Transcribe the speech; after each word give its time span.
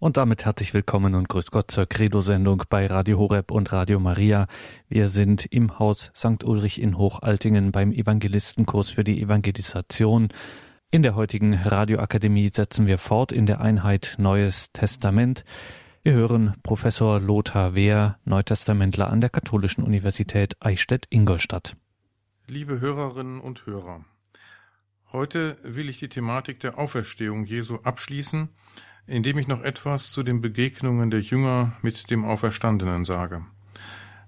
Und 0.00 0.16
damit 0.16 0.44
herzlich 0.44 0.74
willkommen 0.74 1.16
und 1.16 1.28
grüß 1.28 1.50
Gott 1.50 1.72
zur 1.72 1.84
Credo-Sendung 1.84 2.62
bei 2.68 2.86
Radio 2.86 3.18
Horeb 3.18 3.50
und 3.50 3.72
Radio 3.72 3.98
Maria. 3.98 4.46
Wir 4.88 5.08
sind 5.08 5.44
im 5.46 5.80
Haus 5.80 6.12
St. 6.14 6.44
Ulrich 6.44 6.80
in 6.80 6.96
Hochaltingen 6.96 7.72
beim 7.72 7.90
Evangelistenkurs 7.90 8.90
für 8.90 9.02
die 9.02 9.20
Evangelisation. 9.20 10.28
In 10.92 11.02
der 11.02 11.16
heutigen 11.16 11.52
Radioakademie 11.52 12.48
setzen 12.50 12.86
wir 12.86 12.98
fort 12.98 13.32
in 13.32 13.44
der 13.44 13.60
Einheit 13.60 14.14
Neues 14.18 14.70
Testament. 14.70 15.44
Wir 16.04 16.12
hören 16.12 16.54
Professor 16.62 17.18
Lothar 17.18 17.74
Wehr, 17.74 18.20
Neutestamentler 18.24 19.10
an 19.10 19.20
der 19.20 19.30
Katholischen 19.30 19.82
Universität 19.82 20.54
Eichstätt-Ingolstadt. 20.60 21.74
Liebe 22.46 22.78
Hörerinnen 22.78 23.40
und 23.40 23.66
Hörer, 23.66 24.04
heute 25.12 25.58
will 25.64 25.88
ich 25.88 25.98
die 25.98 26.08
Thematik 26.08 26.60
der 26.60 26.78
Auferstehung 26.78 27.42
Jesu 27.42 27.80
abschließen– 27.82 28.50
indem 29.08 29.38
ich 29.38 29.48
noch 29.48 29.62
etwas 29.62 30.12
zu 30.12 30.22
den 30.22 30.40
Begegnungen 30.40 31.10
der 31.10 31.20
Jünger 31.20 31.72
mit 31.82 32.10
dem 32.10 32.24
Auferstandenen 32.24 33.04
sage. 33.04 33.44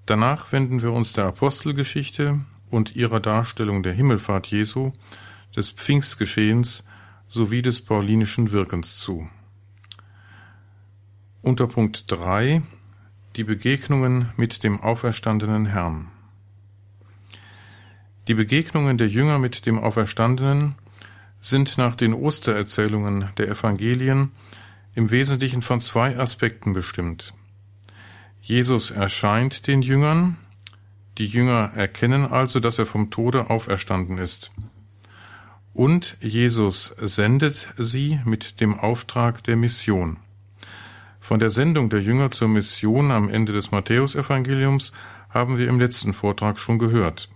Danach 0.06 0.50
wenden 0.50 0.82
wir 0.82 0.92
uns 0.92 1.12
der 1.12 1.26
Apostelgeschichte 1.26 2.40
und 2.70 2.96
ihrer 2.96 3.20
Darstellung 3.20 3.82
der 3.82 3.92
Himmelfahrt 3.92 4.46
Jesu, 4.46 4.92
des 5.54 5.70
Pfingstgeschehens 5.70 6.84
sowie 7.28 7.62
des 7.62 7.84
paulinischen 7.84 8.52
Wirkens 8.52 8.98
zu. 8.98 9.28
Unter 11.42 11.66
Punkt 11.66 12.04
3 12.08 12.62
die 13.36 13.44
Begegnungen 13.44 14.30
mit 14.36 14.64
dem 14.64 14.80
auferstandenen 14.80 15.66
Herrn. 15.66 16.08
Die 18.26 18.34
Begegnungen 18.34 18.98
der 18.98 19.08
Jünger 19.08 19.38
mit 19.38 19.66
dem 19.66 19.78
Auferstandenen 19.78 20.74
sind 21.40 21.78
nach 21.78 21.94
den 21.94 22.12
Ostererzählungen 22.12 23.30
der 23.38 23.48
Evangelien 23.48 24.32
im 24.94 25.10
Wesentlichen 25.10 25.62
von 25.62 25.80
zwei 25.80 26.18
Aspekten 26.18 26.72
bestimmt. 26.72 27.34
Jesus 28.40 28.90
erscheint 28.90 29.66
den 29.66 29.82
Jüngern, 29.82 30.36
die 31.18 31.26
Jünger 31.26 31.72
erkennen 31.74 32.26
also, 32.26 32.60
dass 32.60 32.78
er 32.78 32.86
vom 32.86 33.10
Tode 33.10 33.50
auferstanden 33.50 34.18
ist. 34.18 34.50
Und 35.74 36.16
Jesus 36.20 36.94
sendet 36.98 37.68
sie 37.76 38.20
mit 38.24 38.60
dem 38.60 38.78
Auftrag 38.78 39.44
der 39.44 39.56
Mission. 39.56 40.16
Von 41.20 41.38
der 41.38 41.50
Sendung 41.50 41.90
der 41.90 42.00
Jünger 42.00 42.30
zur 42.30 42.48
Mission 42.48 43.10
am 43.10 43.28
Ende 43.28 43.52
des 43.52 43.70
Matthäusevangeliums 43.70 44.92
haben 45.28 45.58
wir 45.58 45.68
im 45.68 45.78
letzten 45.78 46.12
Vortrag 46.12 46.58
schon 46.58 46.78
gehört. 46.78 47.28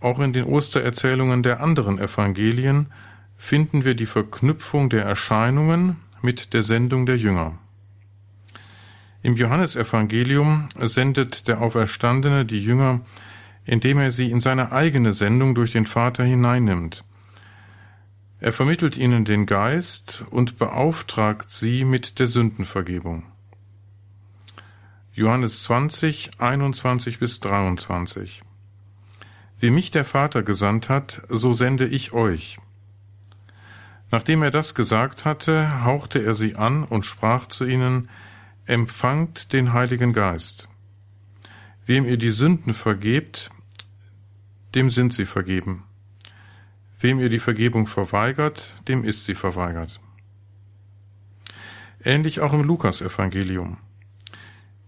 Auch 0.00 0.20
in 0.20 0.32
den 0.32 0.44
Ostererzählungen 0.44 1.42
der 1.42 1.60
anderen 1.60 1.98
Evangelien 1.98 2.86
finden 3.36 3.84
wir 3.84 3.94
die 3.94 4.06
Verknüpfung 4.06 4.88
der 4.88 5.04
Erscheinungen 5.04 5.96
mit 6.22 6.52
der 6.54 6.62
Sendung 6.62 7.06
der 7.06 7.16
Jünger. 7.16 7.58
Im 9.22 9.34
Johannesevangelium 9.34 10.68
sendet 10.80 11.48
der 11.48 11.60
Auferstandene 11.60 12.44
die 12.44 12.62
Jünger, 12.62 13.00
indem 13.64 13.98
er 13.98 14.12
sie 14.12 14.30
in 14.30 14.40
seine 14.40 14.72
eigene 14.72 15.12
Sendung 15.12 15.54
durch 15.54 15.72
den 15.72 15.86
Vater 15.86 16.24
hineinnimmt. 16.24 17.04
Er 18.40 18.52
vermittelt 18.52 18.96
ihnen 18.96 19.24
den 19.24 19.46
Geist 19.46 20.24
und 20.30 20.58
beauftragt 20.58 21.50
sie 21.50 21.84
mit 21.84 22.20
der 22.20 22.28
Sündenvergebung. 22.28 23.24
Johannes 25.12 25.64
20, 25.64 26.30
21 26.38 27.18
bis 27.18 27.40
23. 27.40 28.42
Wie 29.58 29.70
mich 29.70 29.90
der 29.90 30.04
Vater 30.04 30.44
gesandt 30.44 30.88
hat, 30.88 31.22
so 31.28 31.52
sende 31.52 31.88
ich 31.88 32.12
euch. 32.12 32.58
Nachdem 34.10 34.42
er 34.42 34.50
das 34.50 34.74
gesagt 34.74 35.24
hatte, 35.24 35.84
hauchte 35.84 36.24
er 36.24 36.34
sie 36.34 36.56
an 36.56 36.84
und 36.84 37.04
sprach 37.04 37.46
zu 37.46 37.64
ihnen, 37.64 38.08
Empfangt 38.64 39.54
den 39.54 39.72
Heiligen 39.72 40.12
Geist. 40.12 40.68
Wem 41.86 42.04
ihr 42.04 42.18
die 42.18 42.30
Sünden 42.30 42.74
vergebt, 42.74 43.50
dem 44.74 44.90
sind 44.90 45.14
sie 45.14 45.24
vergeben. 45.24 45.84
Wem 47.00 47.18
ihr 47.18 47.30
die 47.30 47.38
Vergebung 47.38 47.86
verweigert, 47.86 48.76
dem 48.86 49.04
ist 49.04 49.24
sie 49.24 49.34
verweigert. 49.34 50.00
Ähnlich 52.04 52.40
auch 52.40 52.52
im 52.52 52.62
Lukasevangelium. 52.62 53.78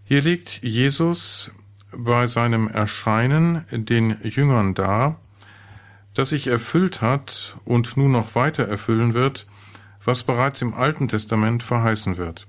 Hier 0.05 0.21
legt 0.21 0.62
Jesus 0.62 1.53
bei 1.91 2.27
seinem 2.27 2.69
Erscheinen 2.69 3.65
den 3.71 4.17
Jüngern 4.23 4.75
dar, 4.75 5.21
das 6.15 6.31
sich 6.31 6.47
erfüllt 6.47 7.03
hat 7.03 7.56
und 7.65 7.97
nun 7.97 8.12
noch 8.12 8.34
weiter 8.34 8.65
erfüllen 8.65 9.15
wird, 9.15 9.47
was 10.04 10.22
bereits 10.22 10.62
im 10.62 10.75
Alten 10.75 11.09
Testament 11.09 11.62
verheißen 11.62 12.16
wird. 12.16 12.47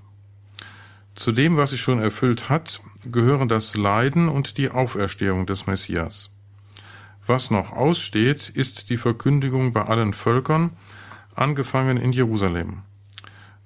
Zu 1.14 1.32
dem, 1.32 1.56
was 1.56 1.70
sich 1.70 1.80
schon 1.80 2.00
erfüllt 2.00 2.48
hat, 2.48 2.80
gehören 3.04 3.48
das 3.48 3.76
Leiden 3.76 4.28
und 4.28 4.56
die 4.56 4.70
Auferstehung 4.70 5.46
des 5.46 5.66
Messias. 5.66 6.30
Was 7.26 7.50
noch 7.50 7.72
aussteht, 7.72 8.48
ist 8.48 8.90
die 8.90 8.96
Verkündigung 8.96 9.72
bei 9.72 9.82
allen 9.82 10.14
Völkern, 10.14 10.70
angefangen 11.34 11.98
in 11.98 12.12
Jerusalem. 12.12 12.82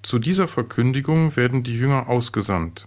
Zu 0.03 0.19
dieser 0.19 0.47
Verkündigung 0.47 1.37
werden 1.37 1.63
die 1.63 1.75
Jünger 1.77 2.09
ausgesandt. 2.09 2.87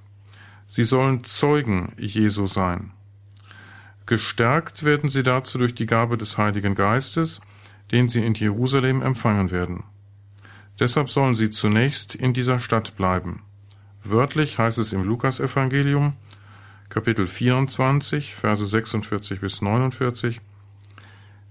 Sie 0.67 0.83
sollen 0.83 1.23
Zeugen 1.23 1.93
Jesu 1.97 2.45
sein. 2.45 2.91
Gestärkt 4.09 4.83
werden 4.83 5.11
sie 5.11 5.21
dazu 5.21 5.59
durch 5.59 5.75
die 5.75 5.85
Gabe 5.85 6.17
des 6.17 6.39
Heiligen 6.39 6.73
Geistes, 6.73 7.41
den 7.91 8.09
sie 8.09 8.25
in 8.25 8.33
Jerusalem 8.33 9.03
empfangen 9.03 9.51
werden. 9.51 9.83
Deshalb 10.79 11.11
sollen 11.11 11.35
sie 11.35 11.51
zunächst 11.51 12.15
in 12.15 12.33
dieser 12.33 12.59
Stadt 12.59 12.95
bleiben. 12.95 13.43
Wörtlich 14.03 14.57
heißt 14.57 14.79
es 14.79 14.93
im 14.93 15.03
Lukasevangelium, 15.03 16.13
Kapitel 16.89 17.27
24, 17.27 18.33
Verse 18.33 18.65
46 18.65 19.41
bis 19.41 19.61
49, 19.61 20.41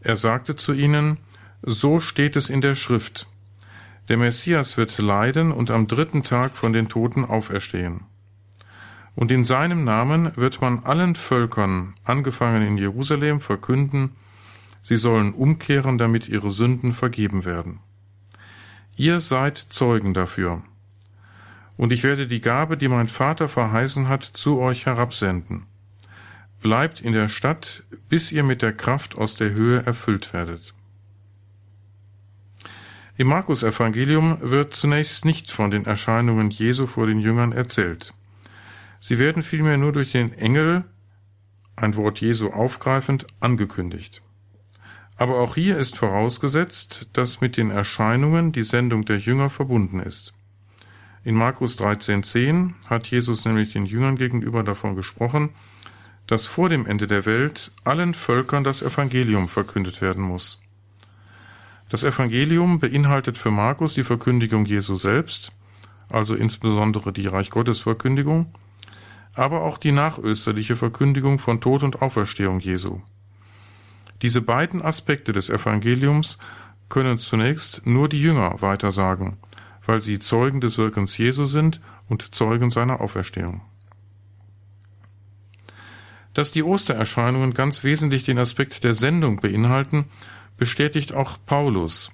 er 0.00 0.16
sagte 0.16 0.56
zu 0.56 0.72
ihnen, 0.72 1.18
so 1.62 2.00
steht 2.00 2.34
es 2.34 2.50
in 2.50 2.60
der 2.60 2.74
Schrift, 2.74 3.28
der 4.08 4.16
Messias 4.16 4.76
wird 4.76 4.98
leiden 4.98 5.52
und 5.52 5.70
am 5.70 5.86
dritten 5.86 6.24
Tag 6.24 6.56
von 6.56 6.72
den 6.72 6.88
Toten 6.88 7.24
auferstehen. 7.24 8.07
Und 9.18 9.32
in 9.32 9.42
seinem 9.42 9.82
Namen 9.82 10.30
wird 10.36 10.60
man 10.60 10.84
allen 10.84 11.16
Völkern, 11.16 11.94
angefangen 12.04 12.64
in 12.64 12.78
Jerusalem, 12.78 13.40
verkünden, 13.40 14.12
sie 14.80 14.96
sollen 14.96 15.34
umkehren, 15.34 15.98
damit 15.98 16.28
ihre 16.28 16.52
Sünden 16.52 16.92
vergeben 16.92 17.44
werden. 17.44 17.80
Ihr 18.96 19.18
seid 19.18 19.58
Zeugen 19.58 20.14
dafür. 20.14 20.62
Und 21.76 21.92
ich 21.92 22.04
werde 22.04 22.28
die 22.28 22.40
Gabe, 22.40 22.76
die 22.76 22.86
mein 22.86 23.08
Vater 23.08 23.48
verheißen 23.48 24.06
hat, 24.06 24.22
zu 24.22 24.60
euch 24.60 24.86
herabsenden. 24.86 25.66
Bleibt 26.62 27.00
in 27.00 27.12
der 27.12 27.28
Stadt, 27.28 27.82
bis 28.08 28.30
ihr 28.30 28.44
mit 28.44 28.62
der 28.62 28.72
Kraft 28.72 29.18
aus 29.18 29.34
der 29.34 29.50
Höhe 29.50 29.84
erfüllt 29.84 30.32
werdet. 30.32 30.74
Im 33.16 33.26
Markus 33.26 33.64
Evangelium 33.64 34.38
wird 34.42 34.76
zunächst 34.76 35.24
nicht 35.24 35.50
von 35.50 35.72
den 35.72 35.86
Erscheinungen 35.86 36.50
Jesu 36.50 36.86
vor 36.86 37.08
den 37.08 37.18
Jüngern 37.18 37.50
erzählt. 37.50 38.14
Sie 39.00 39.18
werden 39.18 39.42
vielmehr 39.42 39.78
nur 39.78 39.92
durch 39.92 40.12
den 40.12 40.32
Engel, 40.32 40.84
ein 41.76 41.96
Wort 41.96 42.20
Jesu 42.20 42.48
aufgreifend, 42.48 43.26
angekündigt. 43.40 44.22
Aber 45.16 45.40
auch 45.40 45.54
hier 45.54 45.78
ist 45.78 45.96
vorausgesetzt, 45.96 47.08
dass 47.12 47.40
mit 47.40 47.56
den 47.56 47.70
Erscheinungen 47.70 48.52
die 48.52 48.62
Sendung 48.62 49.04
der 49.04 49.18
Jünger 49.18 49.50
verbunden 49.50 50.00
ist. 50.00 50.32
In 51.24 51.34
Markus 51.34 51.78
13,10 51.78 52.72
hat 52.88 53.08
Jesus 53.08 53.44
nämlich 53.44 53.72
den 53.72 53.86
Jüngern 53.86 54.16
gegenüber 54.16 54.62
davon 54.62 54.94
gesprochen, 54.94 55.50
dass 56.26 56.46
vor 56.46 56.68
dem 56.68 56.86
Ende 56.86 57.06
der 57.06 57.26
Welt 57.26 57.72
allen 57.84 58.14
Völkern 58.14 58.62
das 58.62 58.82
Evangelium 58.82 59.48
verkündet 59.48 60.00
werden 60.00 60.22
muss. 60.22 60.60
Das 61.88 62.04
Evangelium 62.04 62.78
beinhaltet 62.78 63.38
für 63.38 63.50
Markus 63.50 63.94
die 63.94 64.04
Verkündigung 64.04 64.66
Jesu 64.66 64.94
selbst, 64.94 65.52
also 66.10 66.34
insbesondere 66.34 67.12
die 67.12 67.26
Reich 67.26 67.50
Gottes 67.50 67.80
Verkündigung, 67.80 68.52
aber 69.38 69.62
auch 69.62 69.78
die 69.78 69.92
nachösterliche 69.92 70.76
Verkündigung 70.76 71.38
von 71.38 71.60
Tod 71.60 71.82
und 71.82 72.02
Auferstehung 72.02 72.60
Jesu. 72.60 73.00
Diese 74.20 74.42
beiden 74.42 74.82
Aspekte 74.82 75.32
des 75.32 75.48
Evangeliums 75.48 76.38
können 76.88 77.18
zunächst 77.18 77.86
nur 77.86 78.08
die 78.08 78.20
Jünger 78.20 78.60
weitersagen, 78.60 79.36
weil 79.86 80.00
sie 80.00 80.18
Zeugen 80.18 80.60
des 80.60 80.76
Wirkens 80.76 81.16
Jesu 81.16 81.44
sind 81.44 81.80
und 82.08 82.34
Zeugen 82.34 82.70
seiner 82.70 83.00
Auferstehung. 83.00 83.60
Dass 86.34 86.50
die 86.50 86.62
Ostererscheinungen 86.62 87.54
ganz 87.54 87.84
wesentlich 87.84 88.24
den 88.24 88.38
Aspekt 88.38 88.82
der 88.82 88.94
Sendung 88.94 89.36
beinhalten, 89.40 90.06
bestätigt 90.56 91.14
auch 91.14 91.38
Paulus, 91.46 92.10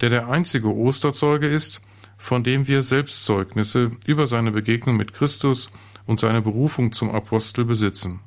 der 0.00 0.10
der 0.10 0.28
einzige 0.28 0.74
Osterzeuge 0.74 1.48
ist, 1.48 1.80
von 2.18 2.44
dem 2.44 2.68
wir 2.68 2.82
Selbstzeugnisse 2.82 3.92
über 4.06 4.26
seine 4.26 4.50
Begegnung 4.50 4.96
mit 4.96 5.12
Christus 5.12 5.70
und 6.08 6.18
seine 6.18 6.40
Berufung 6.40 6.92
zum 6.92 7.10
Apostel 7.10 7.66
besitzen. 7.66 8.20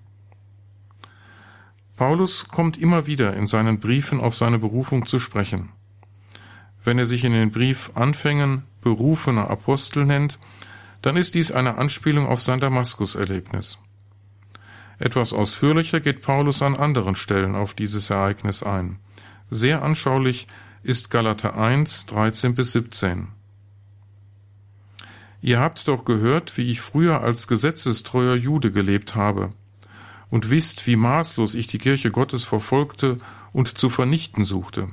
Paulus 1.98 2.48
kommt 2.48 2.78
immer 2.78 3.08
wieder 3.08 3.34
in 3.36 3.48
seinen 3.48 3.80
Briefen 3.80 4.22
auf 4.22 4.36
seine 4.36 4.60
Berufung 4.60 5.08
zu 5.08 5.20
sprechen. 5.20 5.70
Wenn 6.84 7.00
er 7.00 7.08
sich 7.08 7.24
in 7.24 7.34
den 7.34 7.52
Brief 7.52 7.92
Anfängen 7.96 8.64
berufener 8.82 9.50
Apostel 9.50 10.06
nennt, 10.06 10.38
dann 11.02 11.18
ist 11.18 11.34
dies 11.34 11.52
eine 11.52 11.80
Anspielung 11.80 12.28
auf 12.28 12.40
sein 12.40 12.60
Damaskus-Erlebnis. 12.60 13.80
Etwas 15.00 15.34
ausführlicher 15.34 16.00
geht 16.02 16.22
Paulus 16.22 16.62
an 16.62 16.78
anderen 16.78 17.16
Stellen 17.16 17.56
auf 17.56 17.74
dieses 17.74 18.12
Ereignis 18.12 18.62
ein. 18.62 19.00
Sehr 19.50 19.82
anschaulich 19.82 20.48
ist 20.84 21.10
Galater 21.10 21.58
1, 21.58 22.06
13 22.06 22.54
bis 22.54 22.74
17. 22.74 23.41
Ihr 25.42 25.60
habt 25.60 25.88
doch 25.88 26.06
gehört, 26.06 26.58
wie 26.58 26.70
ich 26.70 26.82
früher 26.82 27.22
als 27.22 27.48
gesetzestreuer 27.48 28.36
Jude 28.36 28.72
gelebt 28.72 29.16
habe, 29.16 29.50
und 30.30 30.50
wisst, 30.50 30.86
wie 30.88 30.96
maßlos 30.96 31.56
ich 31.56 31.68
die 31.68 31.80
Kirche 31.80 32.12
Gottes 32.12 32.44
verfolgte 32.44 33.18
und 33.52 33.78
zu 33.78 33.90
vernichten 33.90 34.46
suchte. 34.46 34.88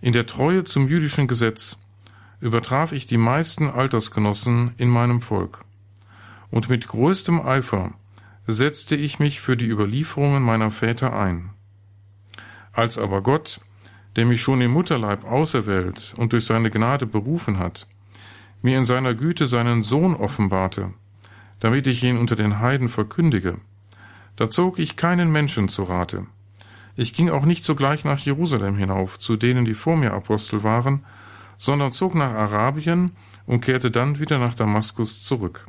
In 0.00 0.12
der 0.12 0.26
Treue 0.26 0.64
zum 0.64 0.88
jüdischen 0.88 1.26
Gesetz 1.26 1.76
übertraf 2.40 2.92
ich 2.92 3.06
die 3.06 3.18
meisten 3.18 3.68
Altersgenossen 3.68 4.72
in 4.76 4.88
meinem 4.88 5.20
Volk. 5.20 5.64
Und 6.50 6.68
mit 6.68 6.86
größtem 6.86 7.40
Eifer 7.40 7.92
setzte 8.46 8.94
ich 8.94 9.18
mich 9.18 9.40
für 9.40 9.56
die 9.56 9.66
Überlieferungen 9.66 10.42
meiner 10.42 10.70
Väter 10.70 11.18
ein. 11.18 11.50
Als 12.72 12.96
aber 12.96 13.22
Gott, 13.22 13.60
der 14.14 14.24
mich 14.26 14.40
schon 14.40 14.60
im 14.60 14.70
Mutterleib 14.70 15.24
auserwählt 15.24 16.14
und 16.16 16.32
durch 16.32 16.44
seine 16.44 16.70
Gnade 16.70 17.06
berufen 17.06 17.58
hat, 17.58 17.86
mir 18.66 18.78
in 18.78 18.84
seiner 18.84 19.14
Güte 19.14 19.46
seinen 19.46 19.84
Sohn 19.84 20.16
offenbarte, 20.16 20.92
damit 21.60 21.86
ich 21.86 22.02
ihn 22.02 22.18
unter 22.18 22.34
den 22.34 22.58
Heiden 22.58 22.88
verkündige, 22.88 23.58
da 24.34 24.50
zog 24.50 24.80
ich 24.80 24.96
keinen 24.96 25.30
Menschen 25.30 25.68
zu 25.68 25.84
Rate. 25.84 26.26
Ich 26.96 27.14
ging 27.14 27.30
auch 27.30 27.44
nicht 27.44 27.64
sogleich 27.64 28.04
nach 28.04 28.18
Jerusalem 28.18 28.76
hinauf, 28.76 29.20
zu 29.20 29.36
denen, 29.36 29.66
die 29.66 29.74
vor 29.74 29.96
mir 29.96 30.12
Apostel 30.12 30.64
waren, 30.64 31.04
sondern 31.58 31.92
zog 31.92 32.16
nach 32.16 32.32
Arabien 32.32 33.12
und 33.46 33.60
kehrte 33.60 33.92
dann 33.92 34.18
wieder 34.18 34.40
nach 34.40 34.54
Damaskus 34.54 35.22
zurück. 35.22 35.68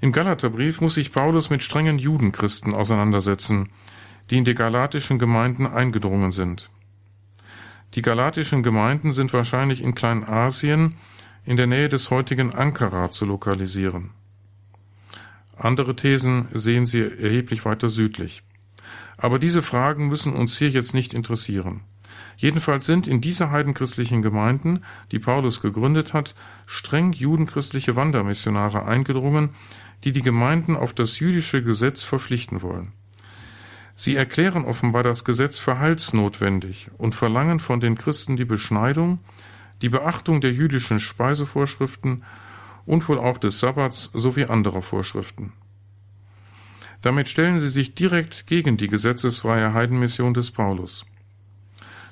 Im 0.00 0.12
Galaterbrief 0.12 0.80
muss 0.80 0.94
sich 0.94 1.10
Paulus 1.10 1.50
mit 1.50 1.64
strengen 1.64 1.98
Judenchristen 1.98 2.74
auseinandersetzen, 2.74 3.70
die 4.30 4.38
in 4.38 4.44
die 4.44 4.54
galatischen 4.54 5.18
Gemeinden 5.18 5.66
eingedrungen 5.66 6.30
sind. 6.30 6.70
Die 7.96 8.02
galatischen 8.02 8.62
Gemeinden 8.62 9.12
sind 9.12 9.32
wahrscheinlich 9.32 9.82
in 9.82 9.94
Kleinasien 9.94 10.96
in 11.46 11.56
der 11.56 11.66
Nähe 11.66 11.88
des 11.88 12.10
heutigen 12.10 12.54
Ankara 12.54 13.10
zu 13.10 13.24
lokalisieren. 13.24 14.10
Andere 15.56 15.96
Thesen 15.96 16.48
sehen 16.52 16.84
sie 16.84 17.00
erheblich 17.00 17.64
weiter 17.64 17.88
südlich. 17.88 18.42
Aber 19.16 19.38
diese 19.38 19.62
Fragen 19.62 20.08
müssen 20.08 20.34
uns 20.34 20.58
hier 20.58 20.68
jetzt 20.68 20.92
nicht 20.92 21.14
interessieren. 21.14 21.80
Jedenfalls 22.36 22.84
sind 22.84 23.06
in 23.06 23.22
diese 23.22 23.50
heidenchristlichen 23.50 24.20
Gemeinden, 24.20 24.84
die 25.10 25.18
Paulus 25.18 25.62
gegründet 25.62 26.12
hat, 26.12 26.34
streng 26.66 27.12
judenchristliche 27.14 27.96
Wandermissionare 27.96 28.84
eingedrungen, 28.84 29.54
die 30.04 30.12
die 30.12 30.20
Gemeinden 30.20 30.76
auf 30.76 30.92
das 30.92 31.18
jüdische 31.18 31.62
Gesetz 31.62 32.02
verpflichten 32.02 32.60
wollen. 32.60 32.92
Sie 33.98 34.14
erklären 34.14 34.66
offenbar 34.66 35.02
das 35.02 35.24
Gesetz 35.24 35.58
für 35.58 35.78
heilsnotwendig 35.78 36.90
und 36.98 37.14
verlangen 37.14 37.60
von 37.60 37.80
den 37.80 37.96
Christen 37.96 38.36
die 38.36 38.44
Beschneidung, 38.44 39.20
die 39.80 39.88
Beachtung 39.88 40.42
der 40.42 40.52
jüdischen 40.52 41.00
Speisevorschriften 41.00 42.22
und 42.84 43.08
wohl 43.08 43.18
auch 43.18 43.38
des 43.38 43.58
Sabbats 43.58 44.10
sowie 44.12 44.44
anderer 44.44 44.82
Vorschriften. 44.82 45.54
Damit 47.00 47.28
stellen 47.28 47.58
sie 47.58 47.70
sich 47.70 47.94
direkt 47.94 48.46
gegen 48.46 48.76
die 48.76 48.88
gesetzesfreie 48.88 49.72
Heidenmission 49.72 50.34
des 50.34 50.50
Paulus. 50.50 51.06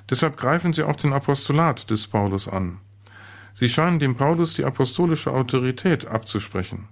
Deshalb 0.09 0.37
greifen 0.37 0.73
sie 0.73 0.83
auch 0.83 0.95
den 0.95 1.13
Apostolat 1.13 1.89
des 1.89 2.07
Paulus 2.07 2.47
an. 2.47 2.79
Sie 3.53 3.69
scheinen 3.69 3.99
dem 3.99 4.15
Paulus 4.15 4.55
die 4.55 4.65
apostolische 4.65 5.31
Autorität 5.31 6.05
abzusprechen. 6.05 6.87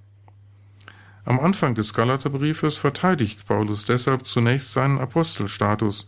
Am 1.25 1.39
Anfang 1.39 1.73
des 1.73 1.93
Galaterbriefes 1.93 2.77
verteidigt 2.77 3.47
Paulus 3.47 3.85
deshalb 3.85 4.27
zunächst 4.27 4.73
seinen 4.73 4.99
Apostelstatus, 4.99 6.07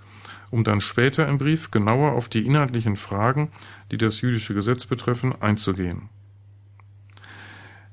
um 0.52 0.64
dann 0.64 0.82
später 0.82 1.28
im 1.28 1.38
Brief 1.38 1.72
genauer 1.72 2.14
auf 2.14 2.28
die 2.28 2.46
inhaltlichen 2.46 2.98
Fragen, 2.98 3.50
die 3.92 3.98
das 3.98 4.22
jüdische 4.22 4.54
Gesetz 4.54 4.86
betreffen, 4.86 5.34
einzugehen. 5.42 6.10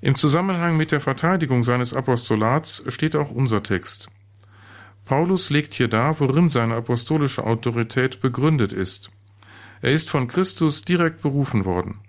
Im 0.00 0.16
Zusammenhang 0.16 0.76
mit 0.76 0.90
der 0.90 1.00
Verteidigung 1.00 1.62
seines 1.62 1.94
Apostolats 1.94 2.82
steht 2.88 3.14
auch 3.14 3.30
unser 3.30 3.62
Text. 3.62 4.08
Paulus 5.04 5.50
legt 5.50 5.74
hier 5.74 5.88
dar, 5.88 6.18
worin 6.18 6.48
seine 6.48 6.74
apostolische 6.74 7.44
Autorität 7.44 8.20
begründet 8.20 8.72
ist. 8.72 9.10
Er 9.80 9.92
ist 9.92 10.10
von 10.10 10.26
Christus 10.26 10.82
direkt 10.82 11.22
berufen 11.22 11.64
worden. 11.64 12.00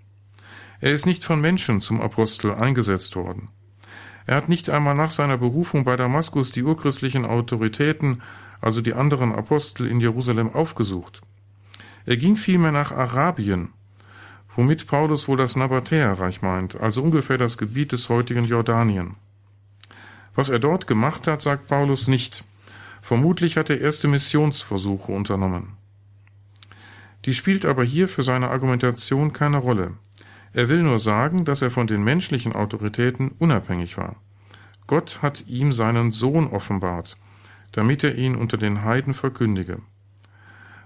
Er 0.80 0.92
ist 0.92 1.06
nicht 1.06 1.24
von 1.24 1.40
Menschen 1.40 1.80
zum 1.80 2.00
Apostel 2.00 2.52
eingesetzt 2.52 3.14
worden. 3.14 3.48
Er 4.26 4.36
hat 4.36 4.48
nicht 4.48 4.70
einmal 4.70 4.94
nach 4.94 5.10
seiner 5.10 5.36
Berufung 5.36 5.84
bei 5.84 5.96
Damaskus 5.96 6.50
die 6.50 6.62
urchristlichen 6.62 7.26
Autoritäten, 7.26 8.22
also 8.60 8.80
die 8.80 8.94
anderen 8.94 9.34
Apostel 9.34 9.86
in 9.86 10.00
Jerusalem, 10.00 10.54
aufgesucht. 10.54 11.20
Er 12.06 12.16
ging 12.16 12.36
vielmehr 12.36 12.72
nach 12.72 12.92
Arabien, 12.92 13.68
womit 14.56 14.86
Paulus 14.86 15.28
wohl 15.28 15.36
das 15.36 15.56
Nabatäerreich 15.56 16.42
meint, 16.42 16.80
also 16.80 17.02
ungefähr 17.02 17.38
das 17.38 17.58
Gebiet 17.58 17.92
des 17.92 18.08
heutigen 18.08 18.44
Jordanien. 18.44 19.16
Was 20.34 20.48
er 20.48 20.58
dort 20.58 20.86
gemacht 20.86 21.26
hat, 21.26 21.42
sagt 21.42 21.68
Paulus 21.68 22.08
nicht. 22.08 22.44
Vermutlich 23.02 23.56
hat 23.56 23.70
er 23.70 23.80
erste 23.80 24.08
Missionsversuche 24.08 25.12
unternommen. 25.12 25.76
Die 27.24 27.34
spielt 27.34 27.64
aber 27.64 27.84
hier 27.84 28.08
für 28.08 28.22
seine 28.22 28.50
Argumentation 28.50 29.32
keine 29.32 29.58
Rolle. 29.58 29.92
Er 30.54 30.68
will 30.68 30.82
nur 30.82 31.00
sagen, 31.00 31.44
dass 31.44 31.62
er 31.62 31.70
von 31.72 31.88
den 31.88 32.02
menschlichen 32.04 32.54
Autoritäten 32.54 33.32
unabhängig 33.38 33.98
war. 33.98 34.16
Gott 34.86 35.20
hat 35.20 35.46
ihm 35.48 35.72
seinen 35.72 36.12
Sohn 36.12 36.46
offenbart, 36.46 37.16
damit 37.72 38.04
er 38.04 38.14
ihn 38.14 38.36
unter 38.36 38.56
den 38.56 38.84
Heiden 38.84 39.14
verkündige. 39.14 39.82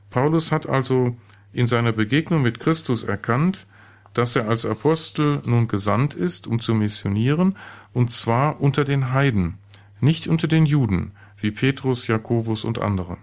Paulus 0.09 0.53
hat 0.53 0.67
also 0.67 1.17
in 1.53 1.67
seiner 1.67 1.93
Begegnung 1.93 2.43
mit 2.43 2.61
Christus 2.61 3.03
erkannt, 3.03 3.67
dass 4.15 4.37
er 4.37 4.49
als 4.49 4.65
Apostel 4.65 5.43
nun 5.45 5.69
gesandt 5.69 6.15
ist, 6.15 6.47
um 6.47 6.61
zu 6.61 6.75
missionieren, 6.75 7.59
und 7.93 8.11
zwar 8.11 8.61
unter 8.61 8.85
den 8.85 9.13
Heiden, 9.13 9.59
nicht 10.01 10.29
unter 10.29 10.49
den 10.49 10.65
Juden, 10.65 11.13
wie 11.37 11.51
Petrus, 11.51 12.07
Jakobus 12.07 12.65
und 12.65 12.79
andere. 12.79 13.19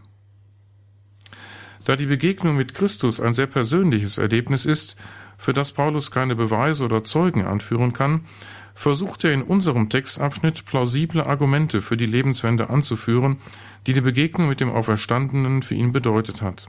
Da 1.85 1.95
die 1.95 2.05
Begegnung 2.05 2.55
mit 2.55 2.75
Christus 2.75 3.19
ein 3.19 3.33
sehr 3.33 3.47
persönliches 3.47 4.17
Erlebnis 4.19 4.65
ist, 4.65 4.95
für 5.37 5.53
das 5.53 5.71
Paulus 5.71 6.11
keine 6.11 6.35
Beweise 6.35 6.85
oder 6.85 7.03
Zeugen 7.03 7.45
anführen 7.45 7.93
kann, 7.93 8.25
versucht 8.73 9.23
er 9.23 9.31
in 9.31 9.41
unserem 9.41 9.89
Textabschnitt 9.89 10.65
plausible 10.65 11.25
Argumente 11.25 11.81
für 11.81 11.97
die 11.97 12.05
Lebenswende 12.05 12.69
anzuführen, 12.69 13.37
die 13.87 13.93
die 13.93 14.01
Begegnung 14.01 14.49
mit 14.49 14.59
dem 14.59 14.71
Auferstandenen 14.71 15.63
für 15.63 15.75
ihn 15.75 15.91
bedeutet 15.91 16.41
hat. 16.41 16.67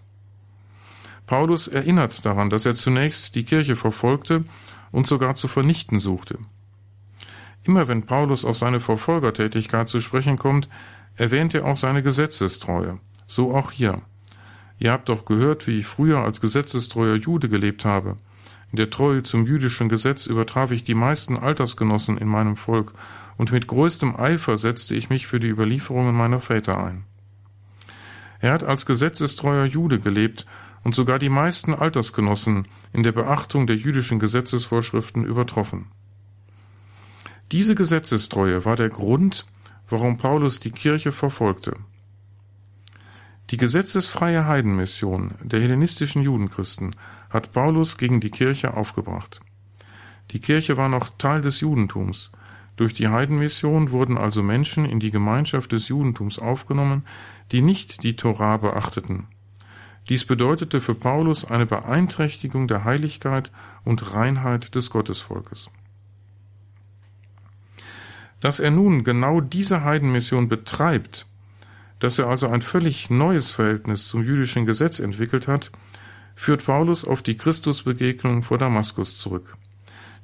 Paulus 1.27 1.67
erinnert 1.67 2.25
daran, 2.25 2.51
dass 2.51 2.67
er 2.67 2.77
zunächst 2.77 3.35
die 3.35 3.45
Kirche 3.45 3.75
verfolgte 3.75 4.45
und 4.93 5.09
sogar 5.09 5.35
zu 5.35 5.49
vernichten 5.49 5.99
suchte. 5.99 6.39
Immer 7.65 7.89
wenn 7.89 8.07
Paulus 8.07 8.45
auf 8.45 8.57
seine 8.57 8.79
Verfolgertätigkeit 8.79 9.89
zu 9.89 9.99
sprechen 9.99 10.39
kommt, 10.39 10.69
erwähnt 11.17 11.53
er 11.55 11.65
auch 11.65 11.77
seine 11.77 12.03
Gesetzestreue. 12.03 13.01
So 13.27 13.53
auch 13.53 13.73
hier. 13.73 14.03
Ihr 14.79 14.93
habt 14.93 15.09
doch 15.09 15.25
gehört, 15.25 15.67
wie 15.67 15.81
ich 15.81 15.87
früher 15.87 16.19
als 16.23 16.41
gesetzestreuer 16.41 17.17
Jude 17.17 17.49
gelebt 17.49 17.85
habe. 17.85 18.17
In 18.73 18.77
der 18.77 18.91
Treue 18.91 19.23
zum 19.23 19.47
jüdischen 19.47 19.89
Gesetz 19.89 20.27
übertraf 20.27 20.71
ich 20.71 20.85
die 20.85 20.95
meisten 20.95 21.39
Altersgenossen 21.39 22.19
in 22.19 22.29
meinem 22.29 22.57
Volk, 22.57 22.93
und 23.37 23.53
mit 23.53 23.67
größtem 23.67 24.17
Eifer 24.17 24.57
setzte 24.57 24.95
ich 24.95 25.11
mich 25.11 25.27
für 25.27 25.39
die 25.39 25.49
Überlieferungen 25.49 26.15
meiner 26.15 26.41
Väter 26.41 26.83
ein. 26.83 27.05
Er 28.41 28.53
hat 28.53 28.65
als 28.65 28.87
gesetzestreuer 28.87 29.67
Jude 29.67 30.01
gelebt 30.01 30.47
und 30.85 30.95
sogar 30.95 31.19
die 31.19 31.29
meisten 31.29 31.75
Altersgenossen 31.75 32.69
in 32.93 33.03
der 33.03 33.13
Beachtung 33.13 33.67
der 33.67 33.77
jüdischen 33.77 34.19
Gesetzesvorschriften 34.19 35.25
übertroffen. 35.25 35.87
Diese 37.53 37.75
Gesetzestreue 37.75 38.65
war 38.65 38.77
der 38.77 38.89
Grund, 38.89 39.47
warum 39.89 40.17
Paulus 40.17 40.61
die 40.61 40.71
Kirche 40.71 41.13
verfolgte. 41.13 41.77
Die 43.51 43.57
gesetzesfreie 43.57 44.47
Heidenmission 44.47 45.35
der 45.41 45.61
hellenistischen 45.61 46.23
Judenchristen 46.23 46.97
hat 47.37 47.53
Paulus 47.53 47.99
gegen 47.99 48.21
die 48.21 48.31
Kirche 48.31 48.75
aufgebracht. 48.75 49.41
Die 50.33 50.41
Kirche 50.41 50.77
war 50.77 50.89
noch 50.89 51.11
Teil 51.19 51.43
des 51.43 51.61
Judentums. 51.61 52.33
Durch 52.77 52.95
die 52.95 53.09
Heidenmission 53.09 53.91
wurden 53.91 54.19
also 54.19 54.43
Menschen 54.43 54.85
in 54.85 55.01
die 55.01 55.11
Gemeinschaft 55.11 55.73
des 55.73 55.89
Judentums 55.89 56.39
aufgenommen, 56.39 57.05
die 57.53 57.63
nicht 57.63 58.03
die 58.03 58.17
Torah 58.17 58.57
beachteten. 58.57 59.29
Dies 60.09 60.25
bedeutete 60.25 60.81
für 60.81 60.95
Paulus 60.95 61.45
eine 61.45 61.67
Beeinträchtigung 61.67 62.69
der 62.69 62.85
Heiligkeit 62.85 63.51
und 63.85 64.15
Reinheit 64.15 64.75
des 64.75 64.91
Gottesvolkes. 64.91 65.69
Dass 68.41 68.61
er 68.61 68.71
nun 68.71 69.05
genau 69.05 69.41
diese 69.41 69.85
Heidenmission 69.85 70.49
betreibt, 70.49 71.27
dass 71.99 72.19
er 72.19 72.29
also 72.29 72.49
ein 72.49 72.63
völlig 72.63 73.11
neues 73.11 73.53
Verhältnis 73.53 74.09
zum 74.09 74.23
jüdischen 74.23 74.67
Gesetz 74.67 75.01
entwickelt 75.01 75.49
hat, 75.49 75.71
führt 76.37 76.65
Paulus 76.65 77.05
auf 77.05 77.23
die 77.23 77.37
Christusbegegnung 77.37 78.45
vor 78.45 78.59
Damaskus 78.59 79.19
zurück. 79.19 79.57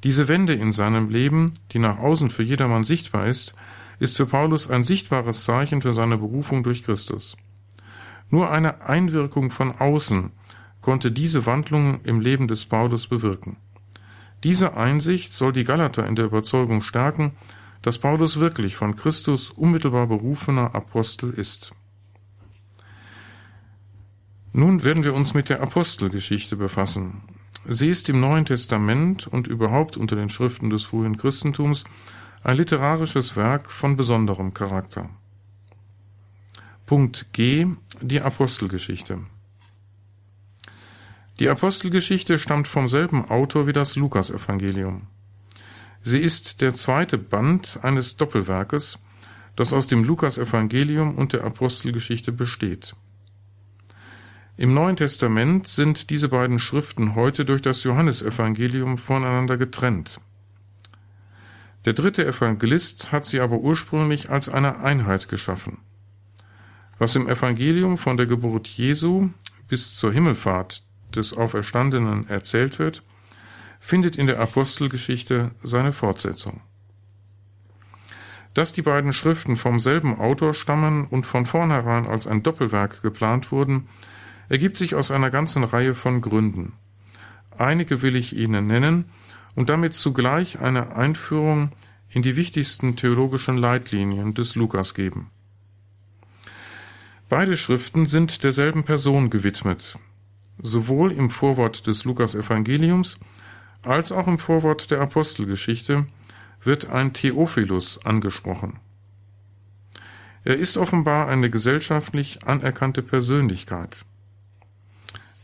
Diese 0.04 0.28
Wende 0.28 0.52
in 0.52 0.71
seinem 0.71 1.09
Leben, 1.09 1.54
die 1.73 1.78
nach 1.81 1.99
außen 1.99 2.31
für 2.31 2.42
jedermann 2.45 2.85
sichtbar 2.85 3.26
ist, 3.26 3.54
ist 3.99 4.16
für 4.16 4.26
Paulus 4.26 4.71
ein 4.71 4.85
sichtbares 4.85 5.45
Zeichen 5.45 5.81
für 5.83 5.92
seine 5.92 6.19
Berufung 6.19 6.62
durch 6.62 6.85
Christus. 6.85 7.37
Nur 8.31 8.50
eine 8.50 8.83
Einwirkung 8.83 9.50
von 9.50 9.73
außen 9.73 10.31
konnte 10.81 11.12
diese 11.12 11.47
Wandlung 11.47 12.00
im 12.04 12.21
Leben 12.21 12.47
des 12.47 12.66
Paulus 12.66 13.07
bewirken. 13.07 13.57
Diese 14.42 14.76
Einsicht 14.76 15.33
soll 15.33 15.52
die 15.52 15.64
Galater 15.64 16.07
in 16.07 16.16
der 16.16 16.26
Überzeugung 16.26 16.83
stärken, 16.83 17.33
dass 17.81 17.99
Paulus 17.99 18.40
wirklich 18.40 18.76
von 18.76 18.97
Christus 18.97 19.50
unmittelbar 19.50 20.09
berufener 20.09 20.75
Apostel 20.75 21.31
ist. 21.31 21.73
Nun 24.52 24.85
werden 24.85 25.02
wir 25.02 25.14
uns 25.14 25.32
mit 25.32 25.49
der 25.49 25.62
Apostelgeschichte 25.62 26.56
befassen. 26.56 27.23
Sie 27.64 27.88
ist 27.88 28.09
im 28.09 28.21
Neuen 28.21 28.44
Testament 28.44 29.26
und 29.26 29.47
überhaupt 29.47 29.97
unter 29.97 30.16
den 30.16 30.28
Schriften 30.28 30.68
des 30.68 30.85
frühen 30.85 31.16
Christentums 31.16 31.85
ein 32.42 32.56
literarisches 32.56 33.37
Werk 33.37 33.71
von 33.71 33.97
besonderem 33.97 34.52
Charakter. 34.52 35.09
Punkt 36.87 37.32
G. 37.32 37.66
Die 38.00 38.21
Apostelgeschichte. 38.21 39.21
Die 41.38 41.49
Apostelgeschichte 41.49 42.38
stammt 42.38 42.68
vom 42.68 42.88
selben 42.88 43.25
Autor 43.30 43.66
wie 43.66 43.73
das 43.73 43.97
Lukasevangelium. 43.97 45.06
Sie 46.02 46.18
ist 46.18 46.61
der 46.61 46.75
zweite 46.75 47.16
Band 47.16 47.78
eines 47.82 48.16
Doppelwerkes, 48.16 48.99
das 49.56 49.73
aus 49.73 49.87
dem 49.87 50.04
Lukasevangelium 50.04 51.14
und 51.14 51.32
der 51.32 51.44
Apostelgeschichte 51.44 52.32
besteht. 52.32 52.94
Im 54.59 54.75
Neuen 54.75 54.97
Testament 54.97 55.66
sind 55.66 56.11
diese 56.11 56.28
beiden 56.28 56.59
Schriften 56.59 57.14
heute 57.14 57.47
durch 57.47 57.62
das 57.62 57.85
Johannesevangelium 57.85 58.99
voneinander 58.99 59.56
getrennt. 59.56 60.21
Der 61.87 61.94
dritte 61.94 62.26
Evangelist 62.26 63.12
hat 63.12 63.25
sie 63.25 63.40
aber 63.40 63.59
ursprünglich 63.59 64.30
als 64.30 64.50
eine 64.50 64.80
Einheit 64.80 65.28
geschaffen. 65.28 65.78
Was 66.99 67.16
im 67.16 67.28
Evangelium 67.28 67.97
von 67.97 68.16
der 68.16 68.26
Geburt 68.26 68.68
Jesu 68.68 69.30
bis 69.68 69.97
zur 69.97 70.12
Himmelfahrt 70.12 70.85
des 71.16 71.35
Auferstandenen 71.35 72.28
erzählt 72.28 72.78
wird, 72.78 73.02
findet 73.80 74.16
in 74.16 74.26
der 74.26 74.38
Apostelgeschichte 74.38 75.50
seine 75.62 75.92
Fortsetzung. 75.92 76.61
Dass 78.54 78.75
die 78.75 78.82
beiden 78.82 79.14
Schriften 79.14 79.56
vom 79.56 79.80
selben 79.80 80.21
Autor 80.21 80.52
stammen 80.52 81.06
und 81.06 81.25
von 81.25 81.47
vornherein 81.47 82.06
als 82.06 82.26
ein 82.26 82.42
Doppelwerk 82.42 83.02
geplant 83.02 83.50
wurden, 83.50 83.88
ergibt 84.52 84.76
sich 84.76 84.94
aus 84.94 85.11
einer 85.11 85.30
ganzen 85.30 85.64
Reihe 85.64 85.94
von 85.94 86.21
Gründen. 86.21 86.75
Einige 87.56 88.02
will 88.02 88.16
ich 88.16 88.37
Ihnen 88.37 88.66
nennen, 88.66 89.06
und 89.54 89.71
damit 89.71 89.94
zugleich 89.94 90.61
eine 90.61 90.94
Einführung 90.94 91.73
in 92.11 92.21
die 92.21 92.37
wichtigsten 92.37 92.94
theologischen 92.94 93.56
Leitlinien 93.56 94.35
des 94.35 94.54
Lukas 94.54 94.92
geben. 94.92 95.30
Beide 97.30 97.56
Schriften 97.56 98.04
sind 98.04 98.44
derselben 98.44 98.85
Person 98.85 99.30
gewidmet, 99.30 99.99
sowohl 100.59 101.12
im 101.12 101.30
Vorwort 101.30 101.87
des 101.87 102.04
Lukas 102.04 102.35
Evangeliums 102.35 103.18
als 103.80 104.12
auch 104.12 104.26
im 104.26 104.38
Vorwort 104.38 104.90
der 104.90 105.00
Apostelgeschichte 105.00 106.06
wird 106.62 106.92
ein 106.92 107.14
Theophilus 107.14 108.04
angesprochen. 108.04 108.80
Er 110.44 110.59
ist 110.59 110.76
offenbar 110.76 111.28
eine 111.28 111.49
gesellschaftlich 111.49 112.47
anerkannte 112.47 113.00
Persönlichkeit. 113.00 114.04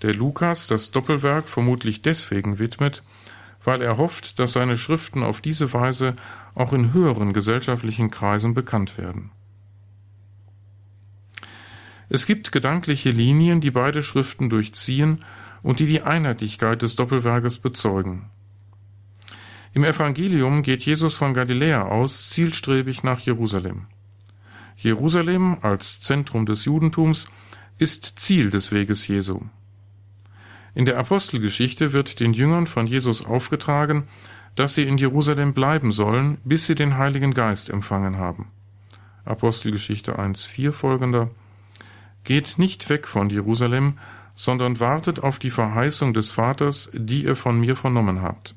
Der 0.03 0.15
Lukas 0.15 0.67
das 0.67 0.91
Doppelwerk 0.91 1.49
vermutlich 1.49 2.03
deswegen 2.03 2.59
widmet, 2.59 3.03
weil 3.65 3.83
er 3.83 3.97
hofft, 3.97 4.39
dass 4.39 4.53
seine 4.53 4.77
Schriften 4.77 5.23
auf 5.23 5.41
diese 5.41 5.73
Weise 5.73 6.15
auch 6.55 6.73
in 6.73 6.93
höheren 6.93 7.33
gesellschaftlichen 7.33 8.11
Kreisen 8.11 8.55
bekannt 8.55 8.97
werden. 8.97 9.31
Es 12.09 12.27
gibt 12.27 12.53
gedankliche 12.53 13.11
Linien, 13.11 13.61
die 13.61 13.71
beide 13.71 14.03
Schriften 14.03 14.49
durchziehen 14.49 15.25
und 15.63 15.81
die 15.81 15.87
die 15.87 16.03
Einheitlichkeit 16.03 16.83
des 16.83 16.97
Doppelwerkes 16.97 17.59
bezeugen. 17.59 18.31
Im 19.75 19.85
Evangelium 19.85 20.63
geht 20.63 20.85
Jesus 20.85 21.15
von 21.15 21.35
Galiläa 21.35 21.83
aus 21.83 22.31
zielstrebig 22.31 23.03
nach 23.03 23.21
Jerusalem. 23.21 23.87
Jerusalem 24.77 25.59
als 25.61 26.01
Zentrum 26.01 26.47
des 26.47 26.65
Judentums 26.65 27.29
ist 27.77 28.19
Ziel 28.19 28.51
des 28.51 28.73
Weges 28.73 29.07
Jesu. 29.07 29.43
In 30.79 30.85
der 30.85 30.97
Apostelgeschichte 30.97 31.93
wird 31.93 32.21
den 32.21 32.35
Jüngern 32.35 32.69
von 32.69 32.87
Jesus 32.87 33.27
aufgetragen, 33.27 34.05
dass 34.55 34.77
sie 34.77 34.85
in 34.85 34.97
Jerusalem 34.97 35.53
bleiben 35.53 35.91
sollen, 35.91 36.39
bis 36.45 36.67
sie 36.67 36.77
den 36.77 36.97
Heiligen 36.97 37.35
Geist 37.35 37.69
empfangen 37.69 38.17
haben. 38.17 38.53
Apostelgeschichte 39.25 40.21
1.4 40.21 40.71
folgender 40.71 41.31
Geht 42.23 42.61
nicht 42.61 42.89
weg 42.91 43.09
von 43.09 43.29
Jerusalem, 43.29 43.99
sondern 44.37 44.79
wartet 44.79 45.19
auf 45.19 45.41
die 45.41 45.51
Verheißung 45.51 46.15
des 46.15 46.31
Vaters, 46.31 46.93
die 46.95 47.25
ihr 47.25 47.35
von 47.35 47.59
mir 47.59 47.75
vernommen 47.75 48.23
habt. 48.23 48.55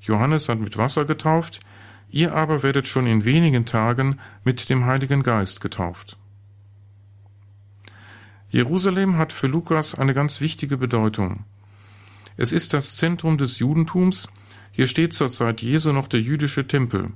Johannes 0.00 0.48
hat 0.48 0.60
mit 0.60 0.78
Wasser 0.78 1.04
getauft, 1.04 1.60
ihr 2.08 2.34
aber 2.34 2.62
werdet 2.62 2.86
schon 2.86 3.06
in 3.06 3.26
wenigen 3.26 3.66
Tagen 3.66 4.18
mit 4.44 4.70
dem 4.70 4.86
Heiligen 4.86 5.22
Geist 5.22 5.60
getauft. 5.60 6.16
Jerusalem 8.54 9.18
hat 9.18 9.32
für 9.32 9.48
Lukas 9.48 9.96
eine 9.96 10.14
ganz 10.14 10.40
wichtige 10.40 10.76
Bedeutung. 10.76 11.44
Es 12.36 12.52
ist 12.52 12.72
das 12.72 12.94
Zentrum 12.94 13.36
des 13.36 13.58
Judentums, 13.58 14.28
hier 14.70 14.86
steht 14.86 15.12
zur 15.12 15.28
Zeit 15.28 15.60
Jesu 15.60 15.90
noch 15.90 16.06
der 16.06 16.20
jüdische 16.20 16.64
Tempel. 16.64 17.10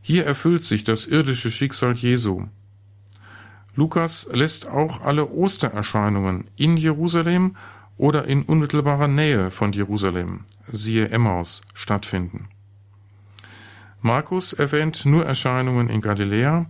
Hier 0.00 0.26
erfüllt 0.26 0.64
sich 0.64 0.82
das 0.82 1.06
irdische 1.06 1.52
Schicksal 1.52 1.94
Jesu. 1.94 2.46
Lukas 3.76 4.28
lässt 4.32 4.66
auch 4.66 5.02
alle 5.02 5.28
Ostererscheinungen 5.28 6.48
in 6.56 6.76
Jerusalem 6.76 7.54
oder 7.96 8.24
in 8.24 8.42
unmittelbarer 8.42 9.06
Nähe 9.06 9.52
von 9.52 9.72
Jerusalem, 9.72 10.40
siehe 10.72 11.08
Emmaus, 11.10 11.62
stattfinden. 11.72 12.48
Markus 14.00 14.54
erwähnt 14.54 15.06
nur 15.06 15.24
Erscheinungen 15.24 15.88
in 15.88 16.00
Galiläa, 16.00 16.66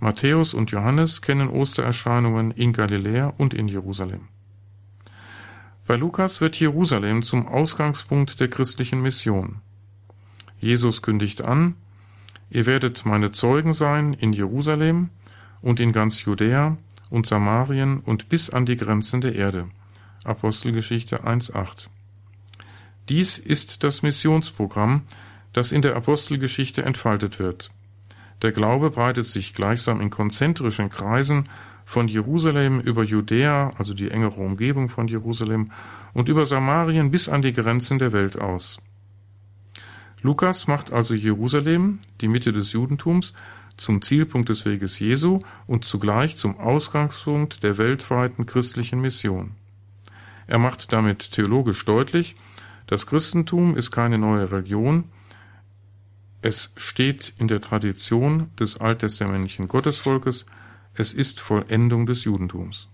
Matthäus 0.00 0.54
und 0.54 0.70
Johannes 0.70 1.20
kennen 1.20 1.48
Ostererscheinungen 1.48 2.50
in 2.50 2.72
Galiläa 2.72 3.34
und 3.36 3.52
in 3.52 3.68
Jerusalem. 3.68 4.28
Bei 5.86 5.96
Lukas 5.96 6.40
wird 6.40 6.58
Jerusalem 6.58 7.22
zum 7.22 7.46
Ausgangspunkt 7.46 8.40
der 8.40 8.48
christlichen 8.48 9.02
Mission. 9.02 9.60
Jesus 10.58 11.02
kündigt 11.02 11.42
an, 11.42 11.74
ihr 12.48 12.64
werdet 12.64 13.04
meine 13.04 13.32
Zeugen 13.32 13.72
sein 13.72 14.14
in 14.14 14.32
Jerusalem 14.32 15.10
und 15.60 15.80
in 15.80 15.92
ganz 15.92 16.24
Judäa 16.24 16.78
und 17.10 17.26
Samarien 17.26 18.00
und 18.00 18.28
bis 18.28 18.50
an 18.50 18.66
die 18.66 18.76
Grenzen 18.76 19.20
der 19.20 19.34
Erde. 19.34 19.68
Apostelgeschichte 20.24 21.24
1.8. 21.24 21.88
Dies 23.08 23.38
ist 23.38 23.82
das 23.84 24.02
Missionsprogramm, 24.02 25.02
das 25.52 25.72
in 25.72 25.82
der 25.82 25.96
Apostelgeschichte 25.96 26.84
entfaltet 26.84 27.38
wird. 27.38 27.70
Der 28.42 28.52
Glaube 28.52 28.90
breitet 28.90 29.26
sich 29.26 29.54
gleichsam 29.54 30.00
in 30.00 30.10
konzentrischen 30.10 30.88
Kreisen 30.88 31.48
von 31.84 32.08
Jerusalem 32.08 32.80
über 32.80 33.02
Judäa, 33.02 33.72
also 33.76 33.94
die 33.94 34.10
engere 34.10 34.40
Umgebung 34.40 34.88
von 34.88 35.08
Jerusalem, 35.08 35.72
und 36.12 36.28
über 36.28 36.46
Samarien 36.46 37.10
bis 37.10 37.28
an 37.28 37.42
die 37.42 37.52
Grenzen 37.52 37.98
der 37.98 38.12
Welt 38.12 38.38
aus. 38.38 38.80
Lukas 40.22 40.66
macht 40.66 40.92
also 40.92 41.14
Jerusalem, 41.14 41.98
die 42.20 42.28
Mitte 42.28 42.52
des 42.52 42.72
Judentums, 42.72 43.32
zum 43.76 44.02
Zielpunkt 44.02 44.50
des 44.50 44.66
Weges 44.66 44.98
Jesu 44.98 45.40
und 45.66 45.84
zugleich 45.84 46.36
zum 46.36 46.58
Ausgangspunkt 46.58 47.62
der 47.62 47.78
weltweiten 47.78 48.44
christlichen 48.44 49.00
Mission. 49.00 49.52
Er 50.46 50.58
macht 50.58 50.92
damit 50.92 51.32
theologisch 51.32 51.84
deutlich, 51.84 52.36
das 52.86 53.06
Christentum 53.06 53.76
ist 53.76 53.90
keine 53.90 54.18
neue 54.18 54.50
Religion, 54.50 55.04
es 56.42 56.72
steht 56.76 57.34
in 57.38 57.48
der 57.48 57.60
Tradition 57.60 58.50
des 58.58 58.80
alttestamentlichen 58.80 59.68
Gottesvolkes, 59.68 60.46
es 60.94 61.12
ist 61.12 61.40
Vollendung 61.40 62.06
des 62.06 62.24
Judentums. 62.24 62.88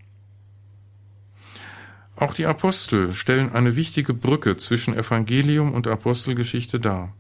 Auch 2.17 2.35
die 2.35 2.47
Apostel 2.47 3.12
stellen 3.12 3.53
eine 3.53 3.76
wichtige 3.76 4.15
Brücke 4.15 4.57
zwischen 4.57 4.97
Evangelium 4.97 5.73
und 5.73 5.87
Apostelgeschichte 5.87 6.81
dar. 6.81 7.12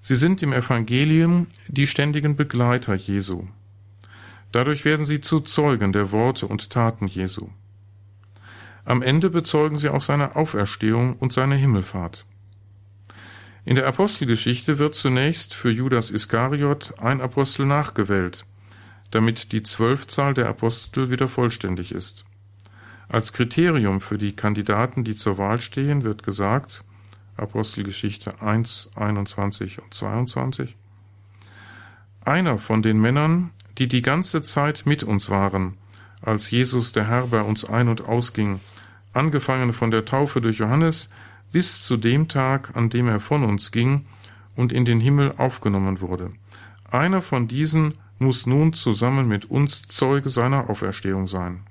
Sie 0.00 0.14
sind 0.14 0.42
im 0.42 0.52
Evangelium 0.52 1.48
die 1.66 1.88
ständigen 1.88 2.36
Begleiter 2.36 2.94
Jesu. 2.94 3.48
Dadurch 4.52 4.84
werden 4.84 5.04
sie 5.04 5.20
zu 5.20 5.40
Zeugen 5.40 5.92
der 5.92 6.12
Worte 6.12 6.46
und 6.46 6.70
Taten 6.70 7.08
Jesu. 7.08 7.48
Am 8.84 9.02
Ende 9.02 9.28
bezeugen 9.28 9.76
sie 9.76 9.88
auch 9.88 10.00
seine 10.00 10.36
Auferstehung 10.36 11.16
und 11.16 11.32
seine 11.32 11.56
Himmelfahrt. 11.56 12.24
In 13.66 13.74
der 13.74 13.88
Apostelgeschichte 13.88 14.78
wird 14.78 14.94
zunächst 14.94 15.52
für 15.52 15.70
Judas 15.70 16.12
Iskariot 16.12 16.94
ein 17.00 17.20
Apostel 17.20 17.66
nachgewählt, 17.66 18.46
damit 19.10 19.50
die 19.50 19.64
Zwölfzahl 19.64 20.34
der 20.34 20.48
Apostel 20.48 21.10
wieder 21.10 21.26
vollständig 21.26 21.90
ist. 21.90 22.24
Als 23.08 23.32
Kriterium 23.32 24.00
für 24.00 24.18
die 24.18 24.36
Kandidaten, 24.36 25.02
die 25.02 25.16
zur 25.16 25.36
Wahl 25.36 25.60
stehen, 25.60 26.04
wird 26.04 26.22
gesagt, 26.22 26.84
Apostelgeschichte 27.36 28.40
1, 28.40 28.92
21 28.94 29.82
und 29.82 29.92
22. 29.92 30.76
Einer 32.24 32.58
von 32.58 32.82
den 32.82 33.00
Männern, 33.00 33.50
die 33.78 33.88
die 33.88 34.02
ganze 34.02 34.44
Zeit 34.44 34.86
mit 34.86 35.02
uns 35.02 35.28
waren, 35.28 35.76
als 36.22 36.52
Jesus 36.52 36.92
der 36.92 37.08
Herr 37.08 37.26
bei 37.26 37.40
uns 37.40 37.64
ein- 37.64 37.88
und 37.88 38.02
ausging, 38.02 38.60
angefangen 39.12 39.72
von 39.72 39.90
der 39.90 40.04
Taufe 40.04 40.40
durch 40.40 40.58
Johannes 40.58 41.10
bis 41.56 41.82
zu 41.82 41.96
dem 41.96 42.28
Tag, 42.28 42.76
an 42.76 42.90
dem 42.90 43.08
er 43.08 43.18
von 43.18 43.42
uns 43.42 43.72
ging 43.72 44.04
und 44.56 44.74
in 44.74 44.84
den 44.84 45.00
Himmel 45.00 45.32
aufgenommen 45.38 46.02
wurde. 46.02 46.32
Einer 46.90 47.22
von 47.22 47.48
diesen 47.48 47.94
muss 48.18 48.44
nun 48.44 48.74
zusammen 48.74 49.26
mit 49.26 49.46
uns 49.46 49.80
Zeuge 49.88 50.28
seiner 50.28 50.68
Auferstehung 50.68 51.26
sein. 51.26 51.62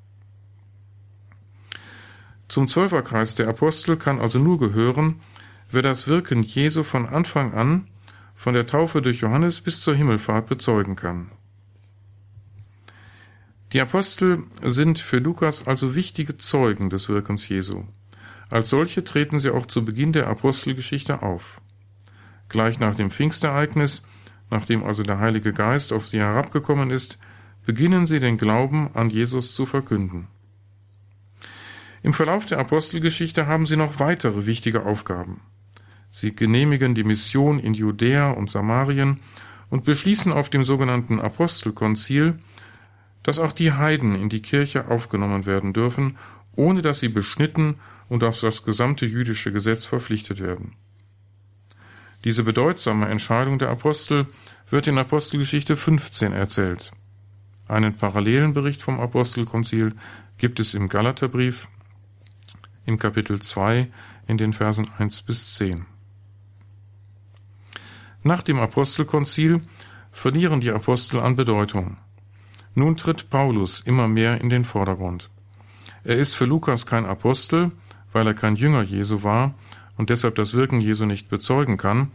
Zum 2.48 2.68
Zwölferkreis 2.68 3.36
der 3.36 3.48
Apostel 3.48 3.96
kann 3.96 4.20
also 4.20 4.40
nur 4.40 4.58
gehören, 4.58 5.20
wer 5.70 5.84
das 5.84 6.08
Wirken 6.08 6.42
Jesu 6.42 6.82
von 6.82 7.06
Anfang 7.06 7.54
an, 7.54 7.88
von 8.34 8.56
der 8.56 8.66
Taufe 8.66 9.04
durch 9.04 9.20
Johannes 9.20 9.62
bis 9.62 9.82
zur 9.82 9.94
Himmelfahrt 9.94 10.48
bezeugen 10.48 10.96
kann. 10.96 11.30
Die 13.72 13.82
Apostel 13.82 14.46
sind 14.64 14.98
für 14.98 15.20
Lukas 15.20 15.68
also 15.68 15.94
wichtige 15.94 16.40
Zeugen 16.40 16.90
des 16.90 17.08
Wirkens 17.08 17.48
Jesu. 17.48 17.84
Als 18.50 18.70
solche 18.70 19.04
treten 19.04 19.40
sie 19.40 19.50
auch 19.50 19.66
zu 19.66 19.84
Beginn 19.84 20.14
der 20.14 20.28
Apostelgeschichte 20.28 21.22
auf. 21.22 21.62
Gleich 22.50 22.80
nach 22.80 22.96
dem 22.96 23.10
Pfingstereignis, 23.10 24.06
nachdem 24.50 24.84
also 24.84 25.04
der 25.04 25.20
Heilige 25.20 25.54
Geist 25.54 25.92
auf 25.92 26.06
sie 26.06 26.20
herabgekommen 26.20 26.92
ist, 26.92 27.18
beginnen 27.66 28.06
sie 28.06 28.20
den 28.20 28.38
Glauben 28.38 28.90
an 28.94 29.10
Jesus 29.10 29.56
zu 29.56 29.66
verkünden. 29.66 30.28
Im 32.04 32.14
Verlauf 32.14 32.46
der 32.46 32.60
Apostelgeschichte 32.60 33.48
haben 33.48 33.66
sie 33.66 33.78
noch 33.78 34.00
weitere 34.00 34.46
wichtige 34.46 34.86
Aufgaben. 34.86 35.42
Sie 36.12 36.36
genehmigen 36.36 36.94
die 36.94 37.04
Mission 37.04 37.60
in 37.60 37.74
Judäa 37.74 38.30
und 38.30 38.52
Samarien 38.52 39.22
und 39.70 39.84
beschließen 39.86 40.32
auf 40.32 40.52
dem 40.52 40.64
sogenannten 40.64 41.20
Apostelkonzil, 41.20 42.38
dass 43.24 43.40
auch 43.40 43.54
die 43.54 43.74
Heiden 43.74 44.14
in 44.14 44.30
die 44.30 44.44
Kirche 44.44 44.88
aufgenommen 44.88 45.48
werden 45.48 45.74
dürfen, 45.74 46.18
ohne 46.56 46.84
dass 46.84 47.00
sie 47.00 47.10
beschnitten 47.10 47.80
und 48.10 48.24
auf 48.24 48.40
das 48.40 48.64
gesamte 48.64 49.06
jüdische 49.06 49.52
Gesetz 49.52 49.86
verpflichtet 49.86 50.42
werden. 50.42 50.76
Diese 52.24 52.44
bedeutsame 52.44 53.08
Entscheidung 53.08 53.60
der 53.60 53.70
Apostel 53.70 54.28
wird 54.70 54.88
in 54.88 54.98
Apostelgeschichte 54.98 55.78
15 55.78 56.34
erzählt. 56.34 56.92
Einen 57.68 57.96
parallelen 57.96 58.54
Bericht 58.54 58.82
vom 58.82 59.00
Apostelkonzil 59.00 59.96
gibt 60.38 60.60
es 60.60 60.74
im 60.74 60.90
Galaterbrief 60.90 61.68
im 62.86 63.00
Kapitel 63.00 63.42
2 63.42 63.92
in 64.28 64.38
den 64.38 64.54
Versen 64.54 64.90
1 64.98 65.24
bis 65.24 65.56
10. 65.56 65.86
Nach 68.24 68.42
dem 68.42 68.60
Apostelkonzil 68.60 69.62
verlieren 70.12 70.62
die 70.62 70.72
Apostel 70.72 71.20
an 71.20 71.36
Bedeutung. 71.36 71.98
Nun 72.74 72.98
tritt 72.98 73.30
Paulus 73.30 73.82
immer 73.82 74.08
mehr 74.08 74.42
in 74.42 74.50
den 74.50 74.66
Vordergrund. 74.66 75.30
Er 76.04 76.18
ist 76.18 76.36
für 76.36 76.46
Lukas 76.46 76.86
kein 76.86 77.06
Apostel, 77.06 77.72
weil 78.16 78.28
er 78.28 78.34
kein 78.34 78.56
Jünger 78.56 78.82
Jesu 78.82 79.24
war 79.24 79.56
und 79.98 80.10
deshalb 80.10 80.36
das 80.36 80.54
Wirken 80.54 80.80
Jesu 80.80 81.06
nicht 81.06 81.28
bezeugen 81.28 81.76
kann, 81.76 82.12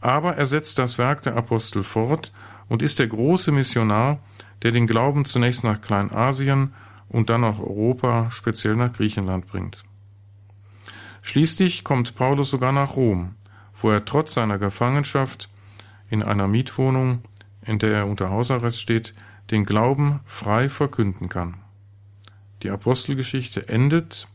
aber 0.00 0.36
er 0.36 0.46
setzt 0.46 0.78
das 0.78 0.96
Werk 0.96 1.22
der 1.22 1.34
Apostel 1.34 1.82
fort 1.82 2.32
und 2.68 2.82
ist 2.82 3.00
der 3.00 3.08
große 3.08 3.50
Missionar, 3.50 4.20
der 4.62 4.70
den 4.70 4.86
Glauben 4.86 5.24
zunächst 5.24 5.64
nach 5.64 5.80
Kleinasien 5.80 6.72
und 7.08 7.30
dann 7.30 7.40
nach 7.40 7.58
Europa, 7.58 8.30
speziell 8.30 8.76
nach 8.76 8.92
Griechenland 8.92 9.48
bringt. 9.48 9.82
Schließlich 11.20 11.82
kommt 11.82 12.14
Paulus 12.14 12.50
sogar 12.50 12.70
nach 12.70 12.94
Rom, 12.94 13.34
wo 13.74 13.90
er 13.90 14.04
trotz 14.04 14.34
seiner 14.34 14.58
Gefangenschaft 14.58 15.50
in 16.10 16.22
einer 16.22 16.46
Mietwohnung, 16.46 17.22
in 17.66 17.80
der 17.80 17.92
er 17.92 18.06
unter 18.06 18.30
Hausarrest 18.30 18.80
steht, 18.80 19.14
den 19.50 19.64
Glauben 19.64 20.20
frei 20.26 20.68
verkünden 20.68 21.28
kann. 21.28 21.56
Die 22.62 22.70
Apostelgeschichte 22.70 23.68
endet 23.68 24.28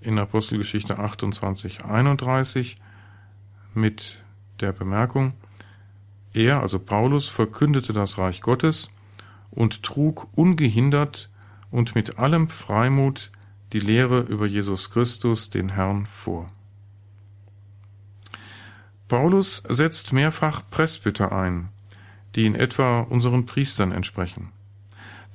in 0.00 0.18
Apostelgeschichte 0.18 0.98
28, 0.98 1.84
31 1.84 2.78
mit 3.74 4.22
der 4.60 4.72
Bemerkung, 4.72 5.34
er, 6.32 6.60
also 6.60 6.78
Paulus, 6.78 7.28
verkündete 7.28 7.92
das 7.92 8.18
Reich 8.18 8.42
Gottes 8.42 8.90
und 9.50 9.82
trug 9.82 10.28
ungehindert 10.34 11.30
und 11.70 11.94
mit 11.94 12.18
allem 12.18 12.48
Freimut 12.48 13.30
die 13.72 13.80
Lehre 13.80 14.20
über 14.20 14.46
Jesus 14.46 14.90
Christus, 14.90 15.50
den 15.50 15.70
Herrn, 15.70 16.06
vor. 16.06 16.50
Paulus 19.08 19.62
setzt 19.68 20.12
mehrfach 20.12 20.62
Presbyter 20.70 21.32
ein, 21.32 21.70
die 22.34 22.44
in 22.44 22.54
etwa 22.54 23.00
unseren 23.00 23.46
Priestern 23.46 23.92
entsprechen. 23.92 24.52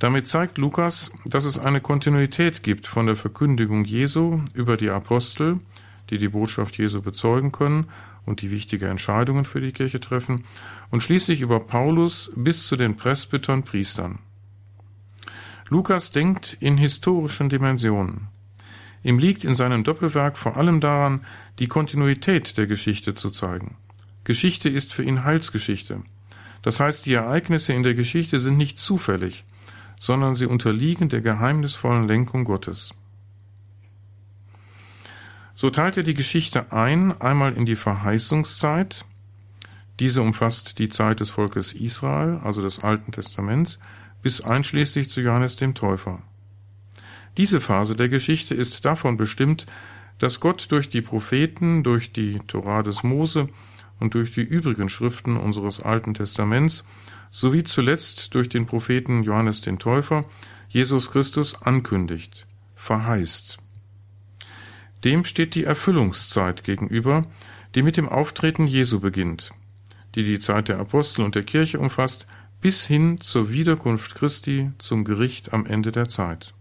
Damit 0.02 0.26
zeigt 0.26 0.58
Lukas, 0.58 1.12
dass 1.24 1.44
es 1.44 1.60
eine 1.60 1.80
Kontinuität 1.80 2.64
gibt 2.64 2.88
von 2.88 3.06
der 3.06 3.14
Verkündigung 3.14 3.84
Jesu 3.84 4.40
über 4.52 4.76
die 4.76 4.90
Apostel, 4.90 5.60
die 6.10 6.18
die 6.18 6.30
Botschaft 6.30 6.76
Jesu 6.76 7.00
bezeugen 7.00 7.52
können 7.52 7.86
und 8.26 8.42
die 8.42 8.50
wichtige 8.50 8.88
Entscheidungen 8.88 9.44
für 9.44 9.60
die 9.60 9.70
Kirche 9.70 10.00
treffen, 10.00 10.42
und 10.90 11.04
schließlich 11.04 11.40
über 11.40 11.60
Paulus 11.60 12.32
bis 12.34 12.66
zu 12.66 12.74
den 12.74 12.96
Presbytern 12.96 13.62
Priestern. 13.62 14.18
Lukas 15.68 16.10
denkt 16.10 16.56
in 16.58 16.78
historischen 16.78 17.48
Dimensionen. 17.48 18.26
Ihm 19.04 19.20
liegt 19.20 19.44
in 19.44 19.54
seinem 19.54 19.84
Doppelwerk 19.84 20.36
vor 20.36 20.56
allem 20.56 20.80
daran, 20.80 21.24
die 21.60 21.68
Kontinuität 21.68 22.58
der 22.58 22.66
Geschichte 22.66 23.14
zu 23.14 23.30
zeigen. 23.30 23.76
Geschichte 24.24 24.68
ist 24.68 24.92
für 24.92 25.04
ihn 25.04 25.22
Heilsgeschichte. 25.22 26.02
Das 26.62 26.80
heißt, 26.80 27.06
die 27.06 27.14
Ereignisse 27.14 27.72
in 27.72 27.84
der 27.84 27.94
Geschichte 27.94 28.40
sind 28.40 28.56
nicht 28.56 28.80
zufällig, 28.80 29.44
sondern 29.98 30.34
sie 30.34 30.46
unterliegen 30.46 31.08
der 31.08 31.20
geheimnisvollen 31.20 32.06
Lenkung 32.06 32.44
Gottes. 32.44 32.94
So 35.54 35.70
teilt 35.70 35.96
er 35.96 36.02
die 36.02 36.14
Geschichte 36.14 36.72
ein, 36.72 37.20
einmal 37.20 37.52
in 37.52 37.66
die 37.66 37.76
Verheißungszeit, 37.76 39.04
diese 40.00 40.22
umfasst 40.22 40.78
die 40.78 40.88
Zeit 40.88 41.20
des 41.20 41.30
Volkes 41.30 41.72
Israel, 41.72 42.40
also 42.42 42.62
des 42.62 42.82
Alten 42.82 43.12
Testaments, 43.12 43.78
bis 44.22 44.40
einschließlich 44.40 45.10
zu 45.10 45.20
Johannes 45.20 45.56
dem 45.56 45.74
Täufer. 45.74 46.22
Diese 47.36 47.60
Phase 47.60 47.94
der 47.94 48.08
Geschichte 48.08 48.54
ist 48.54 48.84
davon 48.84 49.16
bestimmt, 49.16 49.66
dass 50.18 50.40
Gott 50.40 50.70
durch 50.70 50.88
die 50.88 51.02
Propheten, 51.02 51.82
durch 51.82 52.12
die 52.12 52.38
Torah 52.46 52.82
des 52.82 53.02
Mose 53.02 53.48
und 54.00 54.14
durch 54.14 54.32
die 54.32 54.42
übrigen 54.42 54.88
Schriften 54.88 55.36
unseres 55.36 55.80
Alten 55.80 56.14
Testaments 56.14 56.84
sowie 57.32 57.64
zuletzt 57.64 58.34
durch 58.34 58.48
den 58.48 58.66
Propheten 58.66 59.24
Johannes 59.24 59.62
den 59.62 59.80
Täufer 59.80 60.24
Jesus 60.68 61.10
Christus 61.10 61.60
ankündigt, 61.60 62.46
verheißt. 62.76 63.58
Dem 65.02 65.24
steht 65.24 65.56
die 65.56 65.64
Erfüllungszeit 65.64 66.62
gegenüber, 66.62 67.26
die 67.74 67.82
mit 67.82 67.96
dem 67.96 68.08
Auftreten 68.08 68.66
Jesu 68.66 69.00
beginnt, 69.00 69.50
die 70.14 70.22
die 70.22 70.38
Zeit 70.38 70.68
der 70.68 70.78
Apostel 70.78 71.22
und 71.22 71.34
der 71.34 71.42
Kirche 71.42 71.80
umfasst, 71.80 72.26
bis 72.60 72.86
hin 72.86 73.20
zur 73.20 73.50
Wiederkunft 73.50 74.14
Christi 74.14 74.70
zum 74.78 75.04
Gericht 75.04 75.52
am 75.52 75.66
Ende 75.66 75.90
der 75.90 76.08
Zeit. 76.08 76.54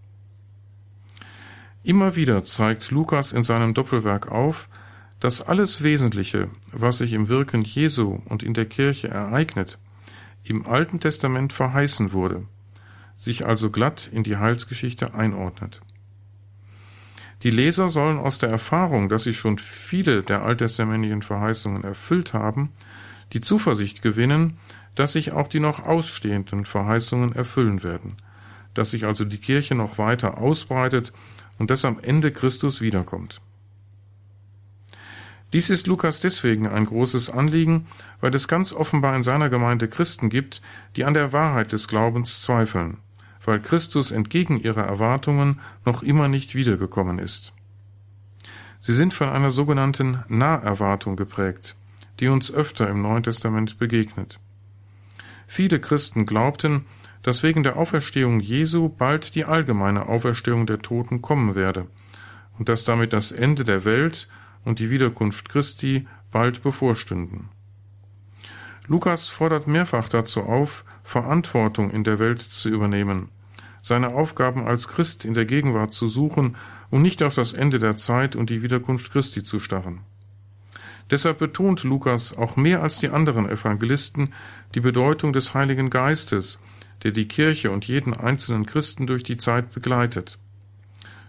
Immer 1.83 2.15
wieder 2.15 2.43
zeigt 2.43 2.91
Lukas 2.91 3.31
in 3.31 3.43
seinem 3.43 3.73
Doppelwerk 3.73 4.31
auf, 4.31 4.67
dass 5.19 5.41
alles 5.41 5.83
Wesentliche, 5.83 6.49
was 6.71 6.99
sich 6.99 7.13
im 7.13 7.29
Wirken 7.29 7.63
Jesu 7.63 8.19
und 8.25 8.41
in 8.41 8.53
der 8.53 8.65
Kirche 8.65 9.09
ereignet, 9.09 9.77
im 10.43 10.67
Alten 10.67 10.99
Testament 10.99 11.53
verheißen 11.53 12.13
wurde, 12.13 12.45
sich 13.15 13.45
also 13.45 13.69
glatt 13.69 14.09
in 14.11 14.23
die 14.23 14.37
Heilsgeschichte 14.37 15.13
einordnet. 15.13 15.81
Die 17.43 17.49
Leser 17.49 17.89
sollen 17.89 18.19
aus 18.19 18.37
der 18.37 18.49
Erfahrung, 18.49 19.09
dass 19.09 19.23
sie 19.23 19.33
schon 19.33 19.57
viele 19.57 20.21
der 20.21 20.43
alttestamentlichen 20.45 21.23
Verheißungen 21.23 21.83
erfüllt 21.83 22.33
haben, 22.33 22.69
die 23.33 23.41
Zuversicht 23.41 24.01
gewinnen, 24.01 24.57
dass 24.95 25.13
sich 25.13 25.31
auch 25.31 25.47
die 25.47 25.59
noch 25.59 25.85
ausstehenden 25.85 26.65
Verheißungen 26.65 27.33
erfüllen 27.33 27.83
werden, 27.83 28.17
dass 28.73 28.91
sich 28.91 29.05
also 29.05 29.25
die 29.25 29.39
Kirche 29.39 29.73
noch 29.73 29.97
weiter 29.97 30.37
ausbreitet 30.37 31.13
und 31.57 31.71
dass 31.71 31.85
am 31.85 31.99
Ende 31.99 32.31
Christus 32.31 32.81
wiederkommt. 32.81 33.41
Dies 35.53 35.69
ist 35.69 35.87
Lukas 35.87 36.21
deswegen 36.21 36.67
ein 36.67 36.85
großes 36.85 37.29
Anliegen, 37.29 37.87
weil 38.21 38.33
es 38.33 38.47
ganz 38.47 38.71
offenbar 38.71 39.15
in 39.15 39.23
seiner 39.23 39.49
Gemeinde 39.49 39.89
Christen 39.89 40.29
gibt, 40.29 40.61
die 40.95 41.03
an 41.03 41.13
der 41.13 41.33
Wahrheit 41.33 41.73
des 41.73 41.87
Glaubens 41.89 42.41
zweifeln, 42.41 42.97
weil 43.43 43.59
Christus 43.59 44.11
entgegen 44.11 44.59
ihrer 44.59 44.83
Erwartungen 44.83 45.59
noch 45.85 46.03
immer 46.03 46.29
nicht 46.29 46.55
wiedergekommen 46.55 47.19
ist. 47.19 47.51
Sie 48.79 48.93
sind 48.93 49.13
von 49.13 49.29
einer 49.29 49.51
sogenannten 49.51 50.23
Naherwartung 50.29 51.15
geprägt, 51.15 51.75
die 52.19 52.29
uns 52.29 52.51
öfter 52.51 52.89
im 52.89 53.01
Neuen 53.01 53.23
Testament 53.23 53.77
begegnet. 53.77 54.39
Viele 55.47 55.81
Christen 55.81 56.25
glaubten, 56.25 56.85
dass 57.23 57.43
wegen 57.43 57.61
der 57.61 57.75
Auferstehung 57.75 58.39
Jesu 58.39 58.89
bald 58.89 59.35
die 59.35 59.45
allgemeine 59.45 60.07
Auferstehung 60.07 60.65
der 60.65 60.79
Toten 60.79 61.21
kommen 61.21 61.55
werde 61.55 61.87
und 62.57 62.69
dass 62.69 62.85
damit 62.85 63.11
das 63.11 63.31
Ende 63.31 63.65
der 63.65 63.85
Welt 63.85 64.27
und 64.65 64.79
die 64.79 64.89
Wiederkunft 64.89 65.49
Christi 65.49 66.07
bald 66.31 66.63
bevorstünden. 66.63 67.49
Lukas 68.87 69.29
fordert 69.29 69.67
mehrfach 69.67 70.09
dazu 70.09 70.41
auf, 70.41 70.83
Verantwortung 71.03 71.91
in 71.91 72.03
der 72.03 72.19
Welt 72.19 72.41
zu 72.41 72.69
übernehmen, 72.69 73.29
seine 73.81 74.09
Aufgaben 74.09 74.65
als 74.65 74.87
Christ 74.87 75.25
in 75.25 75.33
der 75.33 75.45
Gegenwart 75.45 75.93
zu 75.93 76.07
suchen 76.07 76.55
und 76.89 77.01
nicht 77.01 77.23
auf 77.23 77.35
das 77.35 77.53
Ende 77.53 77.79
der 77.79 77.95
Zeit 77.95 78.35
und 78.35 78.49
die 78.49 78.63
Wiederkunft 78.63 79.11
Christi 79.11 79.43
zu 79.43 79.59
starren. 79.59 80.01
Deshalb 81.09 81.39
betont 81.39 81.83
Lukas 81.83 82.37
auch 82.37 82.55
mehr 82.55 82.81
als 82.81 82.99
die 82.99 83.09
anderen 83.09 83.49
Evangelisten 83.49 84.33
die 84.75 84.79
Bedeutung 84.79 85.33
des 85.33 85.53
Heiligen 85.53 85.89
Geistes, 85.89 86.59
der 87.03 87.11
die 87.11 87.27
Kirche 87.27 87.71
und 87.71 87.87
jeden 87.87 88.15
einzelnen 88.15 88.65
Christen 88.65 89.07
durch 89.07 89.23
die 89.23 89.37
Zeit 89.37 89.71
begleitet. 89.71 90.37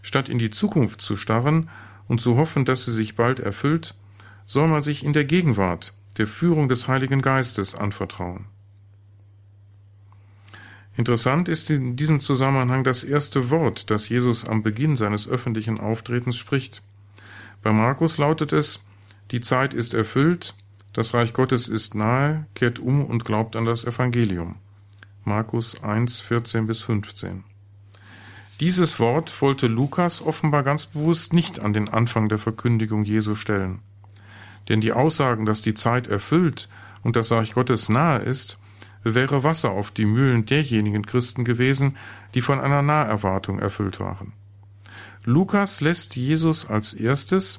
Statt 0.03 0.29
in 0.29 0.38
die 0.38 0.51
Zukunft 0.51 1.01
zu 1.01 1.16
starren 1.16 1.68
und 2.09 2.21
zu 2.21 2.37
hoffen, 2.37 2.65
dass 2.65 2.85
sie 2.85 2.93
sich 2.93 3.17
bald 3.17 3.41
erfüllt, 3.41 3.95
soll 4.47 4.69
man 4.69 4.83
sich 4.83 5.05
in 5.05 5.12
der 5.12 5.25
Gegenwart 5.25 5.93
der 6.19 6.27
Führung 6.27 6.69
des 6.69 6.88
Heiligen 6.88 7.23
Geistes 7.23 7.75
anvertrauen. 7.75 8.47
Interessant 10.97 11.49
ist 11.49 11.71
in 11.71 11.97
diesem 11.97 12.21
Zusammenhang 12.21 12.85
das 12.85 13.03
erste 13.03 13.51
Wort, 13.51 13.91
das 13.91 14.11
Jesus 14.11 14.45
am 14.45 14.62
Beginn 14.62 14.97
seines 14.97 15.27
öffentlichen 15.27 15.81
Auftretens 15.81 16.37
spricht. 16.37 16.83
Bei 17.62 17.73
Markus 17.73 18.19
lautet 18.19 18.53
es, 18.53 18.83
die 19.31 19.41
Zeit 19.41 19.73
ist 19.73 19.95
erfüllt, 19.95 20.55
das 20.93 21.15
Reich 21.15 21.33
Gottes 21.33 21.69
ist 21.69 21.95
nahe, 21.95 22.47
kehrt 22.55 22.79
um 22.79 23.05
und 23.07 23.25
glaubt 23.25 23.57
an 23.57 23.65
das 23.65 23.85
Evangelium. 23.85 24.57
Markus 25.25 25.83
1, 25.83 26.21
14 26.21 26.67
bis 26.67 26.83
15. 26.83 27.45
Dieses 28.62 29.01
Wort 29.01 29.42
wollte 29.42 29.66
Lukas 29.66 30.22
offenbar 30.25 30.62
ganz 30.62 30.87
bewusst 30.87 31.33
nicht 31.33 31.64
an 31.64 31.72
den 31.72 31.88
Anfang 31.88 32.29
der 32.29 32.38
Verkündigung 32.38 33.03
Jesu 33.03 33.35
stellen. 33.35 33.81
Denn 34.68 34.81
die 34.81 34.92
Aussagen, 34.92 35.46
dass 35.46 35.62
die 35.62 35.75
Zeit 35.75 36.07
erfüllt 36.07 36.68
und 37.03 37.16
das 37.16 37.33
Reich 37.33 37.55
Gottes 37.55 37.88
nahe 37.88 38.20
ist, 38.20 38.59
wäre 39.03 39.42
Wasser 39.42 39.72
auf 39.72 39.90
die 39.90 40.05
Mühlen 40.05 40.46
derjenigen 40.46 41.05
Christen 41.05 41.44
gewesen, 41.44 41.96
die 42.35 42.40
von 42.40 42.61
einer 42.61 42.83
Naherwartung 42.83 43.59
erfüllt 43.59 43.98
waren. 43.98 44.33
Lukas 45.25 45.81
lässt 45.81 46.14
Jesus 46.14 46.64
als 46.70 46.94
erstes, 46.94 47.59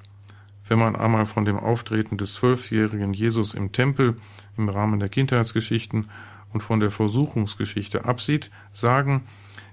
wenn 0.69 0.79
man 0.79 0.95
einmal 0.95 1.25
von 1.25 1.43
dem 1.43 1.59
Auftreten 1.59 2.15
des 2.15 2.35
zwölfjährigen 2.35 3.13
Jesus 3.13 3.55
im 3.55 3.73
Tempel 3.73 4.15
im 4.55 4.69
Rahmen 4.69 5.01
der 5.01 5.09
Kindheitsgeschichten 5.09 6.09
und 6.53 6.63
von 6.63 6.79
der 6.79 6.91
Versuchungsgeschichte 6.91 8.05
absieht, 8.05 8.51
sagen, 8.71 9.23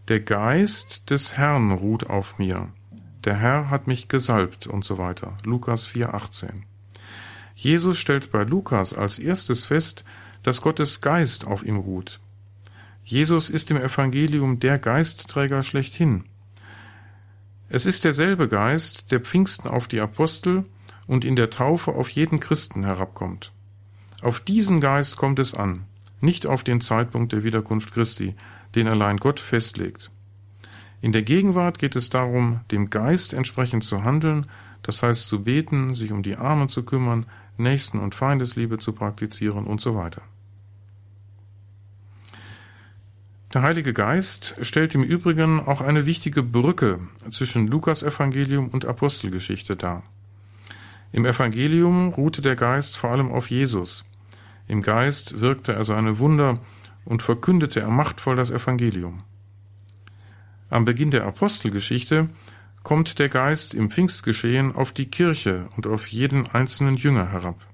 der 0.09 0.21
Geist 0.21 1.11
des 1.11 1.37
Herrn 1.37 1.73
ruht 1.73 2.09
auf 2.09 2.39
mir. 2.39 2.69
Der 3.25 3.37
Herr 3.37 3.71
hat 3.71 3.87
mich 3.87 4.09
gesalbt 4.09 4.67
und 4.67 4.85
so 4.85 4.99
weiter. 4.99 5.37
Lukas 5.45 5.87
4,18. 5.87 6.63
Jesus 7.55 7.99
stellt 7.99 8.33
bei 8.33 8.43
Lukas 8.45 8.95
als 8.95 9.19
erstes 9.19 9.67
fest, 9.67 10.05
dass 10.43 10.63
Gottes 10.63 11.01
Geist 11.01 11.47
auf 11.47 11.63
ihm 11.63 11.77
ruht. 11.77 12.21
Jesus 13.05 13.51
ist 13.51 13.71
im 13.71 13.77
Evangelium 13.77 14.61
der 14.61 14.79
Geistträger 14.79 15.63
schlechthin. 15.63 16.25
Es 17.69 17.87
ist 17.87 18.05
derselbe 18.05 18.49
Geist, 18.49 19.13
der 19.13 19.21
Pfingsten 19.21 19.69
auf 19.69 19.87
die 19.89 20.01
Apostel 20.01 20.65
und 21.07 21.25
in 21.25 21.37
der 21.37 21.51
Taufe 21.51 21.93
auf 21.93 22.09
jeden 22.09 22.41
Christen 22.41 22.85
herabkommt. 22.85 23.53
Auf 24.23 24.41
diesen 24.41 24.81
Geist 24.81 25.17
kommt 25.17 25.39
es 25.39 25.55
an, 25.55 25.85
nicht 26.21 26.47
auf 26.47 26.65
den 26.65 26.81
Zeitpunkt 26.81 27.33
der 27.33 27.45
Wiederkunft 27.45 27.93
Christi, 27.93 28.35
den 28.75 28.89
allein 28.89 29.17
Gott 29.19 29.41
festlegt. 29.41 30.11
In 31.01 31.13
der 31.13 31.23
Gegenwart 31.23 31.79
geht 31.79 31.97
es 31.97 32.11
darum, 32.11 32.61
dem 32.71 32.91
Geist 32.91 33.33
entsprechend 33.33 33.85
zu 33.85 34.05
handeln, 34.05 34.47
das 34.83 35.03
heißt 35.03 35.29
zu 35.29 35.43
beten, 35.45 35.95
sich 35.95 36.13
um 36.13 36.23
die 36.23 36.37
Armen 36.37 36.69
zu 36.69 36.85
kümmern, 36.85 37.27
Nächsten- 37.57 37.99
und 37.99 38.15
Feindesliebe 38.15 38.79
zu 38.79 38.93
praktizieren 38.93 39.67
und 39.67 39.81
so 39.81 39.95
weiter. 39.95 40.23
Der 43.53 43.63
Heilige 43.63 43.93
Geist 43.93 44.55
stellt 44.61 44.95
im 44.95 45.03
Übrigen 45.03 45.59
auch 45.59 45.81
eine 45.81 46.07
wichtige 46.07 46.43
Brücke 46.43 47.01
zwischen 47.31 47.67
Lukas 47.67 48.03
Evangelium 48.03 48.69
und 48.69 48.85
Apostelgeschichte 48.85 49.75
dar. 49.75 50.05
Im 51.11 51.27
Evangelium 51.27 52.11
ruhte 52.11 52.43
der 52.43 52.55
Geist 52.55 52.97
vor 52.97 53.11
allem 53.11 53.33
auf 53.33 53.51
Jesus. 53.51 54.05
Im 54.69 54.83
Geist 54.83 55.41
wirkte 55.41 55.73
er 55.73 55.83
seine 55.83 56.21
Wunder 56.21 56.61
und 57.05 57.23
verkündete 57.23 57.81
er 57.81 57.91
machtvoll 57.91 58.37
das 58.37 58.51
Evangelium. 58.51 59.25
Am 60.69 60.85
Beginn 60.85 61.11
der 61.11 61.25
Apostelgeschichte 61.25 62.29
kommt 62.83 63.19
der 63.19 63.29
Geist 63.29 63.75
im 63.75 63.91
Pfingstgeschehen 63.91 64.75
auf 64.75 64.93
die 64.93 65.11
Kirche 65.11 65.69
und 65.77 65.87
auf 65.87 66.07
jeden 66.09 66.49
einzelnen 66.49 66.97
Jünger 66.97 67.31
herab. 67.31 67.67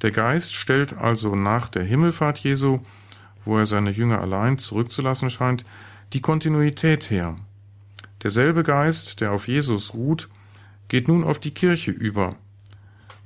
Der 0.00 0.10
Geist 0.10 0.54
stellt 0.54 0.96
also 0.96 1.36
nach 1.36 1.68
der 1.68 1.84
Himmelfahrt 1.84 2.38
Jesu 2.38 2.80
wo 3.44 3.58
er 3.58 3.66
seine 3.66 3.90
Jünger 3.90 4.20
allein 4.20 4.58
zurückzulassen 4.58 5.30
scheint, 5.30 5.64
die 6.12 6.20
Kontinuität 6.20 7.10
her. 7.10 7.36
Derselbe 8.22 8.62
Geist, 8.62 9.20
der 9.20 9.32
auf 9.32 9.48
Jesus 9.48 9.94
ruht, 9.94 10.28
geht 10.88 11.08
nun 11.08 11.24
auf 11.24 11.38
die 11.38 11.52
Kirche 11.52 11.90
über 11.90 12.36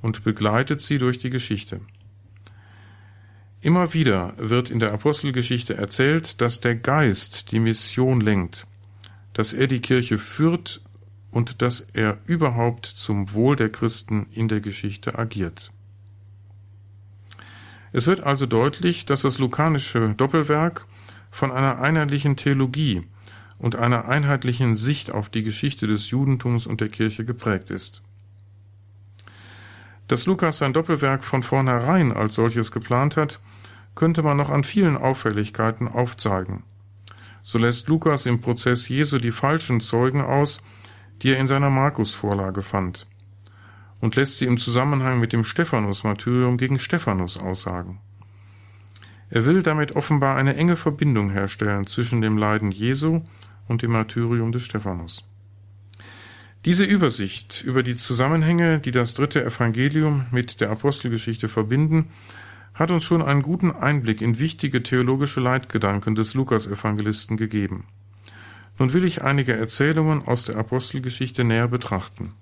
und 0.01 0.23
begleitet 0.23 0.81
sie 0.81 0.97
durch 0.97 1.19
die 1.19 1.29
Geschichte. 1.29 1.81
Immer 3.59 3.93
wieder 3.93 4.33
wird 4.37 4.69
in 4.69 4.79
der 4.79 4.93
Apostelgeschichte 4.93 5.75
erzählt, 5.75 6.41
dass 6.41 6.61
der 6.61 6.75
Geist 6.75 7.51
die 7.51 7.59
Mission 7.59 8.21
lenkt, 8.21 8.67
dass 9.33 9.53
er 9.53 9.67
die 9.67 9.79
Kirche 9.79 10.19
führt 10.19 10.81
und 11.31 11.61
dass 11.61 11.81
er 11.93 12.19
überhaupt 12.25 12.85
zum 12.85 13.33
Wohl 13.33 13.55
der 13.55 13.69
Christen 13.69 14.27
in 14.31 14.47
der 14.47 14.61
Geschichte 14.61 15.17
agiert. 15.17 15.71
Es 17.91 18.05
wird 18.05 18.21
also 18.21 18.45
deutlich, 18.45 19.05
dass 19.05 19.23
das 19.23 19.39
lukanische 19.39 20.13
Doppelwerk 20.15 20.85
von 21.31 21.51
einer 21.51 21.79
einheitlichen 21.79 22.35
Theologie 22.35 23.07
und 23.57 23.75
einer 23.75 24.07
einheitlichen 24.07 24.75
Sicht 24.75 25.11
auf 25.11 25.29
die 25.29 25.43
Geschichte 25.43 25.87
des 25.87 26.09
Judentums 26.11 26.67
und 26.67 26.79
der 26.79 26.89
Kirche 26.89 27.25
geprägt 27.25 27.71
ist. 27.71 28.03
Dass 30.07 30.25
Lukas 30.25 30.59
sein 30.59 30.73
Doppelwerk 30.73 31.23
von 31.23 31.43
vornherein 31.43 32.11
als 32.11 32.35
solches 32.35 32.71
geplant 32.71 33.17
hat, 33.17 33.39
könnte 33.95 34.23
man 34.23 34.37
noch 34.37 34.49
an 34.49 34.63
vielen 34.63 34.95
Auffälligkeiten 34.95 35.87
aufzeigen. 35.87 36.63
So 37.41 37.59
lässt 37.59 37.87
Lukas 37.87 38.25
im 38.25 38.41
Prozess 38.41 38.87
Jesu 38.87 39.17
die 39.19 39.31
falschen 39.31 39.81
Zeugen 39.81 40.21
aus, 40.21 40.61
die 41.21 41.31
er 41.31 41.39
in 41.39 41.47
seiner 41.47 41.69
Markus-Vorlage 41.69 42.61
fand 42.61 43.07
und 43.99 44.15
lässt 44.15 44.37
sie 44.37 44.45
im 44.45 44.57
Zusammenhang 44.57 45.19
mit 45.19 45.33
dem 45.33 45.43
Stephanus-Martyrium 45.43 46.57
gegen 46.57 46.79
Stephanus 46.79 47.37
aussagen. 47.37 47.99
Er 49.29 49.45
will 49.45 49.63
damit 49.63 49.95
offenbar 49.95 50.35
eine 50.35 50.55
enge 50.55 50.75
Verbindung 50.75 51.31
herstellen 51.31 51.87
zwischen 51.87 52.21
dem 52.21 52.37
Leiden 52.37 52.71
Jesu 52.71 53.21
und 53.67 53.81
dem 53.81 53.91
Martyrium 53.91 54.51
des 54.51 54.63
Stephanus. 54.63 55.26
Diese 56.67 56.83
Übersicht 56.83 57.63
über 57.63 57.81
die 57.81 57.95
Zusammenhänge, 57.95 58.79
die 58.79 58.91
das 58.91 59.13
dritte 59.13 59.41
Evangelium 59.41 60.25
mit 60.31 60.59
der 60.59 60.69
Apostelgeschichte 60.69 61.47
verbinden, 61.47 62.09
hat 62.73 62.91
uns 62.91 63.05
schon 63.05 63.21
einen 63.21 63.41
guten 63.41 63.71
Einblick 63.71 64.21
in 64.21 64.37
wichtige 64.37 64.83
theologische 64.83 65.39
Leitgedanken 65.39 66.13
des 66.13 66.33
Lukas-Evangelisten 66.33 67.37
gegeben. 67.37 67.85
Nun 68.77 68.91
will 68.91 69.05
ich 69.05 69.21
einige 69.21 69.53
Erzählungen 69.53 70.27
aus 70.27 70.43
der 70.43 70.57
Apostelgeschichte 70.57 71.45
näher 71.45 71.69
betrachten. 71.69 72.33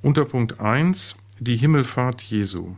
Unter 0.00 0.24
Punkt 0.24 0.60
1 0.60 1.16
die 1.40 1.56
Himmelfahrt 1.56 2.22
Jesu. 2.22 2.76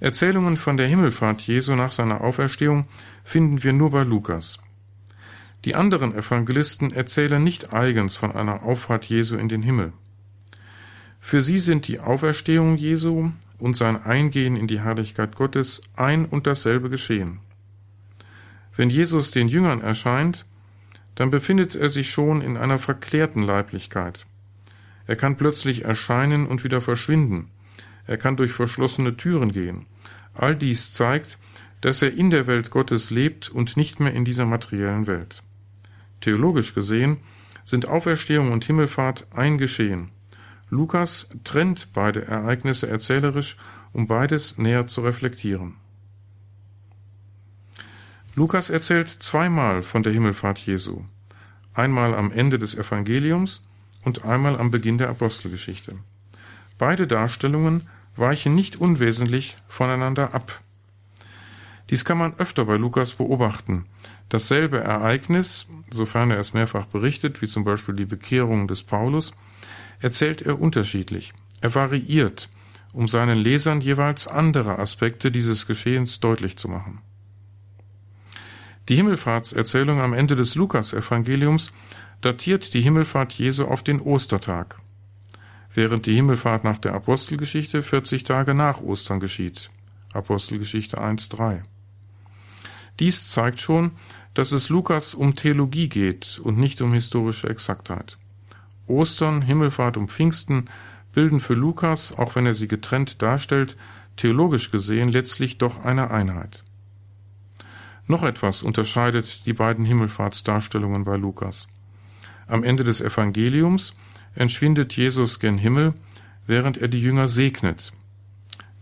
Erzählungen 0.00 0.56
von 0.56 0.76
der 0.76 0.88
Himmelfahrt 0.88 1.42
Jesu 1.42 1.76
nach 1.76 1.92
seiner 1.92 2.22
Auferstehung 2.22 2.88
finden 3.22 3.62
wir 3.62 3.72
nur 3.72 3.90
bei 3.90 4.02
Lukas. 4.02 4.58
Die 5.64 5.74
anderen 5.74 6.14
Evangelisten 6.14 6.92
erzählen 6.92 7.42
nicht 7.42 7.72
eigens 7.72 8.16
von 8.16 8.32
einer 8.32 8.62
Auffahrt 8.62 9.04
Jesu 9.04 9.36
in 9.36 9.48
den 9.48 9.62
Himmel. 9.62 9.92
Für 11.20 11.42
sie 11.42 11.58
sind 11.58 11.88
die 11.88 12.00
Auferstehung 12.00 12.76
Jesu 12.76 13.32
und 13.58 13.76
sein 13.76 14.00
Eingehen 14.00 14.56
in 14.56 14.68
die 14.68 14.80
Herrlichkeit 14.80 15.34
Gottes 15.34 15.82
ein 15.96 16.24
und 16.26 16.46
dasselbe 16.46 16.88
geschehen. 16.88 17.40
Wenn 18.76 18.90
Jesus 18.90 19.32
den 19.32 19.48
Jüngern 19.48 19.80
erscheint, 19.80 20.46
dann 21.16 21.30
befindet 21.30 21.74
er 21.74 21.88
sich 21.88 22.08
schon 22.10 22.40
in 22.40 22.56
einer 22.56 22.78
verklärten 22.78 23.42
Leiblichkeit. 23.42 24.24
Er 25.08 25.16
kann 25.16 25.36
plötzlich 25.36 25.84
erscheinen 25.84 26.46
und 26.46 26.62
wieder 26.62 26.80
verschwinden. 26.80 27.50
Er 28.06 28.18
kann 28.18 28.36
durch 28.36 28.52
verschlossene 28.52 29.16
Türen 29.16 29.50
gehen. 29.50 29.86
All 30.34 30.54
dies 30.54 30.92
zeigt, 30.92 31.38
dass 31.80 32.02
er 32.02 32.12
in 32.14 32.30
der 32.30 32.46
Welt 32.46 32.70
Gottes 32.70 33.10
lebt 33.10 33.48
und 33.48 33.76
nicht 33.76 33.98
mehr 33.98 34.12
in 34.12 34.24
dieser 34.24 34.46
materiellen 34.46 35.08
Welt. 35.08 35.42
Theologisch 36.20 36.74
gesehen 36.74 37.18
sind 37.64 37.88
Auferstehung 37.88 38.52
und 38.52 38.64
Himmelfahrt 38.64 39.26
ein 39.34 39.58
Geschehen. 39.58 40.10
Lukas 40.70 41.28
trennt 41.44 41.92
beide 41.92 42.26
Ereignisse 42.26 42.88
erzählerisch, 42.88 43.56
um 43.92 44.06
beides 44.06 44.58
näher 44.58 44.86
zu 44.86 45.02
reflektieren. 45.02 45.76
Lukas 48.34 48.70
erzählt 48.70 49.08
zweimal 49.08 49.82
von 49.82 50.02
der 50.02 50.12
Himmelfahrt 50.12 50.58
Jesu. 50.60 51.04
Einmal 51.74 52.14
am 52.14 52.30
Ende 52.30 52.58
des 52.58 52.74
Evangeliums 52.74 53.62
und 54.04 54.24
einmal 54.24 54.58
am 54.58 54.70
Beginn 54.70 54.98
der 54.98 55.08
Apostelgeschichte. 55.08 55.96
Beide 56.76 57.06
Darstellungen 57.06 57.88
weichen 58.16 58.54
nicht 58.54 58.76
unwesentlich 58.76 59.56
voneinander 59.66 60.34
ab. 60.34 60.60
Dies 61.90 62.04
kann 62.04 62.18
man 62.18 62.34
öfter 62.38 62.66
bei 62.66 62.76
Lukas 62.76 63.14
beobachten. 63.14 63.86
Dasselbe 64.28 64.78
Ereignis, 64.78 65.66
sofern 65.90 66.30
er 66.30 66.38
es 66.38 66.52
mehrfach 66.52 66.86
berichtet, 66.86 67.40
wie 67.40 67.46
zum 67.46 67.64
Beispiel 67.64 67.94
die 67.94 68.04
Bekehrung 68.04 68.68
des 68.68 68.82
Paulus, 68.82 69.32
erzählt 70.00 70.42
er 70.42 70.60
unterschiedlich. 70.60 71.32
Er 71.60 71.74
variiert, 71.74 72.50
um 72.92 73.08
seinen 73.08 73.38
Lesern 73.38 73.80
jeweils 73.80 74.28
andere 74.28 74.78
Aspekte 74.78 75.30
dieses 75.30 75.66
Geschehens 75.66 76.20
deutlich 76.20 76.56
zu 76.58 76.68
machen. 76.68 77.00
Die 78.88 78.96
Himmelfahrtserzählung 78.96 80.00
am 80.00 80.14
Ende 80.14 80.36
des 80.36 80.54
Lukas-Evangeliums 80.54 81.72
datiert 82.20 82.74
die 82.74 82.80
Himmelfahrt 82.80 83.34
Jesu 83.34 83.64
auf 83.64 83.82
den 83.82 84.00
Ostertag, 84.00 84.78
während 85.74 86.06
die 86.06 86.14
Himmelfahrt 86.14 86.64
nach 86.64 86.78
der 86.78 86.94
Apostelgeschichte 86.94 87.82
40 87.82 88.24
Tage 88.24 88.54
nach 88.54 88.80
Ostern 88.80 89.20
geschieht. 89.20 89.70
Apostelgeschichte 90.12 90.98
1,3. 90.98 91.62
Dies 93.00 93.28
zeigt 93.28 93.60
schon, 93.60 93.92
dass 94.34 94.52
es 94.52 94.68
Lukas 94.68 95.14
um 95.14 95.34
Theologie 95.34 95.88
geht 95.88 96.40
und 96.42 96.58
nicht 96.58 96.80
um 96.80 96.92
historische 96.92 97.48
Exaktheit. 97.48 98.18
Ostern, 98.86 99.42
Himmelfahrt 99.42 99.96
und 99.96 100.10
Pfingsten 100.10 100.68
bilden 101.12 101.40
für 101.40 101.54
Lukas, 101.54 102.16
auch 102.16 102.34
wenn 102.36 102.46
er 102.46 102.54
sie 102.54 102.68
getrennt 102.68 103.22
darstellt, 103.22 103.76
theologisch 104.16 104.70
gesehen 104.70 105.10
letztlich 105.10 105.58
doch 105.58 105.84
eine 105.84 106.10
Einheit. 106.10 106.64
Noch 108.06 108.22
etwas 108.22 108.62
unterscheidet 108.62 109.44
die 109.46 109.52
beiden 109.52 109.84
Himmelfahrtsdarstellungen 109.84 111.04
bei 111.04 111.16
Lukas. 111.16 111.68
Am 112.46 112.64
Ende 112.64 112.82
des 112.82 113.00
Evangeliums 113.00 113.94
entschwindet 114.34 114.96
Jesus 114.96 115.40
gen 115.40 115.58
Himmel, 115.58 115.94
während 116.46 116.78
er 116.78 116.88
die 116.88 117.00
Jünger 117.00 117.28
segnet. 117.28 117.92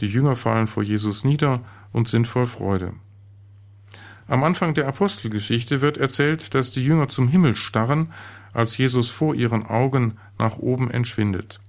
Die 0.01 0.07
Jünger 0.07 0.37
fallen 0.37 0.69
vor 0.69 0.83
Jesus 0.83 1.25
nieder 1.25 1.65
und 1.93 2.09
sind 2.09 2.29
voll 2.29 2.47
Freude. 2.47 2.93
Am 4.29 4.43
Anfang 4.43 4.75
der 4.75 4.89
Apostelgeschichte 4.89 5.81
wird 5.81 5.99
erzählt, 5.99 6.55
dass 6.55 6.73
die 6.73 6.85
Jünger 6.85 7.09
zum 7.09 7.29
Himmel 7.29 7.55
starren, 7.55 8.13
als 8.53 8.77
Jesus 8.77 9.09
vor 9.09 9.35
ihren 9.35 9.67
Augen 9.67 10.19
nach 10.39 10.57
oben 10.57 10.91
entschwindet. 10.91 11.61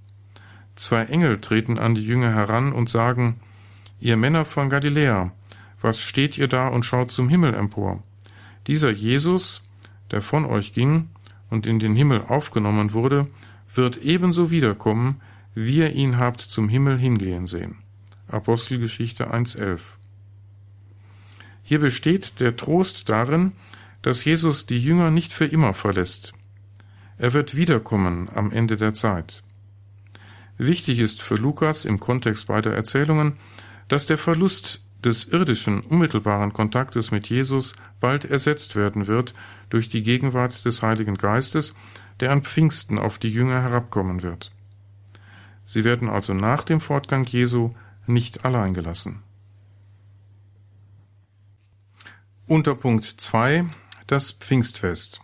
Zwei 0.74 1.04
Engel 1.04 1.38
treten 1.40 1.78
an 1.78 1.94
die 1.94 2.04
Jünger 2.04 2.32
heran 2.32 2.72
und 2.72 2.88
sagen, 2.88 3.40
Ihr 4.00 4.16
Männer 4.16 4.44
von 4.44 4.68
Galiläa, 4.68 5.32
was 5.80 6.00
steht 6.00 6.38
ihr 6.38 6.48
da 6.48 6.68
und 6.68 6.84
schaut 6.84 7.10
zum 7.10 7.28
Himmel 7.28 7.54
empor? 7.54 8.02
Dieser 8.66 8.90
Jesus, 8.90 9.62
der 10.10 10.22
von 10.22 10.44
euch 10.44 10.72
ging 10.72 11.08
und 11.50 11.66
in 11.66 11.78
den 11.78 11.94
Himmel 11.94 12.22
aufgenommen 12.28 12.92
wurde, 12.92 13.26
wird 13.74 13.98
ebenso 13.98 14.50
wiederkommen, 14.50 15.20
wie 15.54 15.78
ihr 15.78 15.92
ihn 15.92 16.18
habt 16.18 16.40
zum 16.40 16.68
Himmel 16.68 16.98
hingehen 16.98 17.46
sehen. 17.46 17.76
Apostelgeschichte 18.28 19.32
1.11 19.32 19.97
Hier 21.68 21.80
besteht 21.80 22.40
der 22.40 22.56
Trost 22.56 23.10
darin, 23.10 23.52
dass 24.00 24.24
Jesus 24.24 24.64
die 24.64 24.82
Jünger 24.82 25.10
nicht 25.10 25.34
für 25.34 25.44
immer 25.44 25.74
verlässt. 25.74 26.32
Er 27.18 27.34
wird 27.34 27.56
wiederkommen 27.56 28.30
am 28.34 28.50
Ende 28.50 28.78
der 28.78 28.94
Zeit. 28.94 29.42
Wichtig 30.56 30.98
ist 30.98 31.20
für 31.20 31.34
Lukas 31.34 31.84
im 31.84 32.00
Kontext 32.00 32.46
beider 32.46 32.72
Erzählungen, 32.72 33.34
dass 33.88 34.06
der 34.06 34.16
Verlust 34.16 34.82
des 35.04 35.28
irdischen, 35.28 35.82
unmittelbaren 35.82 36.54
Kontaktes 36.54 37.10
mit 37.10 37.28
Jesus 37.28 37.74
bald 38.00 38.24
ersetzt 38.24 38.74
werden 38.74 39.06
wird 39.06 39.34
durch 39.68 39.90
die 39.90 40.02
Gegenwart 40.02 40.64
des 40.64 40.82
Heiligen 40.82 41.16
Geistes, 41.18 41.74
der 42.20 42.32
an 42.32 42.44
Pfingsten 42.44 42.98
auf 42.98 43.18
die 43.18 43.28
Jünger 43.28 43.60
herabkommen 43.60 44.22
wird. 44.22 44.52
Sie 45.66 45.84
werden 45.84 46.08
also 46.08 46.32
nach 46.32 46.64
dem 46.64 46.80
Fortgang 46.80 47.26
Jesu 47.26 47.74
nicht 48.06 48.46
allein 48.46 48.72
gelassen. 48.72 49.22
Unter 52.48 52.76
Punkt 52.76 53.04
2 53.04 53.66
das 54.06 54.30
Pfingstfest. 54.32 55.20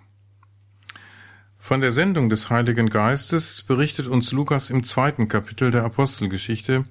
Von 1.59 1.81
der 1.81 1.91
Sendung 1.91 2.29
des 2.29 2.51
Heiligen 2.51 2.91
Geistes 2.91 3.63
berichtet 3.63 4.09
uns 4.09 4.31
Lukas 4.31 4.69
im 4.69 4.85
zweiten 4.85 5.27
Kapitel 5.27 5.71
der 5.71 5.85
Apostelgeschichte, 5.85 6.85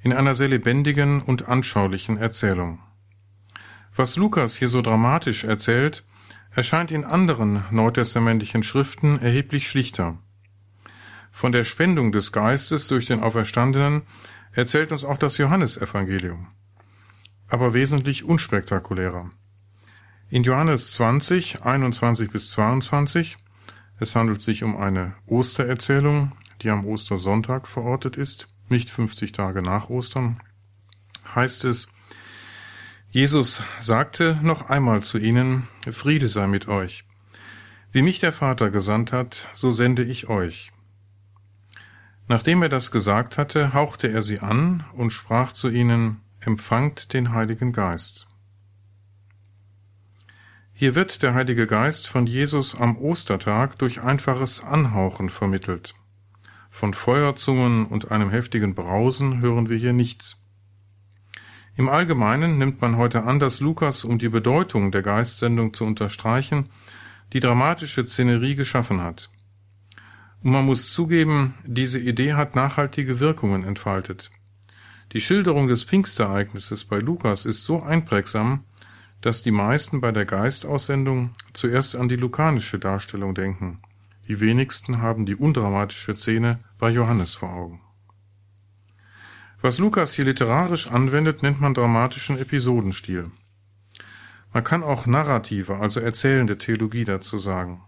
in 0.00 0.14
einer 0.14 0.34
sehr 0.34 0.48
lebendigen 0.48 1.20
und 1.20 1.48
anschaulichen 1.48 2.16
Erzählung. 2.16 2.78
Was 3.94 4.16
Lukas 4.16 4.56
hier 4.56 4.68
so 4.68 4.80
dramatisch 4.80 5.44
erzählt, 5.44 6.06
erscheint 6.52 6.90
in 6.90 7.04
anderen 7.04 7.64
neutestamentlichen 7.70 8.62
Schriften 8.62 9.20
erheblich 9.20 9.68
schlichter. 9.68 10.16
Von 11.30 11.52
der 11.52 11.64
Spendung 11.64 12.12
des 12.12 12.32
Geistes 12.32 12.88
durch 12.88 13.04
den 13.04 13.20
Auferstandenen 13.20 14.04
erzählt 14.52 14.90
uns 14.90 15.04
auch 15.04 15.18
das 15.18 15.36
Johannesevangelium, 15.36 16.46
aber 17.48 17.74
wesentlich 17.74 18.24
unspektakulärer. 18.24 19.32
In 20.28 20.42
Johannes 20.42 20.90
20, 20.92 21.62
21 21.62 22.32
bis 22.32 22.50
22, 22.50 23.36
es 24.00 24.16
handelt 24.16 24.42
sich 24.42 24.64
um 24.64 24.76
eine 24.76 25.14
Ostererzählung, 25.26 26.32
die 26.62 26.70
am 26.70 26.84
Ostersonntag 26.84 27.68
verortet 27.68 28.16
ist, 28.16 28.48
nicht 28.68 28.90
50 28.90 29.30
Tage 29.30 29.62
nach 29.62 29.88
Ostern, 29.88 30.40
heißt 31.32 31.64
es, 31.66 31.88
Jesus 33.08 33.62
sagte 33.80 34.36
noch 34.42 34.68
einmal 34.68 35.04
zu 35.04 35.18
ihnen, 35.18 35.68
Friede 35.92 36.26
sei 36.26 36.48
mit 36.48 36.66
euch. 36.66 37.04
Wie 37.92 38.02
mich 38.02 38.18
der 38.18 38.32
Vater 38.32 38.70
gesandt 38.70 39.12
hat, 39.12 39.48
so 39.54 39.70
sende 39.70 40.02
ich 40.02 40.28
euch. 40.28 40.72
Nachdem 42.26 42.62
er 42.62 42.68
das 42.68 42.90
gesagt 42.90 43.38
hatte, 43.38 43.74
hauchte 43.74 44.08
er 44.08 44.22
sie 44.22 44.40
an 44.40 44.84
und 44.92 45.12
sprach 45.12 45.52
zu 45.52 45.68
ihnen, 45.68 46.20
Empfangt 46.40 47.12
den 47.12 47.32
Heiligen 47.32 47.72
Geist. 47.72 48.25
Hier 50.78 50.94
wird 50.94 51.22
der 51.22 51.32
Heilige 51.32 51.66
Geist 51.66 52.06
von 52.06 52.26
Jesus 52.26 52.74
am 52.74 52.98
Ostertag 52.98 53.78
durch 53.78 54.02
einfaches 54.02 54.62
Anhauchen 54.62 55.30
vermittelt. 55.30 55.94
Von 56.70 56.92
Feuerzungen 56.92 57.86
und 57.86 58.10
einem 58.10 58.28
heftigen 58.28 58.74
Brausen 58.74 59.40
hören 59.40 59.70
wir 59.70 59.78
hier 59.78 59.94
nichts. 59.94 60.44
Im 61.76 61.88
Allgemeinen 61.88 62.58
nimmt 62.58 62.82
man 62.82 62.98
heute 62.98 63.22
an, 63.22 63.38
dass 63.38 63.60
Lukas, 63.60 64.04
um 64.04 64.18
die 64.18 64.28
Bedeutung 64.28 64.92
der 64.92 65.00
Geistsendung 65.00 65.72
zu 65.72 65.86
unterstreichen, 65.86 66.68
die 67.32 67.40
dramatische 67.40 68.06
Szenerie 68.06 68.54
geschaffen 68.54 69.00
hat. 69.00 69.30
Und 70.42 70.50
man 70.50 70.66
muss 70.66 70.92
zugeben, 70.92 71.54
diese 71.64 72.00
Idee 72.00 72.34
hat 72.34 72.54
nachhaltige 72.54 73.18
Wirkungen 73.18 73.64
entfaltet. 73.64 74.30
Die 75.14 75.22
Schilderung 75.22 75.68
des 75.68 75.84
Pfingstereignisses 75.84 76.84
bei 76.84 76.98
Lukas 76.98 77.46
ist 77.46 77.64
so 77.64 77.82
einprägsam, 77.82 78.64
dass 79.20 79.42
die 79.42 79.50
meisten 79.50 80.00
bei 80.00 80.12
der 80.12 80.24
Geistaussendung 80.24 81.30
zuerst 81.52 81.96
an 81.96 82.08
die 82.08 82.16
lukanische 82.16 82.78
Darstellung 82.78 83.34
denken. 83.34 83.80
Die 84.28 84.40
wenigsten 84.40 85.00
haben 85.00 85.26
die 85.26 85.36
undramatische 85.36 86.16
Szene 86.16 86.60
bei 86.78 86.90
Johannes 86.90 87.34
vor 87.34 87.52
Augen. 87.52 87.80
Was 89.60 89.78
Lukas 89.78 90.14
hier 90.14 90.26
literarisch 90.26 90.88
anwendet, 90.88 91.42
nennt 91.42 91.60
man 91.60 91.74
dramatischen 91.74 92.38
Episodenstil. 92.38 93.30
Man 94.52 94.64
kann 94.64 94.82
auch 94.82 95.06
narrative, 95.06 95.76
also 95.76 96.00
erzählende 96.00 96.58
Theologie 96.58 97.04
dazu 97.04 97.38
sagen. 97.38 97.82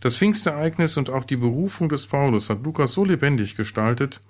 Das 0.00 0.16
Pfingstereignis 0.16 0.96
und 0.96 1.10
auch 1.10 1.24
die 1.24 1.36
Berufung 1.36 1.88
des 1.88 2.06
Paulus 2.06 2.50
hat 2.50 2.62
Lukas 2.62 2.92
so 2.92 3.04
lebendig 3.04 3.56
gestaltet, 3.56 4.20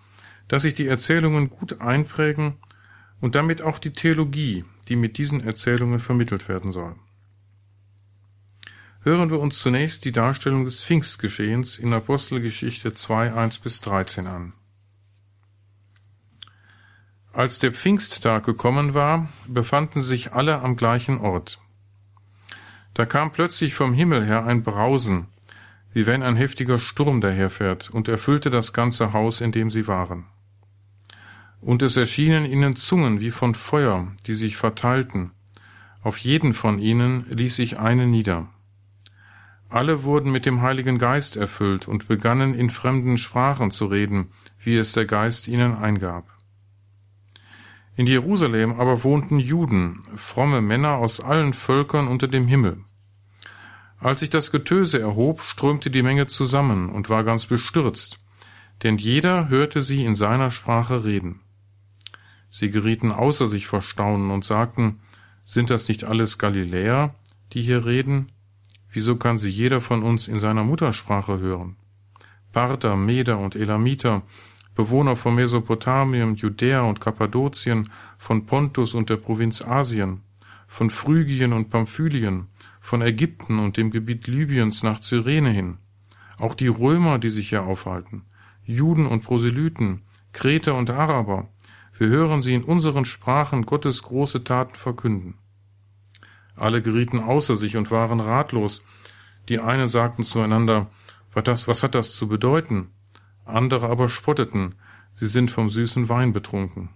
dass 0.49 0.62
sich 0.62 0.75
die 0.75 0.87
Erzählungen 0.87 1.51
gut 1.51 1.81
einprägen 1.81 2.55
und 3.20 3.35
damit 3.35 3.62
auch 3.62 3.79
die 3.79 3.92
Theologie, 3.92 4.64
die 4.88 4.96
mit 4.96 5.18
diesen 5.18 5.42
Erzählungen 5.42 5.99
vermittelt 5.99 6.49
werden 6.49 6.72
soll. 6.72 6.94
Hören 9.03 9.31
wir 9.31 9.38
uns 9.38 9.59
zunächst 9.61 10.05
die 10.05 10.12
Darstellung 10.12 10.64
des 10.64 10.83
Pfingstgeschehens 10.83 11.79
in 11.79 11.92
Apostelgeschichte 11.92 12.92
2, 12.92 13.35
1 13.35 13.59
bis 13.61 13.81
13 13.81 14.27
an. 14.27 14.53
Als 17.33 17.59
der 17.59 17.72
Pfingsttag 17.72 18.44
gekommen 18.44 18.94
war, 18.94 19.29
befanden 19.46 20.01
sich 20.01 20.33
alle 20.33 20.61
am 20.61 20.75
gleichen 20.75 21.18
Ort. 21.18 21.61
Da 22.94 23.05
kam 23.05 23.31
plötzlich 23.31 23.75
vom 23.75 23.92
Himmel 23.92 24.25
her 24.25 24.46
ein 24.46 24.62
Brausen, 24.62 25.27
wie 25.92 26.07
wenn 26.07 26.22
ein 26.22 26.35
heftiger 26.35 26.79
Sturm 26.79 27.20
daherfährt, 27.20 27.90
und 27.90 28.09
erfüllte 28.09 28.51
das 28.51 28.72
ganze 28.72 29.12
Haus, 29.12 29.40
in 29.40 29.53
dem 29.53 29.70
sie 29.70 29.87
waren. 29.87 30.25
Und 31.66 31.83
es 31.83 31.96
erschienen 31.96 32.44
ihnen 32.44 32.76
Zungen 32.76 33.20
wie 33.20 33.33
von 33.33 33.57
Feuer, 33.57 34.12
die 34.29 34.35
sich 34.35 34.57
verteilten. 34.57 35.33
Auf 36.00 36.18
jeden 36.18 36.55
von 36.55 36.79
ihnen 36.79 37.26
ließ 37.29 37.57
sich 37.57 37.81
eine 37.81 38.07
nieder. 38.07 38.46
Alle 39.68 40.05
wurden 40.05 40.31
mit 40.31 40.46
dem 40.46 40.62
Heiligen 40.62 40.96
Geist 40.96 41.37
erfüllt 41.37 41.88
und 41.88 42.07
begannen 42.07 42.55
in 42.55 42.70
fremden 42.70 43.18
Sprachen 43.18 43.72
zu 43.72 43.87
reden, 43.87 44.29
wie 44.61 44.76
es 44.76 44.92
der 44.92 45.07
Geist 45.07 45.48
ihnen 45.48 45.74
eingab. 45.74 46.29
In 47.96 48.07
Jerusalem 48.07 48.79
aber 48.79 49.02
wohnten 49.02 49.40
Juden, 49.40 50.00
fromme 50.14 50.61
Männer 50.61 50.98
aus 50.98 51.18
allen 51.18 51.52
Völkern 51.52 52.07
unter 52.07 52.29
dem 52.29 52.46
Himmel. 52.46 52.85
Als 53.98 54.20
sich 54.20 54.31
das 54.31 54.52
Getöse 54.52 55.00
erhob, 55.00 55.40
strömte 55.40 55.90
die 55.90 56.05
Menge 56.05 56.29
zusammen 56.29 56.90
und 56.90 57.11
war 57.11 57.24
ganz 57.24 57.46
bestürzt, 57.46 58.20
denn 58.85 58.98
jeder 58.98 59.48
hörte 59.48 59.83
sie 59.83 60.05
in 60.05 60.14
seiner 60.14 60.52
Sprache 60.52 61.02
reden. 61.02 61.40
Sie 62.49 62.71
gerieten 62.71 63.13
außer 63.13 63.47
sich 63.47 63.67
vor 63.67 63.83
Staunen 63.83 64.31
und 64.31 64.45
sagten, 64.45 65.01
sind 65.45 65.71
das 65.71 65.89
nicht 65.89 66.05
alles 66.05 66.39
Galiläer, 66.39 67.15
die 67.53 67.63
hier 67.63 67.85
reden? 67.85 68.33
Wieso 68.91 69.17
kann 69.17 69.39
sie 69.39 69.51
jeder 69.51 69.81
von 69.81 70.03
uns 70.03 70.27
in 70.27 70.39
seiner 70.39 70.65
Muttersprache 70.65 71.39
hören? 71.39 71.77
Parther, 72.53 72.97
Meder 72.97 73.39
und 73.39 73.55
Elamiter, 73.55 74.23
Bewohner 74.75 75.17
von 75.17 75.35
Mesopotamien, 75.35 76.35
Judäa 76.35 76.83
und 76.83 77.01
Kappadokien, 77.01 77.91
von 78.19 78.47
Pontus 78.47 78.95
und 78.95 79.11
der 79.11 79.17
Provinz 79.17 79.63
Asien, 79.63 80.23
von 80.67 80.91
Phrygien 80.91 81.53
und 81.53 81.71
Pamphylien, 81.71 82.49
von 82.81 83.03
Ägypten 83.03 83.59
und 83.59 83.77
dem 83.77 83.91
Gebiet 83.91 84.27
Libyens 84.27 84.83
nach 84.83 85.01
Cyrene 85.01 85.51
hin, 85.51 85.79
auch 86.39 86.55
die 86.55 86.69
Römer, 86.69 87.19
die 87.19 87.31
sich 87.31 87.51
hier 87.51 87.65
aufhalten, 87.65 88.23
Juden 88.65 89.07
und 89.07 89.25
Proselyten, 89.25 90.03
Kreter 90.33 90.75
und 90.75 90.91
Araber, 90.91 91.49
wir 91.99 92.09
hören 92.09 92.43
sie 92.43 92.55
in 92.55 92.65
unseren 92.65 93.05
Sprachen 93.05 93.65
Gottes 93.65 94.03
große 94.03 94.45
Taten 94.45 94.75
verkünden. 94.75 95.39
Alle 96.55 96.83
gerieten 96.83 97.21
außer 97.21 97.57
sich 97.57 97.77
und 97.77 97.91
waren 97.91 98.21
ratlos. 98.21 98.83
Die 99.49 99.61
einen 99.61 99.89
sagten 99.89 100.25
zueinander, 100.25 100.91
was, 101.33 101.83
hat 101.83 101.95
das 101.95 102.15
zu 102.15 102.29
bedeuten? 102.29 102.89
Andere 103.45 103.89
aber 103.89 104.09
spotteten, 104.09 104.75
sie 105.15 105.27
sind 105.27 105.51
vom 105.51 105.69
süßen 105.69 106.09
Wein 106.09 106.33
betrunken. 106.33 106.89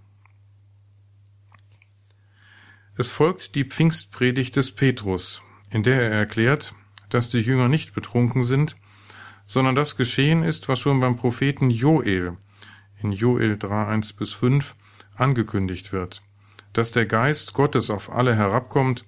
Es 2.97 3.11
folgt 3.11 3.55
die 3.55 3.65
Pfingstpredigt 3.65 4.57
des 4.57 4.73
Petrus, 4.73 5.43
in 5.71 5.83
der 5.83 6.03
er 6.03 6.11
erklärt, 6.11 6.75
dass 7.09 7.31
die 7.31 7.41
Jünger 7.41 7.69
nicht 7.69 7.95
betrunken 7.95 8.45
sind, 8.45 8.77
sondern 9.47 9.75
das 9.75 9.97
geschehen 9.97 10.43
ist, 10.43 10.69
was 10.69 10.79
schon 10.79 11.01
beim 11.01 11.17
Propheten 11.17 11.71
Joel 11.71 12.37
in 13.03 13.13
Joel 13.13 13.57
3, 13.59 13.87
1 13.87 14.13
bis 14.15 14.33
5 14.33 14.75
angekündigt 15.20 15.92
wird, 15.92 16.22
dass 16.72 16.92
der 16.92 17.06
Geist 17.06 17.52
Gottes 17.52 17.90
auf 17.90 18.11
alle 18.11 18.35
herabkommt, 18.35 19.04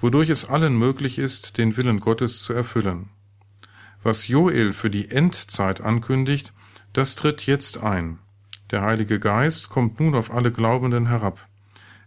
wodurch 0.00 0.30
es 0.30 0.48
allen 0.48 0.76
möglich 0.76 1.18
ist, 1.18 1.58
den 1.58 1.76
Willen 1.76 2.00
Gottes 2.00 2.40
zu 2.42 2.52
erfüllen. 2.52 3.10
Was 4.02 4.26
Joel 4.26 4.72
für 4.72 4.90
die 4.90 5.10
Endzeit 5.10 5.80
ankündigt, 5.80 6.52
das 6.92 7.14
tritt 7.14 7.46
jetzt 7.46 7.82
ein. 7.82 8.18
Der 8.70 8.82
Heilige 8.82 9.20
Geist 9.20 9.68
kommt 9.68 10.00
nun 10.00 10.14
auf 10.14 10.32
alle 10.32 10.50
Glaubenden 10.50 11.06
herab. 11.06 11.46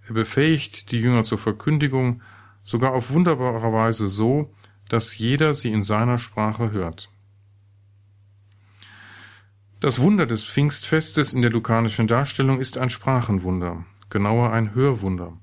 Er 0.08 0.14
befähigt 0.14 0.92
die 0.92 1.00
Jünger 1.00 1.24
zur 1.24 1.38
Verkündigung, 1.38 2.22
sogar 2.64 2.94
auf 2.94 3.12
wunderbare 3.12 3.72
Weise 3.72 4.08
so, 4.08 4.52
dass 4.90 5.18
jeder 5.18 5.54
sie 5.54 5.72
in 5.72 5.84
seiner 5.84 6.18
Sprache 6.20 6.72
hört. 6.72 7.10
Das 9.86 10.00
Wunder 10.00 10.26
des 10.26 10.44
Pfingstfestes 10.44 11.32
in 11.36 11.44
der 11.44 11.52
lukanischen 11.52 12.08
Darstellung 12.08 12.60
ist 12.60 12.80
ein 12.80 12.90
Sprachenwunder, 12.90 13.86
genauer 14.10 14.52
ein 14.52 14.74
Hörwunder. 14.74 15.38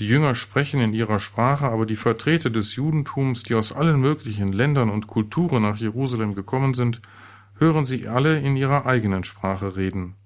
Die 0.00 0.08
Jünger 0.08 0.34
sprechen 0.34 0.80
in 0.80 0.92
ihrer 0.92 1.20
Sprache, 1.20 1.66
aber 1.66 1.86
die 1.86 1.94
Vertreter 1.94 2.50
des 2.50 2.74
Judentums, 2.74 3.44
die 3.44 3.54
aus 3.54 3.70
allen 3.70 4.00
möglichen 4.00 4.52
Ländern 4.52 4.90
und 4.90 5.06
Kulturen 5.06 5.62
nach 5.62 5.76
Jerusalem 5.76 6.34
gekommen 6.34 6.74
sind, 6.74 7.00
hören 7.56 7.84
sie 7.84 8.08
alle 8.08 8.40
in 8.40 8.56
ihrer 8.56 8.86
eigenen 8.86 9.22
Sprache 9.22 9.76
reden. 9.76 10.16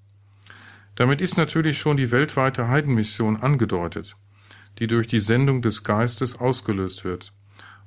Damit 0.95 1.21
ist 1.21 1.37
natürlich 1.37 1.77
schon 1.77 1.99
die 1.99 2.11
weltweite 2.11 2.69
Heidenmission 2.69 3.37
angedeutet, 3.37 4.17
die 4.79 4.87
durch 4.87 5.07
die 5.07 5.21
Sendung 5.21 5.61
des 5.61 5.85
Geistes 5.85 6.41
ausgelöst 6.41 7.05
wird, 7.05 7.35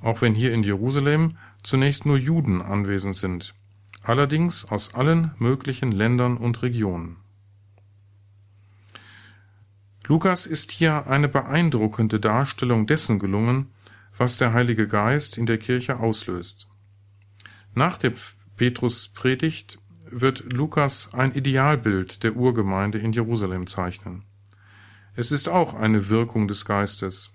auch 0.04 0.22
wenn 0.22 0.36
hier 0.36 0.54
in 0.54 0.62
Jerusalem 0.62 1.38
zunächst 1.64 2.06
nur 2.06 2.20
Juden 2.20 2.62
anwesend 2.62 3.16
sind, 3.16 3.56
allerdings 4.04 4.66
aus 4.66 4.96
allen 4.96 5.32
möglichen 5.38 5.92
Ländern 5.92 6.38
und 6.38 6.62
Regionen. 6.62 7.18
Lukas 10.08 10.46
ist 10.46 10.72
hier 10.72 11.08
eine 11.08 11.30
beeindruckende 11.30 12.20
Darstellung 12.20 12.88
dessen 12.88 13.20
gelungen, 13.20 13.72
was 14.18 14.38
der 14.38 14.54
Heilige 14.54 14.88
Geist 14.88 15.38
in 15.38 15.46
der 15.46 15.58
Kirche 15.58 16.00
auslöst. 16.00 16.68
Nach 17.74 17.98
der 17.98 18.14
Petruspredigt 18.58 19.80
wird 20.10 20.52
Lukas 20.52 21.14
ein 21.14 21.34
Idealbild 21.34 22.24
der 22.24 22.36
Urgemeinde 22.36 22.98
in 22.98 23.14
Jerusalem 23.14 23.68
zeichnen. 23.68 24.24
Es 25.16 25.32
ist 25.32 25.48
auch 25.48 25.74
eine 25.74 26.10
Wirkung 26.10 26.48
des 26.48 26.66
Geistes. 26.66 27.32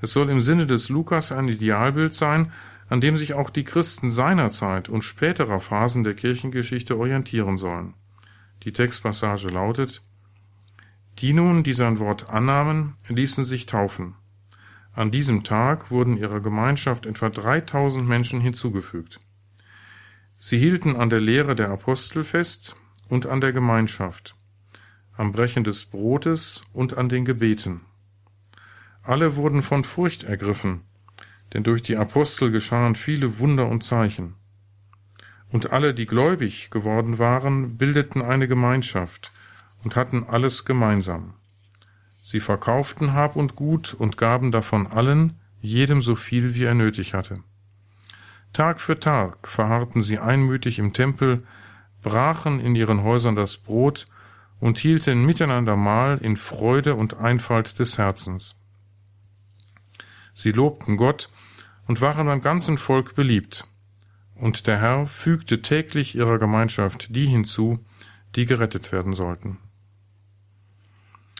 Es 0.00 0.12
soll 0.12 0.30
im 0.30 0.40
Sinne 0.40 0.66
des 0.66 0.88
Lukas 0.88 1.32
ein 1.32 1.48
Idealbild 1.48 2.14
sein, 2.14 2.52
an 2.88 3.00
dem 3.00 3.16
sich 3.16 3.34
auch 3.34 3.50
die 3.50 3.64
Christen 3.64 4.10
seiner 4.10 4.50
Zeit 4.50 4.88
und 4.88 5.02
späterer 5.02 5.60
Phasen 5.60 6.04
der 6.04 6.14
Kirchengeschichte 6.14 6.98
orientieren 6.98 7.58
sollen. 7.58 7.94
Die 8.62 8.72
Textpassage 8.72 9.48
lautet 9.48 10.02
Die 11.18 11.32
nun, 11.32 11.62
die 11.62 11.74
sein 11.74 11.98
Wort 11.98 12.30
annahmen, 12.30 12.94
ließen 13.08 13.44
sich 13.44 13.66
taufen. 13.66 14.14
An 14.92 15.10
diesem 15.10 15.44
Tag 15.44 15.90
wurden 15.90 16.16
ihrer 16.16 16.40
Gemeinschaft 16.40 17.06
etwa 17.06 17.28
3000 17.28 18.08
Menschen 18.08 18.40
hinzugefügt. 18.40 19.20
Sie 20.38 20.58
hielten 20.58 20.96
an 20.96 21.10
der 21.10 21.20
Lehre 21.20 21.54
der 21.54 21.70
Apostel 21.70 22.24
fest 22.24 22.74
und 23.08 23.26
an 23.26 23.40
der 23.40 23.52
Gemeinschaft, 23.52 24.34
am 25.16 25.32
Brechen 25.32 25.64
des 25.64 25.84
Brotes 25.84 26.64
und 26.72 26.96
an 26.96 27.08
den 27.08 27.24
Gebeten. 27.24 27.82
Alle 29.02 29.36
wurden 29.36 29.62
von 29.62 29.84
Furcht 29.84 30.24
ergriffen, 30.24 30.82
denn 31.52 31.64
durch 31.64 31.82
die 31.82 31.96
Apostel 31.96 32.50
geschahen 32.50 32.94
viele 32.94 33.38
Wunder 33.38 33.68
und 33.68 33.82
Zeichen. 33.82 34.34
Und 35.50 35.72
alle, 35.72 35.94
die 35.94 36.06
gläubig 36.06 36.70
geworden 36.70 37.18
waren, 37.18 37.78
bildeten 37.78 38.22
eine 38.22 38.48
Gemeinschaft 38.48 39.32
und 39.84 39.96
hatten 39.96 40.24
alles 40.24 40.64
gemeinsam. 40.64 41.34
Sie 42.20 42.40
verkauften 42.40 43.14
Hab 43.14 43.36
und 43.36 43.56
Gut 43.56 43.94
und 43.94 44.18
gaben 44.18 44.52
davon 44.52 44.86
allen, 44.86 45.38
jedem 45.60 46.02
so 46.02 46.14
viel, 46.14 46.54
wie 46.54 46.64
er 46.64 46.74
nötig 46.74 47.14
hatte. 47.14 47.42
Tag 48.52 48.80
für 48.80 48.98
Tag 48.98 49.46
verharrten 49.48 50.02
sie 50.02 50.18
einmütig 50.18 50.78
im 50.78 50.92
Tempel, 50.92 51.44
brachen 52.02 52.60
in 52.60 52.74
ihren 52.74 53.02
Häusern 53.02 53.36
das 53.36 53.56
Brot 53.56 54.06
und 54.60 54.78
hielten 54.78 55.24
miteinander 55.24 55.76
Mahl 55.76 56.18
in 56.18 56.36
Freude 56.36 56.94
und 56.94 57.16
Einfalt 57.18 57.78
des 57.78 57.98
Herzens. 57.98 58.56
Sie 60.38 60.52
lobten 60.52 60.96
Gott 60.96 61.30
und 61.88 62.00
waren 62.00 62.28
beim 62.28 62.40
ganzen 62.40 62.78
Volk 62.78 63.16
beliebt. 63.16 63.66
Und 64.36 64.68
der 64.68 64.78
Herr 64.78 65.06
fügte 65.06 65.62
täglich 65.62 66.14
ihrer 66.14 66.38
Gemeinschaft 66.38 67.08
die 67.10 67.26
hinzu, 67.26 67.84
die 68.36 68.46
gerettet 68.46 68.92
werden 68.92 69.14
sollten. 69.14 69.58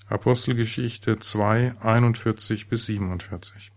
Apostelgeschichte 0.09 1.21
2, 1.21 1.81
41 1.81 2.67
bis 2.67 2.87
47 2.87 3.71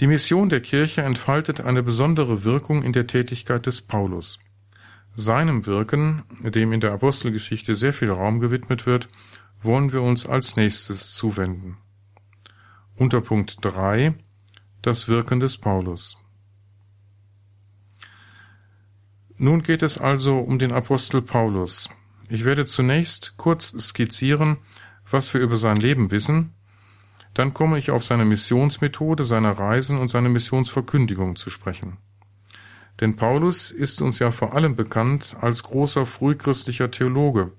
die 0.00 0.06
Mission 0.06 0.48
der 0.48 0.60
Kirche 0.60 1.02
entfaltet 1.02 1.60
eine 1.60 1.82
besondere 1.82 2.44
Wirkung 2.44 2.84
in 2.84 2.92
der 2.92 3.08
Tätigkeit 3.08 3.66
des 3.66 3.82
Paulus. 3.82 4.38
Seinem 5.16 5.66
Wirken, 5.66 6.22
dem 6.38 6.72
in 6.72 6.78
der 6.78 6.92
Apostelgeschichte 6.92 7.74
sehr 7.74 7.92
viel 7.92 8.12
Raum 8.12 8.38
gewidmet 8.38 8.86
wird, 8.86 9.08
wollen 9.60 9.92
wir 9.92 10.02
uns 10.02 10.24
als 10.24 10.54
nächstes 10.54 11.14
zuwenden. 11.14 11.78
Unter 12.98 13.20
Punkt 13.20 13.58
3 13.60 14.12
Das 14.82 15.06
Wirken 15.06 15.38
des 15.38 15.56
Paulus. 15.56 16.18
Nun 19.36 19.62
geht 19.62 19.84
es 19.84 19.98
also 19.98 20.38
um 20.38 20.58
den 20.58 20.72
Apostel 20.72 21.22
Paulus. 21.22 21.88
Ich 22.28 22.44
werde 22.44 22.66
zunächst 22.66 23.34
kurz 23.36 23.72
skizzieren, 23.78 24.56
was 25.08 25.32
wir 25.32 25.40
über 25.40 25.54
sein 25.54 25.76
Leben 25.76 26.10
wissen, 26.10 26.54
dann 27.34 27.54
komme 27.54 27.78
ich 27.78 27.92
auf 27.92 28.02
seine 28.02 28.24
Missionsmethode, 28.24 29.22
seine 29.22 29.56
Reisen 29.56 29.96
und 29.96 30.10
seine 30.10 30.28
Missionsverkündigung 30.28 31.36
zu 31.36 31.50
sprechen. 31.50 31.98
Denn 33.00 33.14
Paulus 33.14 33.70
ist 33.70 34.02
uns 34.02 34.18
ja 34.18 34.32
vor 34.32 34.54
allem 34.54 34.74
bekannt 34.74 35.36
als 35.40 35.62
großer 35.62 36.04
frühchristlicher 36.04 36.90
Theologe 36.90 37.52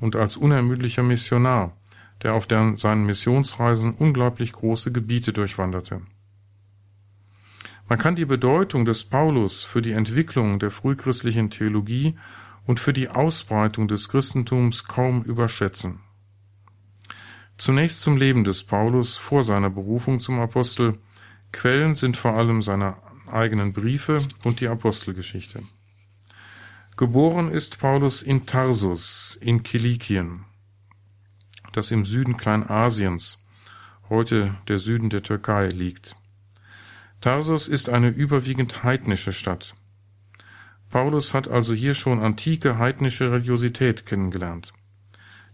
und 0.00 0.16
als 0.16 0.36
unermüdlicher 0.36 1.04
Missionar, 1.04 1.76
der 2.22 2.34
auf 2.34 2.46
der, 2.46 2.76
seinen 2.76 3.06
Missionsreisen 3.06 3.94
unglaublich 3.94 4.52
große 4.52 4.92
Gebiete 4.92 5.32
durchwanderte. 5.32 6.02
Man 7.88 7.98
kann 7.98 8.14
die 8.14 8.24
Bedeutung 8.24 8.84
des 8.84 9.04
Paulus 9.04 9.64
für 9.64 9.82
die 9.82 9.92
Entwicklung 9.92 10.58
der 10.58 10.70
frühchristlichen 10.70 11.50
Theologie 11.50 12.16
und 12.66 12.78
für 12.78 12.92
die 12.92 13.08
Ausbreitung 13.08 13.88
des 13.88 14.08
Christentums 14.08 14.84
kaum 14.84 15.22
überschätzen. 15.22 16.00
Zunächst 17.58 18.00
zum 18.00 18.16
Leben 18.16 18.44
des 18.44 18.62
Paulus 18.62 19.16
vor 19.16 19.42
seiner 19.42 19.70
Berufung 19.70 20.20
zum 20.20 20.38
Apostel. 20.38 20.98
Quellen 21.52 21.94
sind 21.94 22.16
vor 22.16 22.34
allem 22.34 22.62
seine 22.62 22.96
eigenen 23.26 23.72
Briefe 23.72 24.18
und 24.44 24.60
die 24.60 24.68
Apostelgeschichte. 24.68 25.62
Geboren 26.96 27.50
ist 27.50 27.78
Paulus 27.78 28.22
in 28.22 28.46
Tarsus 28.46 29.36
in 29.40 29.62
Kilikien, 29.62 30.44
das 31.72 31.90
im 31.90 32.04
Süden 32.04 32.36
Kleinasiens, 32.36 33.44
heute 34.08 34.56
der 34.68 34.78
Süden 34.78 35.10
der 35.10 35.22
Türkei 35.22 35.68
liegt. 35.68 36.16
Tarsus 37.20 37.68
ist 37.68 37.88
eine 37.88 38.08
überwiegend 38.08 38.82
heidnische 38.82 39.32
Stadt. 39.32 39.74
Paulus 40.88 41.34
hat 41.34 41.48
also 41.48 41.74
hier 41.74 41.94
schon 41.94 42.20
antike 42.20 42.78
heidnische 42.78 43.30
Religiosität 43.30 44.06
kennengelernt. 44.06 44.72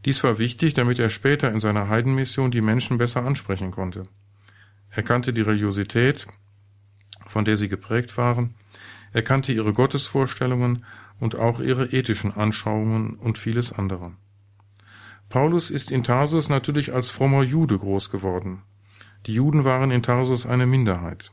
Dies 0.05 0.23
war 0.25 0.39
wichtig, 0.39 0.75
damit 0.75 0.99
er 0.99 1.11
später 1.11 1.51
in 1.51 1.61
seiner 1.61 1.89
Heidenmission 1.89 2.51
die 2.51 2.61
Menschen 2.61 2.97
besser 2.97 3.25
ansprechen 3.25 3.71
konnte. 3.71 4.05
Er 4.91 5.03
kannte 5.03 5.33
die 5.33 5.43
Religiosität, 5.43 6.27
von 7.27 7.45
der 7.45 7.57
sie 7.57 7.69
geprägt 7.69 8.17
waren, 8.17 8.55
er 9.13 9.23
kannte 9.23 9.53
ihre 9.53 9.73
Gottesvorstellungen 9.73 10.85
und 11.19 11.35
auch 11.35 11.61
ihre 11.61 11.87
ethischen 11.87 12.33
Anschauungen 12.33 13.15
und 13.15 13.39
vieles 13.39 13.73
andere. 13.73 14.13
Paulus 15.29 15.71
ist 15.71 15.91
in 15.91 16.05
Tarsus 16.05 16.49
natürlich 16.49 16.93
als 16.95 17.11
frommer 17.11 17.43
Jude 17.43 17.79
groß 17.79 18.11
geworden. 18.11 18.63
Die 19.27 19.35
Juden 19.35 19.65
waren 19.65 19.91
in 19.91 20.03
Tarsus 20.03 20.47
eine 20.47 20.67
Minderheit. 20.67 21.33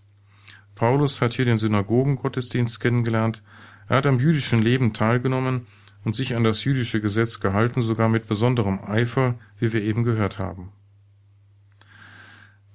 Paulus 0.75 1.21
hat 1.21 1.33
hier 1.33 1.45
den 1.45 1.59
Synagogengottesdienst 1.59 2.79
kennengelernt, 2.79 3.43
er 3.87 3.97
hat 3.97 4.07
am 4.07 4.19
jüdischen 4.19 4.61
Leben 4.61 4.93
teilgenommen 4.93 5.67
und 6.03 6.15
sich 6.15 6.35
an 6.35 6.43
das 6.43 6.63
jüdische 6.63 7.01
Gesetz 7.01 7.39
gehalten, 7.39 7.81
sogar 7.81 8.09
mit 8.09 8.27
besonderem 8.27 8.79
Eifer, 8.83 9.35
wie 9.59 9.73
wir 9.73 9.83
eben 9.83 10.03
gehört 10.03 10.39
haben. 10.39 10.71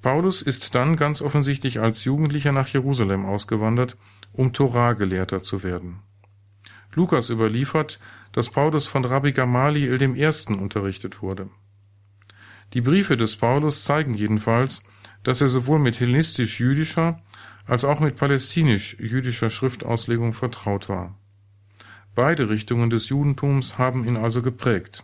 Paulus 0.01 0.43
ist 0.43 0.77
dann 0.77 0.95
ganz 0.95 1.21
offensichtlich 1.21 1.81
als 1.81 2.05
Jugendlicher 2.05 2.53
nach 2.53 2.69
Jerusalem 2.69 3.27
ausgewandert, 3.27 3.97
um 4.33 4.53
Torah-Gelehrter 4.53 5.43
zu 5.43 5.65
werden. 5.65 6.01
Lukas 6.95 7.31
überliefert, 7.31 7.99
dass 8.39 8.51
Paulus 8.51 8.87
von 8.87 9.05
Rabbi 9.05 9.33
Gamaliel 9.33 9.99
dem 9.99 10.15
Ersten 10.15 10.61
unterrichtet 10.61 11.23
wurde. 11.23 11.51
Die 12.73 12.81
Briefe 12.81 13.17
des 13.17 13.35
Paulus 13.35 13.83
zeigen 13.83 14.15
jedenfalls, 14.15 14.85
dass 15.25 15.41
er 15.41 15.49
sowohl 15.49 15.81
mit 15.81 15.99
hellenistisch-jüdischer 15.99 17.21
als 17.67 17.85
auch 17.85 17.99
mit 17.99 18.15
palästinisch-jüdischer 18.15 19.51
Schriftauslegung 19.51 20.35
vertraut 20.35 20.89
war. 20.89 21.19
Beide 22.15 22.49
Richtungen 22.49 22.91
des 22.91 23.09
Judentums 23.09 23.77
haben 23.77 24.07
ihn 24.07 24.17
also 24.17 24.41
geprägt. 24.41 25.03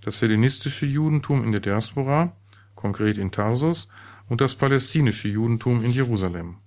Das 0.00 0.22
hellenistische 0.22 0.86
Judentum 0.86 1.42
in 1.42 1.50
der 1.50 1.62
Diaspora, 1.62 2.36
konkret 2.76 3.18
in 3.18 3.32
Tarsus, 3.32 3.88
und 4.28 4.40
das 4.40 4.54
palästinische 4.54 5.26
Judentum 5.26 5.84
in 5.84 5.90
Jerusalem. 5.90 6.58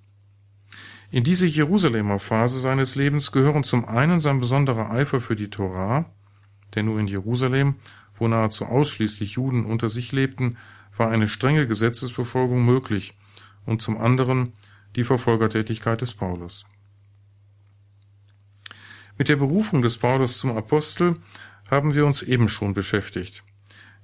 In 1.13 1.23
diese 1.23 1.45
Jerusalemer 1.45 2.17
Phase 2.17 2.57
seines 2.57 2.95
Lebens 2.95 3.31
gehören 3.31 3.63
zum 3.63 3.85
einen 3.85 4.19
sein 4.19 4.39
besonderer 4.39 4.89
Eifer 4.89 5.21
für 5.21 5.35
die 5.35 5.51
Torah, 5.51 6.11
denn 6.73 6.85
nur 6.85 6.99
in 6.99 7.05
Jerusalem, 7.05 7.75
wo 8.15 8.27
nahezu 8.27 8.65
ausschließlich 8.65 9.33
Juden 9.33 9.63
unter 9.63 9.89
sich 9.89 10.11
lebten, 10.11 10.57
war 10.97 11.11
eine 11.11 11.27
strenge 11.27 11.67
Gesetzesbefolgung 11.67 12.65
möglich, 12.65 13.15
und 13.67 13.79
zum 13.79 13.99
anderen 14.01 14.53
die 14.95 15.03
Verfolgertätigkeit 15.03 16.01
des 16.01 16.15
Paulus. 16.15 16.65
Mit 19.15 19.29
der 19.29 19.35
Berufung 19.35 19.83
des 19.83 19.99
Paulus 19.99 20.39
zum 20.39 20.57
Apostel 20.57 21.17
haben 21.69 21.93
wir 21.93 22.07
uns 22.07 22.23
eben 22.23 22.49
schon 22.49 22.73
beschäftigt. 22.73 23.43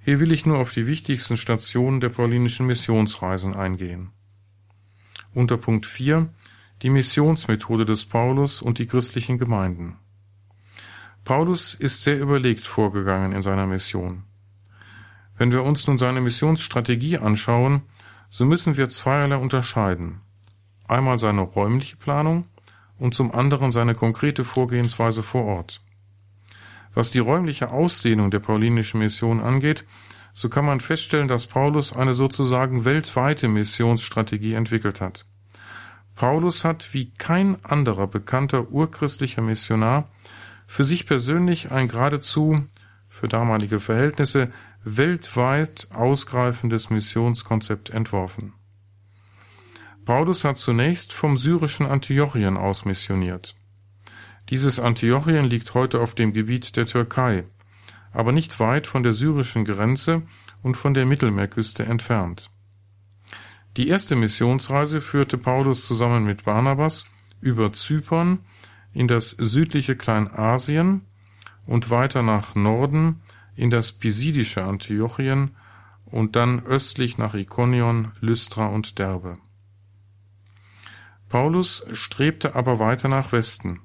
Hier 0.06 0.20
will 0.20 0.32
ich 0.32 0.46
nur 0.46 0.60
auf 0.60 0.74
die 0.74 0.86
wichtigsten 0.86 1.38
Stationen 1.38 2.02
der 2.02 2.10
paulinischen 2.10 2.68
Missionsreisen 2.68 3.56
eingehen. 3.56 4.12
Unter 5.34 5.58
Punkt 5.58 5.88
4 5.88 6.30
die 6.82 6.90
Missionsmethode 6.90 7.86
des 7.86 8.06
Paulus 8.06 8.62
und 8.62 8.80
die 8.80 8.88
christlichen 8.88 9.38
Gemeinden. 9.38 9.98
Paulus 11.26 11.74
ist 11.76 12.04
sehr 12.04 12.20
überlegt 12.20 12.66
vorgegangen 12.66 13.34
in 13.34 13.42
seiner 13.42 13.68
Mission. 13.68 14.24
Wenn 15.38 15.52
wir 15.52 15.64
uns 15.64 15.88
nun 15.88 15.98
seine 15.98 16.22
Missionsstrategie 16.22 17.18
anschauen, 17.18 17.84
so 18.30 18.46
müssen 18.46 18.78
wir 18.78 18.90
zweierlei 18.90 19.38
unterscheiden. 19.38 20.22
Einmal 20.88 21.20
seine 21.20 21.42
räumliche 21.42 21.98
Planung 21.98 22.46
und 22.98 23.14
zum 23.14 23.34
anderen 23.34 23.72
seine 23.72 23.96
konkrete 23.96 24.44
Vorgehensweise 24.44 25.24
vor 25.24 25.46
Ort. 25.46 25.82
Was 26.94 27.12
die 27.12 27.20
räumliche 27.20 27.70
Ausdehnung 27.70 28.32
der 28.32 28.40
paulinischen 28.40 29.00
Mission 29.00 29.40
angeht, 29.40 29.86
so 30.34 30.50
kann 30.50 30.66
man 30.66 30.80
feststellen, 30.80 31.28
dass 31.28 31.48
Paulus 31.48 31.94
eine 31.94 32.14
sozusagen 32.14 32.86
weltweite 32.86 33.48
Missionsstrategie 33.48 34.54
entwickelt 34.54 35.02
hat. 35.02 35.26
Paulus 36.20 36.66
hat 36.66 36.94
wie 36.94 37.12
kein 37.12 37.64
anderer 37.64 38.06
bekannter 38.06 38.72
urchristlicher 38.72 39.42
Missionar 39.42 40.10
für 40.68 40.84
sich 40.84 41.08
persönlich 41.08 41.72
ein 41.72 41.88
geradezu, 41.88 42.66
für 43.08 43.30
damalige 43.30 43.80
Verhältnisse, 43.80 44.52
weltweit 44.84 45.88
ausgreifendes 45.94 46.90
Missionskonzept 46.90 47.92
entworfen. 47.92 48.52
Paulus 50.04 50.44
hat 50.44 50.58
zunächst 50.58 51.14
vom 51.14 51.38
syrischen 51.38 51.86
Antiochien 51.86 52.58
aus 52.58 52.84
missioniert. 52.84 53.56
Dieses 54.50 54.78
Antiochien 54.78 55.46
liegt 55.46 55.74
heute 55.74 56.02
auf 56.02 56.16
dem 56.16 56.34
Gebiet 56.34 56.76
der 56.76 56.86
Türkei, 56.86 57.46
aber 58.12 58.34
nicht 58.34 58.60
weit 58.60 58.88
von 58.88 59.04
der 59.04 59.14
syrischen 59.14 59.64
Grenze 59.64 60.24
und 60.64 60.76
von 60.76 60.94
der 60.94 61.06
Mittelmeerküste 61.06 61.86
entfernt. 61.86 62.52
Die 63.78 63.88
erste 63.88 64.16
Missionsreise 64.16 65.02
führte 65.02 65.38
Paulus 65.38 65.86
zusammen 65.86 66.26
mit 66.26 66.44
Barnabas 66.44 67.06
über 67.42 67.72
Zypern 67.72 68.40
in 68.94 69.08
das 69.08 69.30
südliche 69.32 69.96
Kleinasien 69.96 71.06
und 71.66 71.90
weiter 71.90 72.24
nach 72.24 72.56
Norden 72.56 73.22
in 73.56 73.70
das 73.70 73.92
pisidische 73.92 74.64
Antiochien 74.64 75.56
und 76.06 76.36
dann 76.36 76.66
östlich 76.66 77.18
nach 77.18 77.36
Ikonion, 77.36 78.12
Lystra 78.20 78.68
und 78.68 78.98
Derbe. 78.98 79.38
Paulus 81.30 81.86
strebte 81.94 82.56
aber 82.56 82.80
weiter 82.80 83.08
nach 83.08 83.32
Westen. 83.32 83.82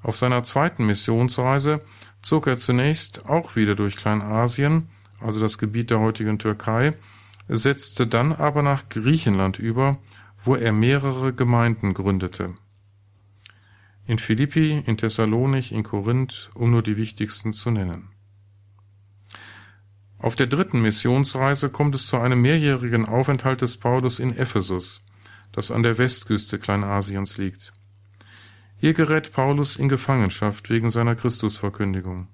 Auf 0.00 0.16
seiner 0.16 0.44
zweiten 0.44 0.86
Missionsreise 0.86 1.82
zog 2.22 2.46
er 2.46 2.58
zunächst 2.58 3.26
auch 3.26 3.56
wieder 3.56 3.74
durch 3.74 3.96
Kleinasien, 3.96 4.88
also 5.20 5.40
das 5.40 5.58
Gebiet 5.58 5.90
der 5.90 5.98
heutigen 5.98 6.38
Türkei, 6.38 6.94
setzte 7.48 8.06
dann 8.06 8.32
aber 8.32 8.62
nach 8.62 8.88
Griechenland 8.88 9.58
über, 9.58 9.98
wo 10.44 10.54
er 10.54 10.72
mehrere 10.72 11.32
Gemeinden 11.32 11.94
gründete. 11.94 12.54
In 14.06 14.18
Philippi, 14.18 14.82
in 14.86 14.96
Thessalonich, 14.96 15.72
in 15.72 15.82
Korinth, 15.82 16.50
um 16.54 16.70
nur 16.70 16.82
die 16.82 16.96
wichtigsten 16.96 17.52
zu 17.52 17.70
nennen. 17.70 18.10
Auf 20.18 20.34
der 20.34 20.46
dritten 20.46 20.82
Missionsreise 20.82 21.70
kommt 21.70 21.94
es 21.94 22.06
zu 22.06 22.18
einem 22.18 22.40
mehrjährigen 22.42 23.06
Aufenthalt 23.06 23.62
des 23.62 23.76
Paulus 23.76 24.18
in 24.18 24.36
Ephesus 24.36 25.04
das 25.52 25.70
an 25.70 25.82
der 25.82 25.98
Westküste 25.98 26.58
Kleinasiens 26.58 27.36
liegt. 27.38 27.72
Hier 28.76 28.94
gerät 28.94 29.32
Paulus 29.32 29.76
in 29.76 29.88
Gefangenschaft 29.88 30.70
wegen 30.70 30.90
seiner 30.90 31.16
Christusverkündigung. 31.16 32.28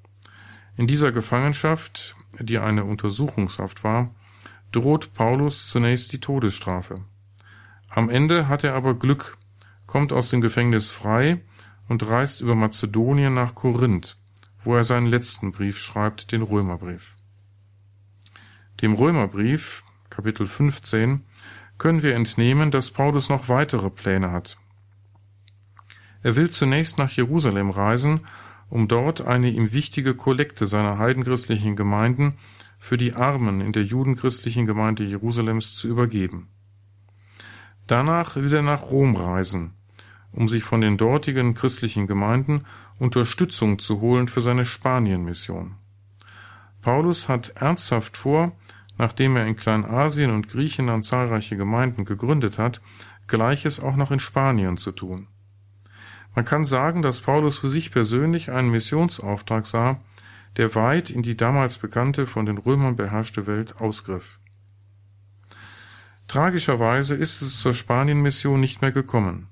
In 0.76 0.86
dieser 0.86 1.12
Gefangenschaft, 1.12 2.16
die 2.38 2.58
eine 2.58 2.84
Untersuchungshaft 2.84 3.84
war, 3.84 4.14
droht 4.74 5.14
Paulus 5.14 5.68
zunächst 5.68 6.12
die 6.12 6.20
Todesstrafe. 6.20 6.96
Am 7.88 8.10
Ende 8.10 8.48
hat 8.48 8.64
er 8.64 8.74
aber 8.74 8.94
Glück, 8.94 9.38
kommt 9.86 10.12
aus 10.12 10.30
dem 10.30 10.40
Gefängnis 10.40 10.90
frei 10.90 11.40
und 11.88 12.06
reist 12.08 12.40
über 12.40 12.56
Mazedonien 12.56 13.34
nach 13.34 13.54
Korinth, 13.54 14.16
wo 14.64 14.74
er 14.74 14.82
seinen 14.82 15.06
letzten 15.06 15.52
Brief 15.52 15.78
schreibt, 15.78 16.32
den 16.32 16.42
Römerbrief. 16.42 17.14
Dem 18.82 18.94
Römerbrief, 18.94 19.84
Kapitel 20.10 20.48
15, 20.48 21.24
können 21.78 22.02
wir 22.02 22.16
entnehmen, 22.16 22.72
dass 22.72 22.90
Paulus 22.90 23.28
noch 23.28 23.48
weitere 23.48 23.90
Pläne 23.90 24.32
hat. 24.32 24.56
Er 26.22 26.34
will 26.34 26.50
zunächst 26.50 26.98
nach 26.98 27.10
Jerusalem 27.10 27.70
reisen, 27.70 28.26
um 28.70 28.88
dort 28.88 29.20
eine 29.20 29.50
ihm 29.50 29.72
wichtige 29.72 30.14
Kollekte 30.14 30.66
seiner 30.66 30.98
heidenchristlichen 30.98 31.76
Gemeinden 31.76 32.38
für 32.84 32.98
die 32.98 33.14
Armen 33.14 33.62
in 33.62 33.72
der 33.72 33.84
judenchristlichen 33.84 34.66
Gemeinde 34.66 35.04
Jerusalems 35.04 35.74
zu 35.74 35.88
übergeben. 35.88 36.48
Danach 37.86 38.36
will 38.36 38.52
er 38.52 38.60
nach 38.60 38.82
Rom 38.90 39.16
reisen, 39.16 39.72
um 40.32 40.50
sich 40.50 40.64
von 40.64 40.82
den 40.82 40.98
dortigen 40.98 41.54
christlichen 41.54 42.06
Gemeinden 42.06 42.66
Unterstützung 42.98 43.78
zu 43.78 44.02
holen 44.02 44.28
für 44.28 44.42
seine 44.42 44.66
Spanienmission. 44.66 45.76
Paulus 46.82 47.26
hat 47.30 47.54
ernsthaft 47.56 48.18
vor, 48.18 48.52
nachdem 48.98 49.36
er 49.36 49.46
in 49.46 49.56
Kleinasien 49.56 50.30
und 50.30 50.48
Griechenland 50.48 51.06
zahlreiche 51.06 51.56
Gemeinden 51.56 52.04
gegründet 52.04 52.58
hat, 52.58 52.82
Gleiches 53.26 53.80
auch 53.80 53.96
noch 53.96 54.10
in 54.10 54.20
Spanien 54.20 54.76
zu 54.76 54.92
tun. 54.92 55.28
Man 56.34 56.44
kann 56.44 56.66
sagen, 56.66 57.00
dass 57.00 57.22
Paulus 57.22 57.56
für 57.56 57.70
sich 57.70 57.90
persönlich 57.90 58.50
einen 58.50 58.70
Missionsauftrag 58.70 59.64
sah, 59.64 60.00
der 60.56 60.74
weit 60.74 61.10
in 61.10 61.22
die 61.22 61.36
damals 61.36 61.78
bekannte, 61.78 62.26
von 62.26 62.46
den 62.46 62.58
Römern 62.58 62.96
beherrschte 62.96 63.46
Welt 63.46 63.80
ausgriff. 63.80 64.38
Tragischerweise 66.28 67.14
ist 67.14 67.42
es 67.42 67.60
zur 67.60 67.74
Spanienmission 67.74 68.60
nicht 68.60 68.80
mehr 68.80 68.92
gekommen. 68.92 69.48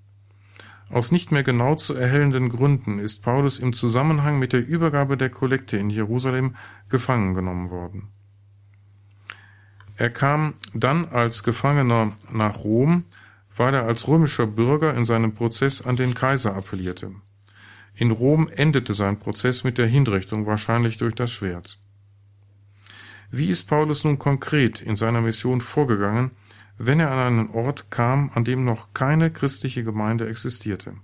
Aus 0.90 1.10
nicht 1.10 1.32
mehr 1.32 1.42
genau 1.42 1.74
zu 1.74 1.94
erhellenden 1.94 2.50
Gründen 2.50 2.98
ist 2.98 3.22
Paulus 3.22 3.58
im 3.58 3.72
Zusammenhang 3.72 4.38
mit 4.38 4.52
der 4.52 4.66
Übergabe 4.66 5.16
der 5.16 5.30
Kollekte 5.30 5.76
in 5.76 5.90
Jerusalem 5.90 6.56
gefangen 6.88 7.34
genommen 7.34 7.70
worden. 7.70 8.08
Er 9.96 10.10
kam 10.10 10.54
dann 10.74 11.08
als 11.08 11.42
Gefangener 11.42 12.12
nach 12.30 12.58
Rom, 12.58 13.04
weil 13.56 13.74
er 13.74 13.84
als 13.84 14.08
römischer 14.08 14.46
Bürger 14.46 14.94
in 14.94 15.04
seinem 15.04 15.34
Prozess 15.34 15.82
an 15.82 15.96
den 15.96 16.14
Kaiser 16.14 16.56
appellierte. 16.56 17.12
In 18.02 18.10
Rom 18.10 18.48
endete 18.48 18.94
sein 18.94 19.20
Prozess 19.20 19.62
mit 19.62 19.78
der 19.78 19.86
Hinrichtung, 19.86 20.44
wahrscheinlich 20.44 20.98
durch 20.98 21.14
das 21.14 21.30
Schwert. 21.30 21.78
Wie 23.30 23.46
ist 23.46 23.68
Paulus 23.68 24.02
nun 24.02 24.18
konkret 24.18 24.80
in 24.80 24.96
seiner 24.96 25.20
Mission 25.20 25.60
vorgegangen, 25.60 26.32
wenn 26.78 26.98
er 26.98 27.12
an 27.12 27.18
einen 27.20 27.50
Ort 27.50 27.92
kam, 27.92 28.32
an 28.34 28.42
dem 28.42 28.64
noch 28.64 28.92
keine 28.92 29.30
christliche 29.30 29.84
Gemeinde 29.84 30.28
existierte? 30.28 30.96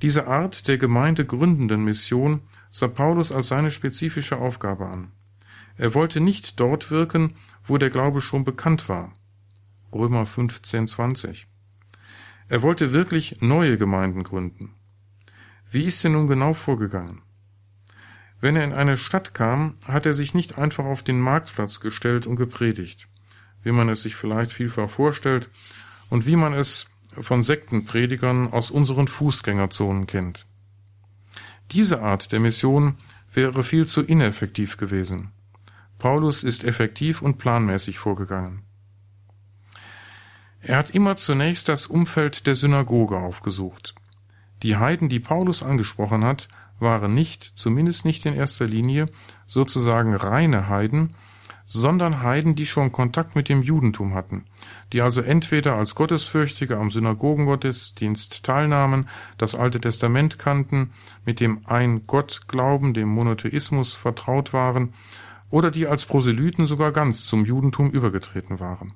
Diese 0.00 0.26
Art 0.26 0.68
der 0.68 0.78
gemeindegründenden 0.78 1.84
Mission 1.84 2.40
sah 2.70 2.88
Paulus 2.88 3.30
als 3.30 3.48
seine 3.48 3.70
spezifische 3.70 4.38
Aufgabe 4.38 4.86
an. 4.86 5.12
Er 5.76 5.92
wollte 5.92 6.20
nicht 6.20 6.58
dort 6.60 6.90
wirken, 6.90 7.34
wo 7.62 7.76
der 7.76 7.90
Glaube 7.90 8.22
schon 8.22 8.44
bekannt 8.44 8.88
war. 8.88 9.12
Römer 9.92 10.24
15, 10.24 10.86
20. 10.86 11.46
Er 12.48 12.62
wollte 12.62 12.94
wirklich 12.94 13.42
neue 13.42 13.76
Gemeinden 13.76 14.22
gründen. 14.22 14.72
Wie 15.76 15.84
ist 15.84 16.02
er 16.04 16.10
nun 16.10 16.26
genau 16.26 16.54
vorgegangen? 16.54 17.20
Wenn 18.40 18.56
er 18.56 18.64
in 18.64 18.72
eine 18.72 18.96
Stadt 18.96 19.34
kam, 19.34 19.74
hat 19.86 20.06
er 20.06 20.14
sich 20.14 20.32
nicht 20.32 20.56
einfach 20.56 20.86
auf 20.86 21.02
den 21.02 21.20
Marktplatz 21.20 21.80
gestellt 21.80 22.26
und 22.26 22.36
gepredigt, 22.36 23.08
wie 23.62 23.72
man 23.72 23.90
es 23.90 24.00
sich 24.00 24.16
vielleicht 24.16 24.52
vielfach 24.52 24.88
vorstellt 24.88 25.50
und 26.08 26.26
wie 26.26 26.36
man 26.36 26.54
es 26.54 26.86
von 27.20 27.42
Sektenpredigern 27.42 28.54
aus 28.54 28.70
unseren 28.70 29.06
Fußgängerzonen 29.06 30.06
kennt. 30.06 30.46
Diese 31.72 32.00
Art 32.00 32.32
der 32.32 32.40
Mission 32.40 32.96
wäre 33.34 33.62
viel 33.62 33.86
zu 33.86 34.00
ineffektiv 34.00 34.78
gewesen. 34.78 35.32
Paulus 35.98 36.42
ist 36.42 36.64
effektiv 36.64 37.20
und 37.20 37.36
planmäßig 37.36 37.98
vorgegangen. 37.98 38.62
Er 40.62 40.78
hat 40.78 40.88
immer 40.88 41.16
zunächst 41.16 41.68
das 41.68 41.86
Umfeld 41.86 42.46
der 42.46 42.54
Synagoge 42.54 43.18
aufgesucht. 43.18 43.94
Die 44.62 44.76
Heiden, 44.76 45.08
die 45.08 45.20
Paulus 45.20 45.62
angesprochen 45.62 46.24
hat, 46.24 46.48
waren 46.78 47.14
nicht, 47.14 47.42
zumindest 47.54 48.04
nicht 48.04 48.26
in 48.26 48.34
erster 48.34 48.66
Linie, 48.66 49.08
sozusagen 49.46 50.14
reine 50.14 50.68
Heiden, 50.68 51.14
sondern 51.66 52.22
Heiden, 52.22 52.54
die 52.54 52.64
schon 52.64 52.92
Kontakt 52.92 53.34
mit 53.34 53.48
dem 53.48 53.60
Judentum 53.60 54.14
hatten, 54.14 54.44
die 54.92 55.02
also 55.02 55.20
entweder 55.20 55.74
als 55.74 55.94
Gottesfürchtige 55.94 56.76
am 56.78 56.90
Synagogengottesdienst 56.90 58.44
teilnahmen, 58.44 59.08
das 59.36 59.54
Alte 59.54 59.80
Testament 59.80 60.38
kannten, 60.38 60.92
mit 61.24 61.40
dem 61.40 61.66
Ein-Gott-Glauben, 61.66 62.94
dem 62.94 63.08
Monotheismus 63.08 63.94
vertraut 63.94 64.52
waren, 64.52 64.94
oder 65.50 65.70
die 65.70 65.86
als 65.86 66.04
Proselyten 66.06 66.66
sogar 66.66 66.92
ganz 66.92 67.26
zum 67.26 67.44
Judentum 67.44 67.90
übergetreten 67.90 68.60
waren. 68.60 68.94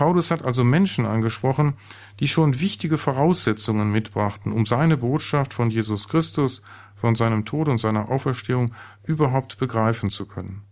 Paulus 0.00 0.30
hat 0.30 0.42
also 0.42 0.64
Menschen 0.64 1.04
angesprochen, 1.04 1.74
die 2.20 2.26
schon 2.26 2.58
wichtige 2.58 2.96
Voraussetzungen 2.96 3.92
mitbrachten, 3.92 4.50
um 4.50 4.64
seine 4.64 4.96
Botschaft 4.96 5.52
von 5.52 5.68
Jesus 5.70 6.08
Christus, 6.08 6.62
von 6.96 7.16
seinem 7.16 7.44
Tod 7.44 7.68
und 7.68 7.76
seiner 7.76 8.08
Auferstehung 8.08 8.72
überhaupt 9.04 9.58
begreifen 9.58 10.08
zu 10.08 10.24
können. 10.24 10.62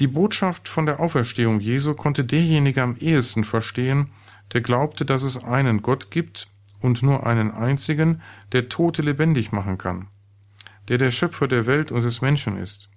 Die 0.00 0.06
Botschaft 0.06 0.66
von 0.66 0.86
der 0.86 0.98
Auferstehung 0.98 1.60
Jesu 1.60 1.92
konnte 1.92 2.24
derjenige 2.24 2.80
am 2.82 2.96
ehesten 2.96 3.44
verstehen, 3.44 4.08
der 4.54 4.62
glaubte, 4.62 5.04
dass 5.04 5.24
es 5.24 5.44
einen 5.44 5.82
Gott 5.82 6.10
gibt 6.10 6.48
und 6.80 7.02
nur 7.02 7.26
einen 7.26 7.50
einzigen, 7.50 8.22
der 8.52 8.70
Tote 8.70 9.02
lebendig 9.02 9.52
machen 9.52 9.76
kann, 9.76 10.08
der 10.88 10.96
der 10.96 11.10
Schöpfer 11.10 11.48
der 11.48 11.66
Welt 11.66 11.92
und 11.92 12.02
des 12.02 12.22
Menschen 12.22 12.56
ist. 12.56 12.93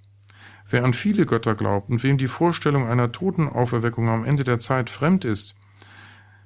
Wer 0.69 0.83
an 0.83 0.93
viele 0.93 1.25
Götter 1.25 1.55
glaubt 1.55 1.89
und 1.89 2.03
wem 2.03 2.17
die 2.17 2.27
Vorstellung 2.27 2.87
einer 2.87 3.11
Totenauferweckung 3.11 4.09
am 4.09 4.25
Ende 4.25 4.43
der 4.43 4.59
Zeit 4.59 4.89
fremd 4.89 5.23
ist, 5.23 5.55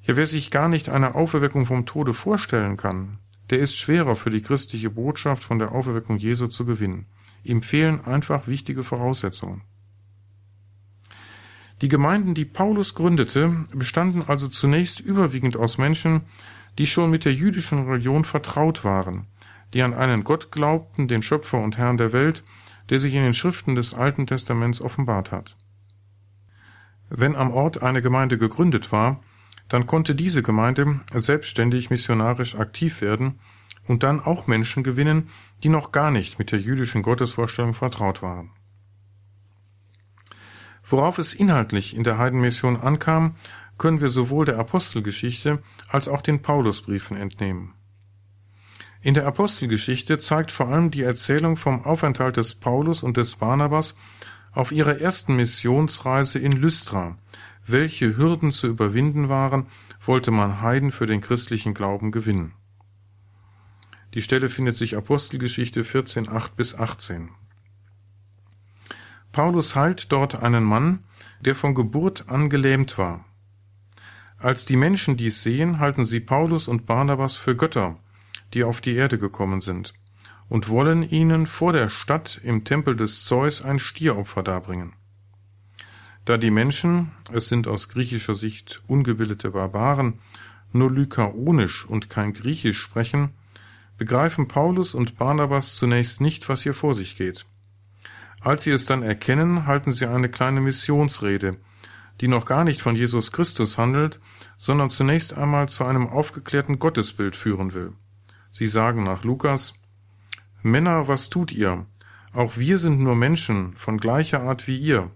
ja 0.04 0.16
wer 0.16 0.26
sich 0.26 0.52
gar 0.52 0.70
nicht 0.70 0.90
eine 0.90 1.16
Auferweckung 1.16 1.66
vom 1.66 1.86
Tode 1.86 2.14
vorstellen 2.14 2.78
kann, 2.78 3.18
der 3.50 3.60
ist 3.60 3.78
schwerer 3.78 4.16
für 4.16 4.30
die 4.30 4.42
christliche 4.42 4.90
Botschaft 4.90 5.44
von 5.44 5.60
der 5.60 5.72
Auferweckung 5.72 6.18
Jesu 6.18 6.48
zu 6.48 6.66
gewinnen. 6.66 7.08
Ihm 7.44 7.64
fehlen 7.64 8.06
einfach 8.06 8.48
wichtige 8.48 8.84
Voraussetzungen. 8.84 9.62
Die 11.82 11.88
Gemeinden, 11.88 12.36
die 12.36 12.46
Paulus 12.46 12.94
gründete, 12.94 13.66
bestanden 13.74 14.24
also 14.28 14.48
zunächst 14.48 15.00
überwiegend 15.00 15.58
aus 15.58 15.80
Menschen, 15.80 16.22
die 16.78 16.86
schon 16.86 17.10
mit 17.10 17.26
der 17.26 17.34
jüdischen 17.34 17.88
Religion 17.88 18.24
vertraut 18.24 18.84
waren, 18.84 19.26
die 19.74 19.82
an 19.82 19.96
einen 19.96 20.24
Gott 20.24 20.52
glaubten, 20.52 21.08
den 21.08 21.24
Schöpfer 21.24 21.60
und 21.60 21.80
Herrn 21.80 21.98
der 21.98 22.14
Welt, 22.14 22.44
der 22.92 23.00
sich 23.00 23.16
in 23.16 23.24
den 23.24 23.34
Schriften 23.34 23.74
des 23.74 23.94
Alten 23.94 24.28
Testaments 24.28 24.82
offenbart 24.82 25.32
hat. 25.32 25.56
Wenn 27.10 27.36
am 27.36 27.52
Ort 27.52 27.82
eine 27.82 28.02
Gemeinde 28.02 28.38
gegründet 28.38 28.92
war, 28.92 29.24
dann 29.70 29.88
konnte 29.88 30.14
diese 30.14 30.44
Gemeinde 30.44 31.00
selbstständig 31.14 31.90
missionarisch 31.90 32.56
aktiv 32.56 33.02
werden 33.02 33.40
und 33.88 34.04
dann 34.04 34.20
auch 34.20 34.46
Menschen 34.46 34.84
gewinnen, 34.84 35.30
die 35.64 35.70
noch 35.70 35.94
gar 35.94 36.12
nicht 36.12 36.38
mit 36.38 36.52
der 36.52 36.60
jüdischen 36.60 37.02
Gottesvorstellung 37.02 37.74
vertraut 37.74 38.22
waren. 38.22 38.52
Worauf 40.84 41.18
es 41.18 41.34
inhaltlich 41.34 41.96
in 41.96 42.04
der 42.04 42.18
Heidenmission 42.18 42.76
ankam, 42.76 43.36
können 43.78 44.02
wir 44.02 44.10
sowohl 44.10 44.46
der 44.46 44.60
Apostelgeschichte 44.60 45.64
als 45.88 46.10
auch 46.10 46.22
den 46.22 46.42
Paulusbriefen 46.42 47.16
entnehmen. 47.16 47.74
In 49.04 49.16
der 49.16 49.26
Apostelgeschichte 49.26 50.20
zeigt 50.20 50.52
vor 50.52 50.68
allem 50.68 50.92
die 50.92 51.02
Erzählung 51.02 51.58
vom 51.58 51.84
Aufenthalt 51.86 52.38
des 52.38 52.54
Paulus 52.54 53.02
und 53.02 53.18
des 53.18 53.36
Barnabas 53.36 53.96
auf 54.52 54.72
ihrer 54.72 55.02
ersten 55.02 55.36
Missionsreise 55.36 56.38
in 56.38 56.52
Lystra. 56.52 57.18
Welche 57.66 58.16
Hürden 58.16 58.52
zu 58.52 58.68
überwinden 58.68 59.28
waren, 59.28 59.66
wollte 60.06 60.30
man 60.30 60.62
Heiden 60.62 60.92
für 60.92 61.08
den 61.08 61.22
christlichen 61.22 61.74
Glauben 61.74 62.12
gewinnen. 62.12 62.54
Die 64.14 64.22
Stelle 64.22 64.50
findet 64.50 64.78
sich 64.78 64.96
Apostelgeschichte 64.96 65.84
14, 65.84 66.30
8 66.30 66.56
bis 66.56 66.76
18. 66.76 67.30
Paulus 69.32 69.76
heilt 69.76 70.12
dort 70.12 70.44
einen 70.44 70.64
Mann, 70.64 71.00
der 71.40 71.56
von 71.56 71.74
Geburt 71.74 72.26
an 72.28 72.50
gelähmt 72.50 73.00
war. 73.00 73.26
Als 74.38 74.66
die 74.66 74.76
Menschen 74.76 75.18
dies 75.18 75.42
sehen, 75.42 75.80
halten 75.80 76.06
sie 76.06 76.20
Paulus 76.20 76.68
und 76.68 76.86
Barnabas 76.86 77.36
für 77.36 77.56
Götter 77.56 77.98
die 78.54 78.64
auf 78.64 78.82
die 78.82 78.96
Erde 78.96 79.18
gekommen 79.18 79.62
sind, 79.62 79.94
und 80.50 80.70
wollen 80.70 81.04
ihnen 81.04 81.48
vor 81.48 81.74
der 81.74 81.90
Stadt 81.90 82.40
im 82.44 82.64
Tempel 82.64 82.96
des 82.96 83.24
Zeus 83.26 83.62
ein 83.62 83.80
Stieropfer 83.80 84.44
darbringen. 84.44 84.94
Da 86.26 86.38
die 86.38 86.52
Menschen, 86.52 87.12
es 87.32 87.50
sind 87.50 87.68
aus 87.68 87.90
griechischer 87.90 88.36
Sicht 88.36 88.84
ungebildete 88.88 89.52
Barbaren, 89.52 90.20
nur 90.72 90.92
Lykaonisch 90.92 91.86
und 91.86 92.10
kein 92.10 92.34
Griechisch 92.34 92.80
sprechen, 92.80 93.34
begreifen 93.98 94.48
Paulus 94.48 94.94
und 94.94 95.18
Barnabas 95.18 95.76
zunächst 95.76 96.22
nicht, 96.22 96.48
was 96.50 96.64
hier 96.64 96.74
vor 96.74 96.94
sich 96.94 97.18
geht. 97.18 97.46
Als 98.40 98.64
sie 98.64 98.72
es 98.72 98.86
dann 98.86 99.04
erkennen, 99.04 99.68
halten 99.68 99.92
sie 99.92 100.08
eine 100.08 100.30
kleine 100.30 100.62
Missionsrede, 100.62 101.58
die 102.20 102.28
noch 102.28 102.46
gar 102.46 102.64
nicht 102.64 102.82
von 102.82 102.96
Jesus 102.96 103.32
Christus 103.32 103.78
handelt, 103.78 104.20
sondern 104.58 104.90
zunächst 104.90 105.38
einmal 105.38 105.70
zu 105.70 105.86
einem 105.86 106.08
aufgeklärten 106.08 106.80
Gottesbild 106.80 107.36
führen 107.36 107.74
will. 107.74 107.94
Sie 108.52 108.68
sagen 108.68 109.06
nach 109.06 109.24
Lukas, 109.24 109.74
Männer, 110.62 111.08
was 111.08 111.30
tut 111.30 111.54
ihr? 111.54 111.86
Auch 112.34 112.58
wir 112.58 112.78
sind 112.78 113.00
nur 113.00 113.16
Menschen 113.16 113.74
von 113.78 113.98
gleicher 113.98 114.44
Art 114.44 114.68
wie 114.68 114.78
ihr. 114.78 115.10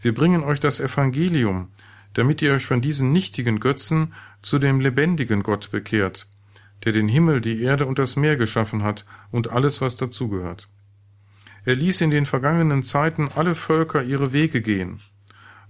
Wir 0.00 0.14
bringen 0.14 0.42
euch 0.42 0.60
das 0.60 0.80
Evangelium, 0.80 1.68
damit 2.14 2.40
ihr 2.40 2.54
euch 2.54 2.64
von 2.64 2.80
diesen 2.80 3.12
nichtigen 3.12 3.60
Götzen 3.60 4.14
zu 4.40 4.58
dem 4.58 4.80
lebendigen 4.80 5.42
Gott 5.42 5.70
bekehrt, 5.70 6.26
der 6.84 6.92
den 6.92 7.06
Himmel, 7.06 7.42
die 7.42 7.62
Erde 7.62 7.84
und 7.84 7.98
das 7.98 8.16
Meer 8.16 8.36
geschaffen 8.36 8.82
hat 8.82 9.04
und 9.30 9.52
alles, 9.52 9.82
was 9.82 9.96
dazugehört. 9.96 10.68
Er 11.66 11.76
ließ 11.76 12.00
in 12.00 12.10
den 12.10 12.24
vergangenen 12.24 12.82
Zeiten 12.82 13.28
alle 13.36 13.54
Völker 13.54 14.02
ihre 14.02 14.32
Wege 14.32 14.62
gehen. 14.62 15.00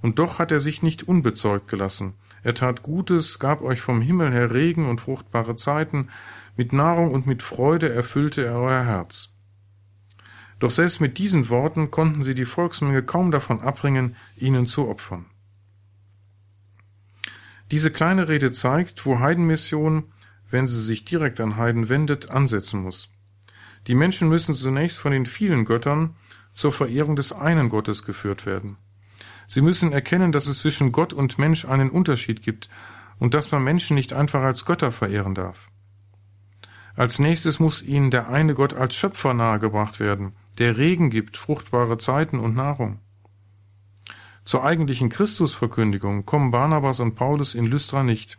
Und 0.00 0.20
doch 0.20 0.38
hat 0.38 0.52
er 0.52 0.60
sich 0.60 0.82
nicht 0.82 1.02
unbezeugt 1.02 1.66
gelassen. 1.66 2.14
Er 2.42 2.54
tat 2.54 2.82
Gutes, 2.82 3.38
gab 3.40 3.60
euch 3.62 3.80
vom 3.80 4.00
Himmel 4.00 4.30
her 4.32 4.54
Regen 4.54 4.88
und 4.88 5.00
fruchtbare 5.00 5.56
Zeiten, 5.56 6.08
mit 6.60 6.74
Nahrung 6.74 7.12
und 7.12 7.26
mit 7.26 7.42
Freude 7.42 7.90
erfüllte 7.90 8.44
er 8.44 8.58
euer 8.58 8.84
Herz. 8.84 9.30
Doch 10.58 10.70
selbst 10.70 11.00
mit 11.00 11.16
diesen 11.16 11.48
Worten 11.48 11.90
konnten 11.90 12.22
sie 12.22 12.34
die 12.34 12.44
Volksmenge 12.44 13.02
kaum 13.02 13.30
davon 13.30 13.62
abbringen, 13.62 14.14
ihnen 14.36 14.66
zu 14.66 14.86
opfern. 14.86 15.24
Diese 17.70 17.90
kleine 17.90 18.28
Rede 18.28 18.52
zeigt, 18.52 19.06
wo 19.06 19.20
Heidenmission, 19.20 20.12
wenn 20.50 20.66
sie 20.66 20.82
sich 20.82 21.06
direkt 21.06 21.40
an 21.40 21.56
Heiden 21.56 21.88
wendet, 21.88 22.30
ansetzen 22.30 22.82
muss. 22.82 23.08
Die 23.86 23.94
Menschen 23.94 24.28
müssen 24.28 24.54
zunächst 24.54 24.98
von 24.98 25.12
den 25.12 25.24
vielen 25.24 25.64
Göttern 25.64 26.14
zur 26.52 26.72
Verehrung 26.74 27.16
des 27.16 27.32
einen 27.32 27.70
Gottes 27.70 28.04
geführt 28.04 28.44
werden. 28.44 28.76
Sie 29.46 29.62
müssen 29.62 29.92
erkennen, 29.92 30.30
dass 30.30 30.46
es 30.46 30.58
zwischen 30.58 30.92
Gott 30.92 31.14
und 31.14 31.38
Mensch 31.38 31.64
einen 31.64 31.88
Unterschied 31.88 32.42
gibt 32.42 32.68
und 33.18 33.32
dass 33.32 33.50
man 33.50 33.64
Menschen 33.64 33.94
nicht 33.94 34.12
einfach 34.12 34.42
als 34.42 34.66
Götter 34.66 34.92
verehren 34.92 35.34
darf. 35.34 35.69
Als 37.00 37.18
nächstes 37.18 37.60
muss 37.60 37.82
ihnen 37.82 38.10
der 38.10 38.28
eine 38.28 38.52
Gott 38.52 38.74
als 38.74 38.94
Schöpfer 38.94 39.32
nahegebracht 39.32 40.00
werden, 40.00 40.34
der 40.58 40.76
Regen 40.76 41.08
gibt, 41.08 41.38
fruchtbare 41.38 41.96
Zeiten 41.96 42.38
und 42.38 42.54
Nahrung. 42.54 42.98
Zur 44.44 44.64
eigentlichen 44.64 45.08
Christusverkündigung 45.08 46.26
kommen 46.26 46.50
Barnabas 46.50 47.00
und 47.00 47.14
Paulus 47.14 47.54
in 47.54 47.64
Lystra 47.64 48.02
nicht. 48.02 48.36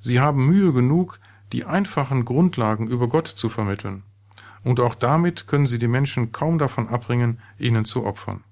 Sie 0.00 0.18
haben 0.18 0.44
Mühe 0.44 0.72
genug, 0.72 1.20
die 1.52 1.64
einfachen 1.64 2.24
Grundlagen 2.24 2.88
über 2.88 3.08
Gott 3.08 3.28
zu 3.28 3.48
vermitteln. 3.48 4.02
Und 4.64 4.80
auch 4.80 4.96
damit 4.96 5.46
können 5.46 5.66
sie 5.66 5.78
die 5.78 5.86
Menschen 5.86 6.32
kaum 6.32 6.58
davon 6.58 6.88
abbringen, 6.88 7.38
ihnen 7.56 7.84
zu 7.84 8.04
opfern. 8.04 8.42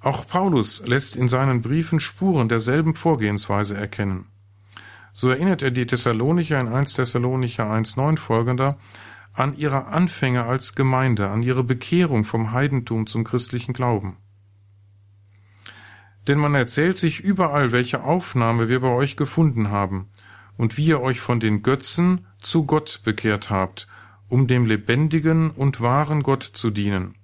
Auch 0.00 0.26
Paulus 0.26 0.86
lässt 0.86 1.16
in 1.16 1.28
seinen 1.28 1.62
Briefen 1.62 2.00
Spuren 2.00 2.50
derselben 2.50 2.94
Vorgehensweise 2.94 3.74
erkennen. 3.74 4.26
So 5.18 5.30
erinnert 5.30 5.62
er 5.62 5.70
die 5.70 5.86
Thessalonicher 5.86 6.60
in 6.60 6.68
1 6.68 6.92
Thessalonicher 6.92 7.64
1.9 7.64 8.18
folgender 8.18 8.76
an 9.32 9.56
ihre 9.56 9.86
Anfänge 9.86 10.44
als 10.44 10.74
Gemeinde, 10.74 11.30
an 11.30 11.42
ihre 11.42 11.64
Bekehrung 11.64 12.26
vom 12.26 12.52
Heidentum 12.52 13.06
zum 13.06 13.24
christlichen 13.24 13.72
Glauben. 13.72 14.18
Denn 16.26 16.36
man 16.36 16.54
erzählt 16.54 16.98
sich 16.98 17.20
überall, 17.20 17.72
welche 17.72 18.04
Aufnahme 18.04 18.68
wir 18.68 18.80
bei 18.80 18.90
euch 18.90 19.16
gefunden 19.16 19.70
haben 19.70 20.10
und 20.58 20.76
wie 20.76 20.84
ihr 20.84 21.00
euch 21.00 21.18
von 21.18 21.40
den 21.40 21.62
Götzen 21.62 22.26
zu 22.42 22.66
Gott 22.66 23.00
bekehrt 23.02 23.48
habt, 23.48 23.88
um 24.28 24.46
dem 24.46 24.66
lebendigen 24.66 25.50
und 25.50 25.80
wahren 25.80 26.24
Gott 26.24 26.42
zu 26.42 26.68
dienen 26.68 27.14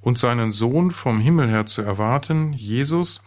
und 0.00 0.16
seinen 0.16 0.50
Sohn 0.50 0.90
vom 0.90 1.20
Himmel 1.20 1.50
her 1.50 1.66
zu 1.66 1.82
erwarten, 1.82 2.54
Jesus, 2.54 3.22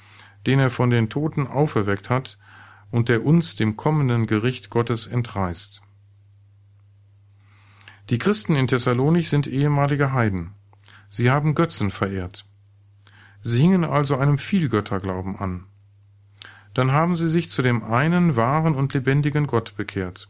den 0.48 0.58
er 0.58 0.72
von 0.72 0.90
den 0.90 1.08
Toten 1.08 1.46
auferweckt 1.46 2.10
hat 2.10 2.40
und 2.96 3.10
der 3.10 3.26
uns 3.26 3.58
dem 3.58 3.76
kommenden 3.76 4.26
Gericht 4.26 4.70
Gottes 4.70 5.06
entreißt. 5.06 5.82
Die 8.10 8.18
Christen 8.18 8.56
in 8.56 8.70
Thessalonich 8.70 9.28
sind 9.28 9.48
ehemalige 9.48 10.14
Heiden. 10.14 10.54
Sie 11.10 11.30
haben 11.30 11.56
Götzen 11.56 11.92
verehrt. 11.92 12.46
Sie 13.42 13.60
hingen 13.60 13.84
also 13.84 14.16
einem 14.16 14.38
Vielgötterglauben 14.38 15.36
an. 15.36 15.66
Dann 16.74 16.94
haben 16.94 17.18
sie 17.18 17.28
sich 17.28 17.52
zu 17.52 17.62
dem 17.62 17.84
einen 17.84 18.38
wahren 18.38 18.76
und 18.76 18.94
lebendigen 18.94 19.46
Gott 19.46 19.76
bekehrt. 19.76 20.30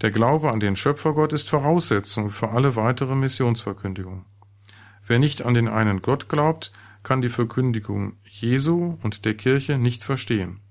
Der 0.00 0.10
Glaube 0.10 0.50
an 0.50 0.60
den 0.60 0.74
Schöpfergott 0.74 1.34
ist 1.34 1.50
Voraussetzung 1.50 2.30
für 2.30 2.48
alle 2.48 2.76
weitere 2.76 3.14
Missionsverkündigung. 3.14 4.24
Wer 5.06 5.18
nicht 5.18 5.42
an 5.42 5.52
den 5.52 5.68
einen 5.68 6.00
Gott 6.00 6.30
glaubt, 6.30 6.72
kann 7.02 7.20
die 7.20 7.28
Verkündigung 7.28 8.14
Jesu 8.24 8.96
und 9.02 9.26
der 9.26 9.34
Kirche 9.34 9.76
nicht 9.76 10.02
verstehen. 10.02 10.62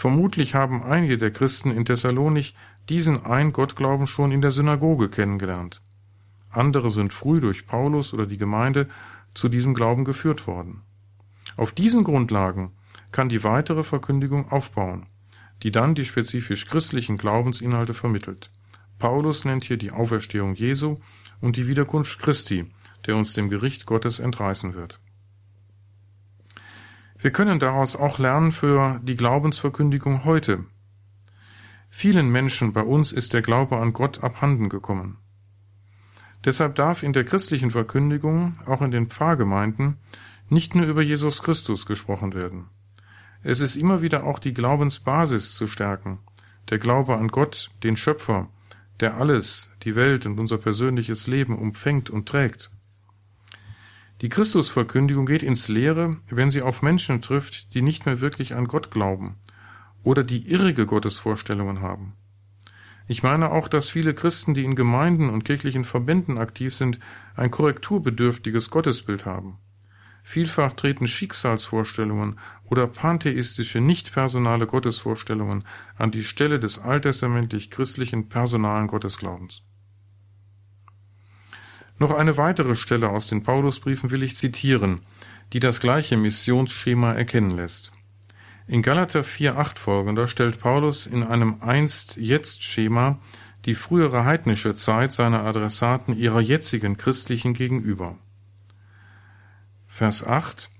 Vermutlich 0.00 0.54
haben 0.54 0.82
einige 0.82 1.18
der 1.18 1.30
Christen 1.30 1.70
in 1.70 1.84
Thessalonich 1.84 2.54
diesen 2.88 3.26
Ein-Gott-Glauben 3.26 4.06
schon 4.06 4.32
in 4.32 4.40
der 4.40 4.50
Synagoge 4.50 5.10
kennengelernt. 5.10 5.82
Andere 6.48 6.88
sind 6.88 7.12
früh 7.12 7.38
durch 7.38 7.66
Paulus 7.66 8.14
oder 8.14 8.24
die 8.24 8.38
Gemeinde 8.38 8.88
zu 9.34 9.50
diesem 9.50 9.74
Glauben 9.74 10.06
geführt 10.06 10.46
worden. 10.46 10.80
Auf 11.54 11.72
diesen 11.72 12.02
Grundlagen 12.02 12.72
kann 13.12 13.28
die 13.28 13.44
weitere 13.44 13.82
Verkündigung 13.82 14.50
aufbauen, 14.50 15.04
die 15.62 15.70
dann 15.70 15.94
die 15.94 16.06
spezifisch 16.06 16.64
christlichen 16.66 17.18
Glaubensinhalte 17.18 17.92
vermittelt. 17.92 18.50
Paulus 18.98 19.44
nennt 19.44 19.64
hier 19.64 19.76
die 19.76 19.90
Auferstehung 19.90 20.54
Jesu 20.54 20.94
und 21.42 21.56
die 21.56 21.68
Wiederkunft 21.68 22.20
Christi, 22.20 22.64
der 23.04 23.16
uns 23.16 23.34
dem 23.34 23.50
Gericht 23.50 23.84
Gottes 23.84 24.18
entreißen 24.18 24.72
wird. 24.72 24.98
Wir 27.22 27.32
können 27.32 27.58
daraus 27.58 27.96
auch 27.96 28.18
lernen 28.18 28.50
für 28.50 28.98
die 29.02 29.14
Glaubensverkündigung 29.14 30.24
heute. 30.24 30.64
Vielen 31.90 32.30
Menschen 32.30 32.72
bei 32.72 32.82
uns 32.82 33.12
ist 33.12 33.34
der 33.34 33.42
Glaube 33.42 33.76
an 33.76 33.92
Gott 33.92 34.24
abhanden 34.24 34.70
gekommen. 34.70 35.18
Deshalb 36.46 36.76
darf 36.76 37.02
in 37.02 37.12
der 37.12 37.24
christlichen 37.24 37.72
Verkündigung, 37.72 38.54
auch 38.64 38.80
in 38.80 38.90
den 38.90 39.08
Pfarrgemeinden, 39.08 39.98
nicht 40.48 40.74
nur 40.74 40.86
über 40.86 41.02
Jesus 41.02 41.42
Christus 41.42 41.84
gesprochen 41.84 42.32
werden. 42.32 42.70
Es 43.42 43.60
ist 43.60 43.76
immer 43.76 44.00
wieder 44.00 44.24
auch 44.24 44.38
die 44.38 44.54
Glaubensbasis 44.54 45.54
zu 45.56 45.66
stärken, 45.66 46.20
der 46.70 46.78
Glaube 46.78 47.16
an 47.18 47.28
Gott, 47.28 47.70
den 47.82 47.98
Schöpfer, 47.98 48.48
der 49.00 49.18
alles, 49.18 49.74
die 49.82 49.94
Welt 49.94 50.24
und 50.24 50.38
unser 50.38 50.56
persönliches 50.56 51.26
Leben 51.26 51.58
umfängt 51.58 52.08
und 52.08 52.26
trägt. 52.26 52.70
Die 54.20 54.28
Christusverkündigung 54.28 55.24
geht 55.24 55.42
ins 55.42 55.68
Leere, 55.68 56.18
wenn 56.28 56.50
sie 56.50 56.60
auf 56.60 56.82
Menschen 56.82 57.22
trifft, 57.22 57.72
die 57.72 57.80
nicht 57.80 58.04
mehr 58.04 58.20
wirklich 58.20 58.54
an 58.54 58.66
Gott 58.66 58.90
glauben 58.90 59.36
oder 60.02 60.24
die 60.24 60.50
irrige 60.50 60.84
Gottesvorstellungen 60.84 61.80
haben. 61.80 62.14
Ich 63.08 63.22
meine 63.22 63.50
auch, 63.50 63.66
dass 63.66 63.88
viele 63.88 64.14
Christen, 64.14 64.52
die 64.52 64.64
in 64.64 64.76
Gemeinden 64.76 65.30
und 65.30 65.44
kirchlichen 65.44 65.84
Verbänden 65.84 66.38
aktiv 66.38 66.74
sind, 66.74 67.00
ein 67.34 67.50
korrekturbedürftiges 67.50 68.70
Gottesbild 68.70 69.24
haben. 69.24 69.56
Vielfach 70.22 70.74
treten 70.74 71.08
Schicksalsvorstellungen 71.08 72.38
oder 72.64 72.86
pantheistische 72.86 73.80
nicht-personale 73.80 74.66
Gottesvorstellungen 74.66 75.64
an 75.96 76.10
die 76.10 76.24
Stelle 76.24 76.58
des 76.58 76.78
alttestamentlich 76.78 77.70
christlichen 77.70 78.28
personalen 78.28 78.86
Gottesglaubens. 78.86 79.64
Noch 82.00 82.12
eine 82.12 82.38
weitere 82.38 82.76
Stelle 82.76 83.10
aus 83.10 83.26
den 83.26 83.42
Paulusbriefen 83.42 84.10
will 84.10 84.22
ich 84.22 84.38
zitieren, 84.38 85.02
die 85.52 85.60
das 85.60 85.80
gleiche 85.80 86.16
Missionsschema 86.16 87.12
erkennen 87.12 87.50
lässt. 87.50 87.92
In 88.66 88.80
Galater 88.80 89.20
4,8 89.20 89.76
folgender 89.76 90.26
stellt 90.26 90.58
Paulus 90.58 91.06
in 91.06 91.22
einem 91.22 91.60
Einst-Jetzt-Schema 91.60 93.18
die 93.66 93.74
frühere 93.74 94.24
heidnische 94.24 94.74
Zeit 94.74 95.12
seiner 95.12 95.44
Adressaten 95.44 96.16
ihrer 96.16 96.40
jetzigen 96.40 96.96
christlichen 96.96 97.52
gegenüber. 97.52 98.16
Vers 99.86 100.26
8 100.26 100.70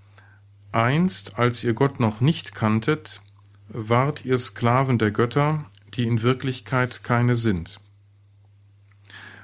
Einst, 0.72 1.38
als 1.38 1.62
ihr 1.64 1.74
Gott 1.74 2.00
noch 2.00 2.22
nicht 2.22 2.54
kanntet, 2.54 3.20
wart 3.68 4.24
ihr 4.24 4.38
Sklaven 4.38 4.96
der 4.96 5.10
Götter, 5.10 5.66
die 5.92 6.04
in 6.04 6.22
Wirklichkeit 6.22 7.04
keine 7.04 7.36
sind. 7.36 7.78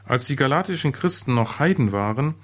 Als 0.07 0.26
die 0.26 0.36
galatischen 0.36 0.92
Christen 0.92 1.34
noch 1.34 1.59
Heiden 1.59 1.90
waren, 1.90 2.36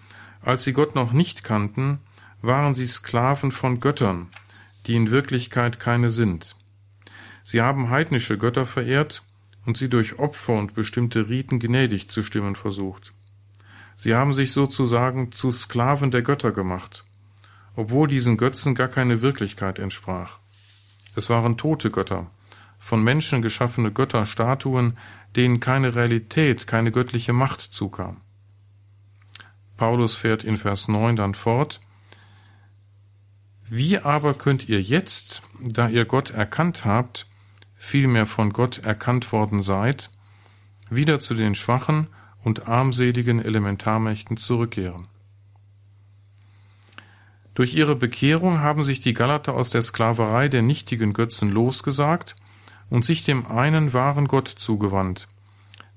als 0.42 0.64
sie 0.64 0.72
Gott 0.72 0.96
noch 0.96 1.12
nicht 1.12 1.44
kannten, 1.44 2.00
waren 2.42 2.74
sie 2.74 2.88
Sklaven 2.88 3.52
von 3.52 3.78
Göttern, 3.78 4.28
die 4.86 4.96
in 4.96 5.12
Wirklichkeit 5.12 5.78
keine 5.78 6.10
sind. 6.10 6.56
Sie 7.44 7.60
haben 7.60 7.90
heidnische 7.90 8.36
Götter 8.36 8.66
verehrt 8.66 9.22
und 9.64 9.76
sie 9.76 9.88
durch 9.88 10.18
Opfer 10.18 10.54
und 10.54 10.74
bestimmte 10.74 11.28
Riten 11.28 11.60
gnädig 11.60 12.08
zu 12.08 12.24
stimmen 12.24 12.56
versucht. 12.56 13.12
Sie 13.94 14.14
haben 14.14 14.32
sich 14.32 14.52
sozusagen 14.52 15.30
zu 15.30 15.52
Sklaven 15.52 16.10
der 16.10 16.22
Götter 16.22 16.50
gemacht, 16.50 17.04
obwohl 17.76 18.08
diesen 18.08 18.36
Götzen 18.36 18.74
gar 18.74 18.88
keine 18.88 19.22
Wirklichkeit 19.22 19.78
entsprach. 19.78 20.38
Es 21.14 21.30
waren 21.30 21.56
tote 21.56 21.90
Götter, 21.90 22.28
von 22.80 23.04
Menschen 23.04 23.42
geschaffene 23.42 23.92
Götterstatuen, 23.92 24.98
denen 25.36 25.60
keine 25.60 25.94
Realität, 25.94 26.66
keine 26.66 26.92
göttliche 26.92 27.32
Macht 27.32 27.60
zukam. 27.60 28.20
Paulus 29.76 30.14
fährt 30.14 30.44
in 30.44 30.56
Vers 30.56 30.88
9 30.88 31.16
dann 31.16 31.34
fort, 31.34 31.80
Wie 33.68 33.98
aber 33.98 34.34
könnt 34.34 34.68
ihr 34.68 34.82
jetzt, 34.82 35.42
da 35.60 35.88
ihr 35.88 36.04
Gott 36.04 36.30
erkannt 36.30 36.84
habt, 36.84 37.26
vielmehr 37.74 38.26
von 38.26 38.52
Gott 38.52 38.78
erkannt 38.78 39.32
worden 39.32 39.62
seid, 39.62 40.10
wieder 40.90 41.20
zu 41.20 41.34
den 41.34 41.54
schwachen 41.54 42.08
und 42.44 42.68
armseligen 42.68 43.42
Elementarmächten 43.42 44.36
zurückkehren? 44.36 45.08
Durch 47.54 47.74
ihre 47.74 47.96
Bekehrung 47.96 48.60
haben 48.60 48.82
sich 48.84 49.00
die 49.00 49.12
Galater 49.12 49.54
aus 49.54 49.70
der 49.70 49.82
Sklaverei 49.82 50.48
der 50.48 50.62
nichtigen 50.62 51.12
Götzen 51.12 51.50
losgesagt 51.50 52.36
und 52.92 53.06
sich 53.06 53.24
dem 53.24 53.46
einen 53.46 53.94
wahren 53.94 54.28
Gott 54.28 54.48
zugewandt, 54.48 55.26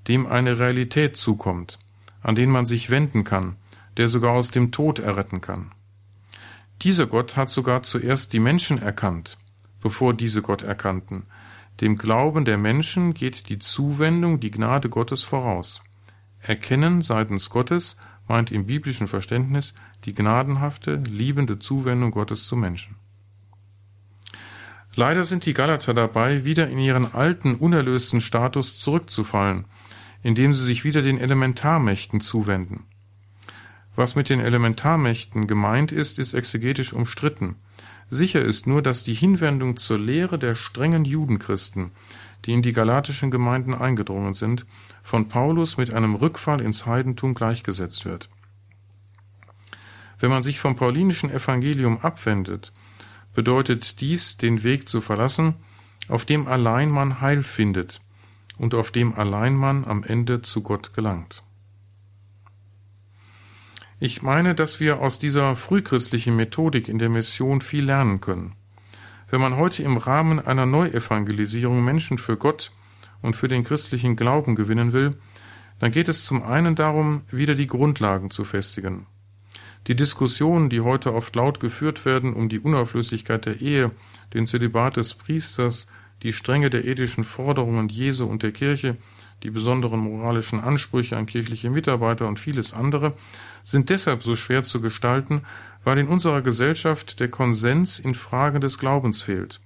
dem 0.08 0.26
eine 0.26 0.60
Realität 0.60 1.18
zukommt, 1.18 1.78
an 2.22 2.36
den 2.36 2.50
man 2.50 2.66
sich 2.66 2.89
wenden 2.89 3.26
kann, 3.26 3.58
der 3.98 4.08
sogar 4.08 4.32
aus 4.32 4.50
dem 4.50 4.72
Tod 4.72 5.00
erretten 5.00 5.41
kann. 5.41 5.74
Dieser 6.84 7.06
Gott 7.06 7.36
hat 7.36 7.50
sogar 7.50 7.84
zuerst 7.84 8.32
die 8.32 8.39
Menschen 8.39 8.82
erkannt, 8.82 9.38
bevor 9.82 10.14
diese 10.14 10.41
Gott 10.41 10.62
erkannten. 10.62 11.24
Dem 11.82 11.98
Glauben 11.98 12.46
der 12.46 12.58
Menschen 12.58 13.14
geht 13.14 13.50
die 13.50 13.60
Zuwendung, 13.60 14.39
die 14.39 14.52
Gnade 14.52 14.88
Gottes 14.88 15.22
voraus. 15.22 15.82
Erkennen 16.39 17.02
seitens 17.02 17.50
Gottes 17.50 17.98
meint 18.26 18.54
im 18.54 18.68
biblischen 18.68 19.10
Verständnis 19.10 19.74
die 20.06 20.14
gnadenhafte, 20.14 20.96
liebende 20.96 21.60
Zuwendung 21.60 22.12
Gottes 22.12 22.48
zu 22.48 22.56
Menschen. 22.56 22.95
Leider 24.98 25.26
sind 25.26 25.46
die 25.46 25.54
Galater 25.54 25.93
dabei, 25.93 26.46
wieder 26.46 26.70
in 26.70 26.80
ihren 26.80 27.14
alten, 27.14 27.56
unerlösten 27.56 28.22
Status 28.22 28.80
zurückzufallen, 28.80 29.66
indem 30.24 30.54
sie 30.54 30.64
sich 30.64 30.86
wieder 30.86 31.02
den 31.02 31.20
Elementarmächten 31.20 32.22
zuwenden. 32.22 32.86
Was 33.98 34.16
mit 34.16 34.30
den 34.30 34.39
Elementarmächten 34.39 35.48
gemeint 35.48 35.91
ist, 35.91 36.18
ist 36.18 36.34
exegetisch 36.34 36.93
umstritten. 36.93 37.56
Sicher 38.10 38.41
ist 38.41 38.68
nur, 38.68 38.82
dass 38.82 39.04
die 39.04 39.14
Hinwendung 39.14 39.78
zur 39.78 40.00
Lehre 40.00 40.39
der 40.39 40.56
strengen 40.56 41.06
Judenchristen, 41.06 41.91
die 42.46 42.54
in 42.54 42.62
die 42.62 42.74
galatischen 42.74 43.32
Gemeinden 43.32 43.74
eingedrungen 43.74 44.34
sind, 44.34 44.66
von 45.04 45.28
Paulus 45.28 45.78
mit 45.78 45.93
einem 45.93 46.16
Rückfall 46.16 46.62
ins 46.62 46.86
Heidentum 46.86 47.34
gleichgesetzt 47.34 48.06
wird. 48.06 48.30
Wenn 50.20 50.30
man 50.30 50.43
sich 50.43 50.60
vom 50.60 50.76
paulinischen 50.76 51.30
Evangelium 51.30 52.00
abwendet, 52.00 52.72
bedeutet 53.36 54.01
dies, 54.01 54.38
den 54.38 54.63
Weg 54.63 54.89
zu 54.89 55.01
verlassen, 55.01 55.55
auf 56.07 56.25
dem 56.25 56.47
allein 56.47 56.89
man 56.89 57.21
Heil 57.21 57.43
findet 57.43 58.01
und 58.57 58.73
auf 58.73 58.91
dem 58.91 59.13
allein 59.13 59.55
man 59.55 59.86
am 59.86 60.03
Ende 60.03 60.41
zu 60.41 60.61
Gott 60.61 60.93
gelangt. 60.93 61.43
Ich 63.99 64.21
meine, 64.21 64.55
dass 64.55 64.79
wir 64.79 64.99
aus 64.99 65.19
dieser 65.19 65.55
frühchristlichen 65.55 66.36
Methodik 66.36 66.89
in 66.89 66.99
der 66.99 67.09
Mission 67.09 67.61
viel 67.61 67.86
lernen 67.86 68.19
können. 68.19 68.55
Wenn 69.29 69.41
man 69.41 69.55
heute 69.55 69.83
im 69.83 69.97
Rahmen 69.97 70.39
einer 70.39 70.65
Neuevangelisierung 70.65 71.83
Menschen 71.83 72.17
für 72.17 72.38
Gott 72.38 72.71
und 73.21 73.36
für 73.36 73.47
den 73.47 73.63
christlichen 73.63 74.15
Glauben 74.15 74.55
gewinnen 74.55 74.93
will, 74.93 75.11
dann 75.79 75.91
geht 75.91 76.07
es 76.07 76.25
zum 76.25 76.43
einen 76.43 76.75
darum, 76.75 77.21
wieder 77.31 77.55
die 77.55 77.67
Grundlagen 77.67 78.29
zu 78.29 78.43
festigen. 78.43 79.07
Die 79.88 79.95
Diskussionen, 79.95 80.69
die 80.69 80.81
heute 80.81 81.13
oft 81.13 81.36
laut 81.36 81.59
geführt 81.59 82.05
werden 82.05 82.33
um 82.33 82.49
die 82.49 82.59
Unauflöslichkeit 82.59 83.45
der 83.45 83.61
Ehe, 83.61 83.91
den 84.33 84.47
Zölibat 84.47 84.97
des 84.97 85.13
Priesters, 85.13 85.88
die 86.23 86.33
Strenge 86.33 86.71
der 86.71 86.86
ethischen 86.86 87.23
Forderungen 87.23 87.89
Jesu 87.89 88.25
und 88.25 88.41
der 88.41 88.51
Kirche, 88.51 88.97
die 89.43 89.51
besonderen 89.51 89.99
moralischen 89.99 90.59
Ansprüche 90.59 91.17
an 91.17 91.27
kirchliche 91.27 91.69
Mitarbeiter 91.69 92.27
und 92.27 92.39
vieles 92.39 92.73
andere, 92.73 93.11
sind 93.61 93.91
deshalb 93.91 94.23
so 94.23 94.36
schwer 94.36 94.63
zu 94.63 94.81
gestalten, 94.81 95.41
weil 95.83 95.99
in 95.99 96.07
unserer 96.07 96.41
Gesellschaft 96.41 97.19
der 97.19 97.27
Konsens 97.29 97.99
in 97.99 98.15
Fragen 98.15 98.61
des 98.61 98.79
Glaubens 98.79 99.21
fehlt. 99.21 99.61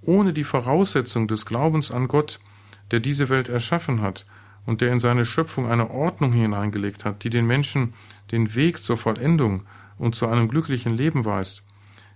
Ohne 0.00 0.32
die 0.32 0.44
Voraussetzung 0.44 1.28
des 1.28 1.44
Glaubens 1.44 1.90
an 1.90 2.08
Gott, 2.08 2.40
der 2.90 3.00
diese 3.00 3.28
Welt 3.28 3.50
erschaffen 3.50 4.00
hat 4.00 4.24
und 4.64 4.80
der 4.80 4.92
in 4.92 5.00
seine 5.00 5.24
Schöpfung 5.24 5.68
eine 5.68 5.90
Ordnung 5.90 6.32
hineingelegt 6.32 7.04
hat, 7.04 7.24
die 7.24 7.30
den 7.30 7.46
Menschen 7.46 7.94
den 8.32 8.54
Weg 8.54 8.82
zur 8.82 8.96
Vollendung 8.96 9.62
und 9.98 10.16
zu 10.16 10.26
einem 10.26 10.48
glücklichen 10.48 10.96
Leben 10.96 11.24
weist, 11.24 11.64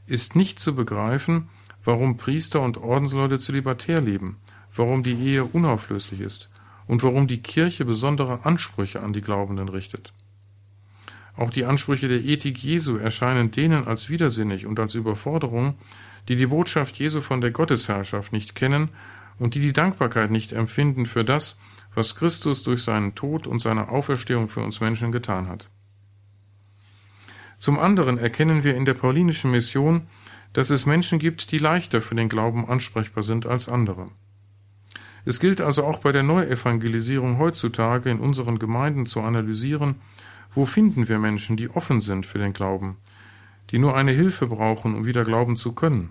ist 0.07 0.35
nicht 0.35 0.59
zu 0.59 0.75
begreifen, 0.75 1.49
warum 1.85 2.17
Priester 2.17 2.61
und 2.62 2.79
Ordensleute 2.79 3.39
zölibatär 3.39 4.01
leben, 4.01 4.39
warum 4.75 5.03
die 5.03 5.14
Ehe 5.14 5.45
unauflöslich 5.45 6.21
ist 6.21 6.51
und 6.87 7.03
warum 7.03 7.27
die 7.29 7.43
Kirche 7.43 7.85
besondere 7.85 8.45
Ansprüche 8.45 9.01
an 9.01 9.12
die 9.12 9.21
Glaubenden 9.21 9.69
richtet. 9.69 10.12
Auch 11.37 11.51
die 11.51 11.64
Ansprüche 11.64 12.09
der 12.09 12.25
Ethik 12.25 12.59
Jesu 12.59 12.97
erscheinen 12.97 13.51
denen 13.51 13.87
als 13.87 14.09
widersinnig 14.09 14.67
und 14.67 14.81
als 14.81 14.95
Überforderung, 14.95 15.75
die 16.29 16.37
die 16.37 16.47
Botschaft 16.47 16.97
Jesu 16.97 17.21
von 17.21 17.41
der 17.41 17.51
Gottesherrschaft 17.51 18.33
nicht 18.33 18.55
kennen 18.55 18.89
und 19.39 19.55
die 19.55 19.61
die 19.61 19.75
Dankbarkeit 19.75 20.31
nicht 20.31 20.53
empfinden 20.53 21.05
für 21.05 21.25
das, 21.25 21.59
was 21.95 22.14
Christus 22.14 22.62
durch 22.62 22.83
seinen 22.83 23.14
Tod 23.14 23.47
und 23.47 23.61
seine 23.61 23.89
Auferstehung 23.89 24.49
für 24.49 24.61
uns 24.61 24.81
Menschen 24.81 25.12
getan 25.12 25.49
hat. 25.49 25.69
Zum 27.67 27.81
anderen 27.81 28.17
erkennen 28.17 28.62
wir 28.62 28.77
in 28.77 28.85
der 28.85 28.95
paulinischen 28.95 29.51
Mission, 29.51 30.03
dass 30.53 30.71
es 30.71 30.87
Menschen 30.87 31.19
gibt, 31.19 31.51
die 31.51 31.59
leichter 31.59 32.01
für 32.01 32.14
den 32.14 32.29
Glauben 32.29 32.64
ansprechbar 32.69 33.25
sind 33.25 33.45
als 33.45 33.69
andere. 33.69 34.09
Es 35.25 35.41
gilt 35.41 35.61
also 35.61 35.83
auch 35.83 35.99
bei 35.99 36.12
der 36.12 36.23
Neuevangelisierung 36.23 37.39
heutzutage 37.39 38.09
in 38.09 38.21
unseren 38.21 38.61
Gemeinden 38.61 39.05
zu 39.05 39.21
analysieren, 39.21 39.97
wo 40.55 40.64
finden 40.64 41.09
wir 41.09 41.19
Menschen, 41.19 41.57
die 41.57 41.69
offen 41.69 42.01
sind 42.01 42.25
für 42.25 42.39
den 42.39 42.53
Glauben, 42.53 42.99
die 43.71 43.81
nur 43.81 43.97
eine 43.97 44.12
Hilfe 44.12 44.47
brauchen, 44.47 44.95
um 44.95 45.05
wieder 45.05 45.25
glauben 45.25 45.57
zu 45.57 45.73
können. 45.73 46.11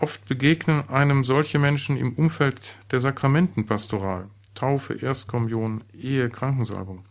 Oft 0.00 0.26
begegnen 0.26 0.88
einem 0.88 1.22
solche 1.22 1.60
Menschen 1.60 1.96
im 1.96 2.12
Umfeld 2.14 2.76
der 2.90 2.98
Sakramentenpastoral, 2.98 4.26
Taufe, 4.56 4.94
Erstkommunion, 4.94 5.84
Ehe, 5.92 6.28
Krankensalbung 6.28 7.04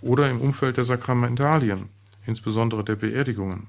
oder 0.00 0.28
im 0.28 0.40
Umfeld 0.40 0.76
der 0.76 0.84
Sakramentalien, 0.84 1.88
insbesondere 2.26 2.84
der 2.84 2.96
Beerdigungen. 2.96 3.68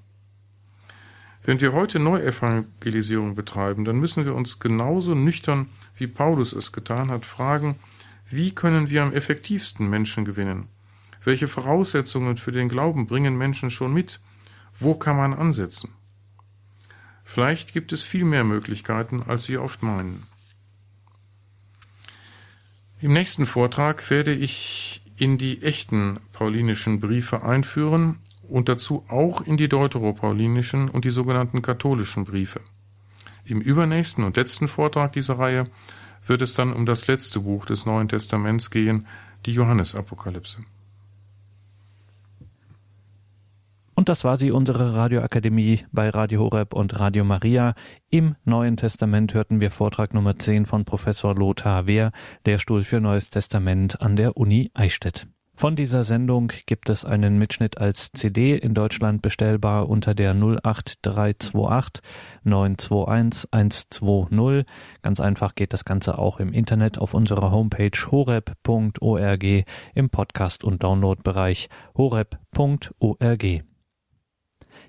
Wenn 1.44 1.62
wir 1.62 1.74
heute 1.74 2.00
Neuevangelisierung 2.00 3.36
betreiben, 3.36 3.86
dann 3.86 4.00
müssen 4.00 4.26
wir 4.26 4.34
uns 4.34 4.60
genauso 4.60 5.14
nüchtern, 5.14 5.70
wie 5.96 6.08
Paulus 6.08 6.54
es 6.54 6.72
getan 6.72 7.12
hat, 7.12 7.24
fragen, 7.24 7.76
wie 8.30 8.54
können 8.56 8.90
wir 8.90 9.04
am 9.04 9.14
effektivsten 9.14 9.88
Menschen 9.88 10.26
gewinnen? 10.26 10.68
Welche 11.24 11.48
Voraussetzungen 11.48 12.38
für 12.38 12.52
den 12.52 12.68
Glauben 12.68 13.06
bringen 13.06 13.38
Menschen 13.38 13.70
schon 13.70 13.94
mit? 13.94 14.20
Wo 14.74 14.96
kann 14.96 15.18
man 15.18 15.34
ansetzen? 15.34 15.90
Vielleicht 17.24 17.74
gibt 17.74 17.94
es 17.94 18.04
viel 18.04 18.26
mehr 18.26 18.44
Möglichkeiten, 18.44 19.24
als 19.24 19.48
wir 19.48 19.62
oft 19.62 19.84
meinen. 19.84 20.24
Im 23.02 23.14
nächsten 23.14 23.46
Vortrag 23.46 24.10
werde 24.10 24.34
ich 24.34 25.04
in 25.18 25.38
die 25.38 25.62
echten 25.62 26.20
paulinischen 26.34 27.00
Briefe 27.00 27.44
einführen 27.44 28.20
und 28.50 28.70
dazu 28.70 29.04
auch 29.08 29.42
in 29.42 29.58
die 29.58 29.70
deuteropaulinischen 29.70 30.90
und 30.90 31.06
die 31.06 31.12
sogenannten 31.12 31.62
katholischen 31.62 32.24
Briefe. 32.24 32.62
Im 33.44 33.62
übernächsten 33.62 34.24
und 34.24 34.38
letzten 34.38 34.68
Vortrag 34.68 35.14
dieser 35.14 35.38
Reihe 35.38 35.66
wird 36.26 36.42
es 36.42 36.56
dann 36.56 36.74
um 36.74 36.86
das 36.86 37.08
letzte 37.08 37.42
Buch 37.42 37.66
des 37.66 37.86
Neuen 37.86 38.08
Testaments 38.08 38.72
gehen, 38.72 39.08
die 39.46 39.54
Johannesapokalypse. 39.54 40.58
Und 43.96 44.10
das 44.10 44.26
war 44.26 44.36
sie, 44.36 44.52
unsere 44.52 44.94
Radioakademie 44.94 45.86
bei 45.92 46.10
Radio 46.10 46.42
Horeb 46.42 46.74
und 46.74 47.00
Radio 47.00 47.24
Maria. 47.24 47.76
Im 48.10 48.36
Neuen 48.44 48.76
Testament 48.76 49.34
hörten 49.34 49.62
wir 49.62 49.72
Vortrag 49.72 50.14
Nummer 50.14 50.38
10 50.38 50.66
von 50.66 50.84
Professor 50.84 51.34
Lothar 51.34 51.88
Wehr, 51.88 52.12
Lehrstuhl 52.46 52.84
für 52.84 53.00
Neues 53.00 53.30
Testament 53.30 54.02
an 54.02 54.18
der 54.18 54.36
Uni 54.36 54.70
Eichstätt. 54.74 55.28
Von 55.58 55.78
dieser 55.78 56.04
Sendung 56.04 56.52
gibt 56.66 56.90
es 56.90 57.06
einen 57.06 57.40
Mitschnitt 57.40 57.78
als 57.78 58.12
CD 58.12 58.58
in 58.58 58.74
Deutschland 58.74 59.22
bestellbar 59.22 59.88
unter 59.88 60.14
der 60.14 60.32
08328 60.32 62.04
921 62.44 63.48
120. 63.52 64.66
Ganz 65.02 65.20
einfach 65.22 65.56
geht 65.56 65.72
das 65.72 65.86
Ganze 65.86 66.18
auch 66.18 66.42
im 66.42 66.52
Internet 66.52 66.98
auf 66.98 67.14
unserer 67.14 67.52
Homepage 67.52 67.98
horeb.org 68.12 69.44
im 69.94 70.10
Podcast- 70.10 70.66
und 70.66 70.84
Downloadbereich 70.84 71.70
horeb.org. 71.98 73.44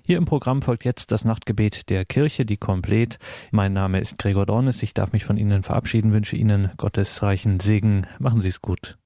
Hier 0.07 0.17
im 0.17 0.25
Programm 0.25 0.61
folgt 0.61 0.85
jetzt 0.85 1.11
das 1.11 1.25
Nachtgebet 1.25 1.89
der 1.89 2.05
Kirche, 2.05 2.45
die 2.45 2.55
Komplett. 2.55 3.19
Mein 3.51 3.73
Name 3.73 3.99
ist 3.99 4.17
Gregor 4.17 4.45
Dornes. 4.45 4.81
Ich 4.81 4.93
darf 4.93 5.11
mich 5.11 5.25
von 5.25 5.37
Ihnen 5.37 5.63
verabschieden, 5.63 6.13
wünsche 6.13 6.37
Ihnen 6.37 6.71
Gottes 6.77 7.21
reichen 7.23 7.59
Segen. 7.59 8.07
Machen 8.17 8.39
Sie 8.39 8.47
es 8.47 8.61
gut. 8.61 8.95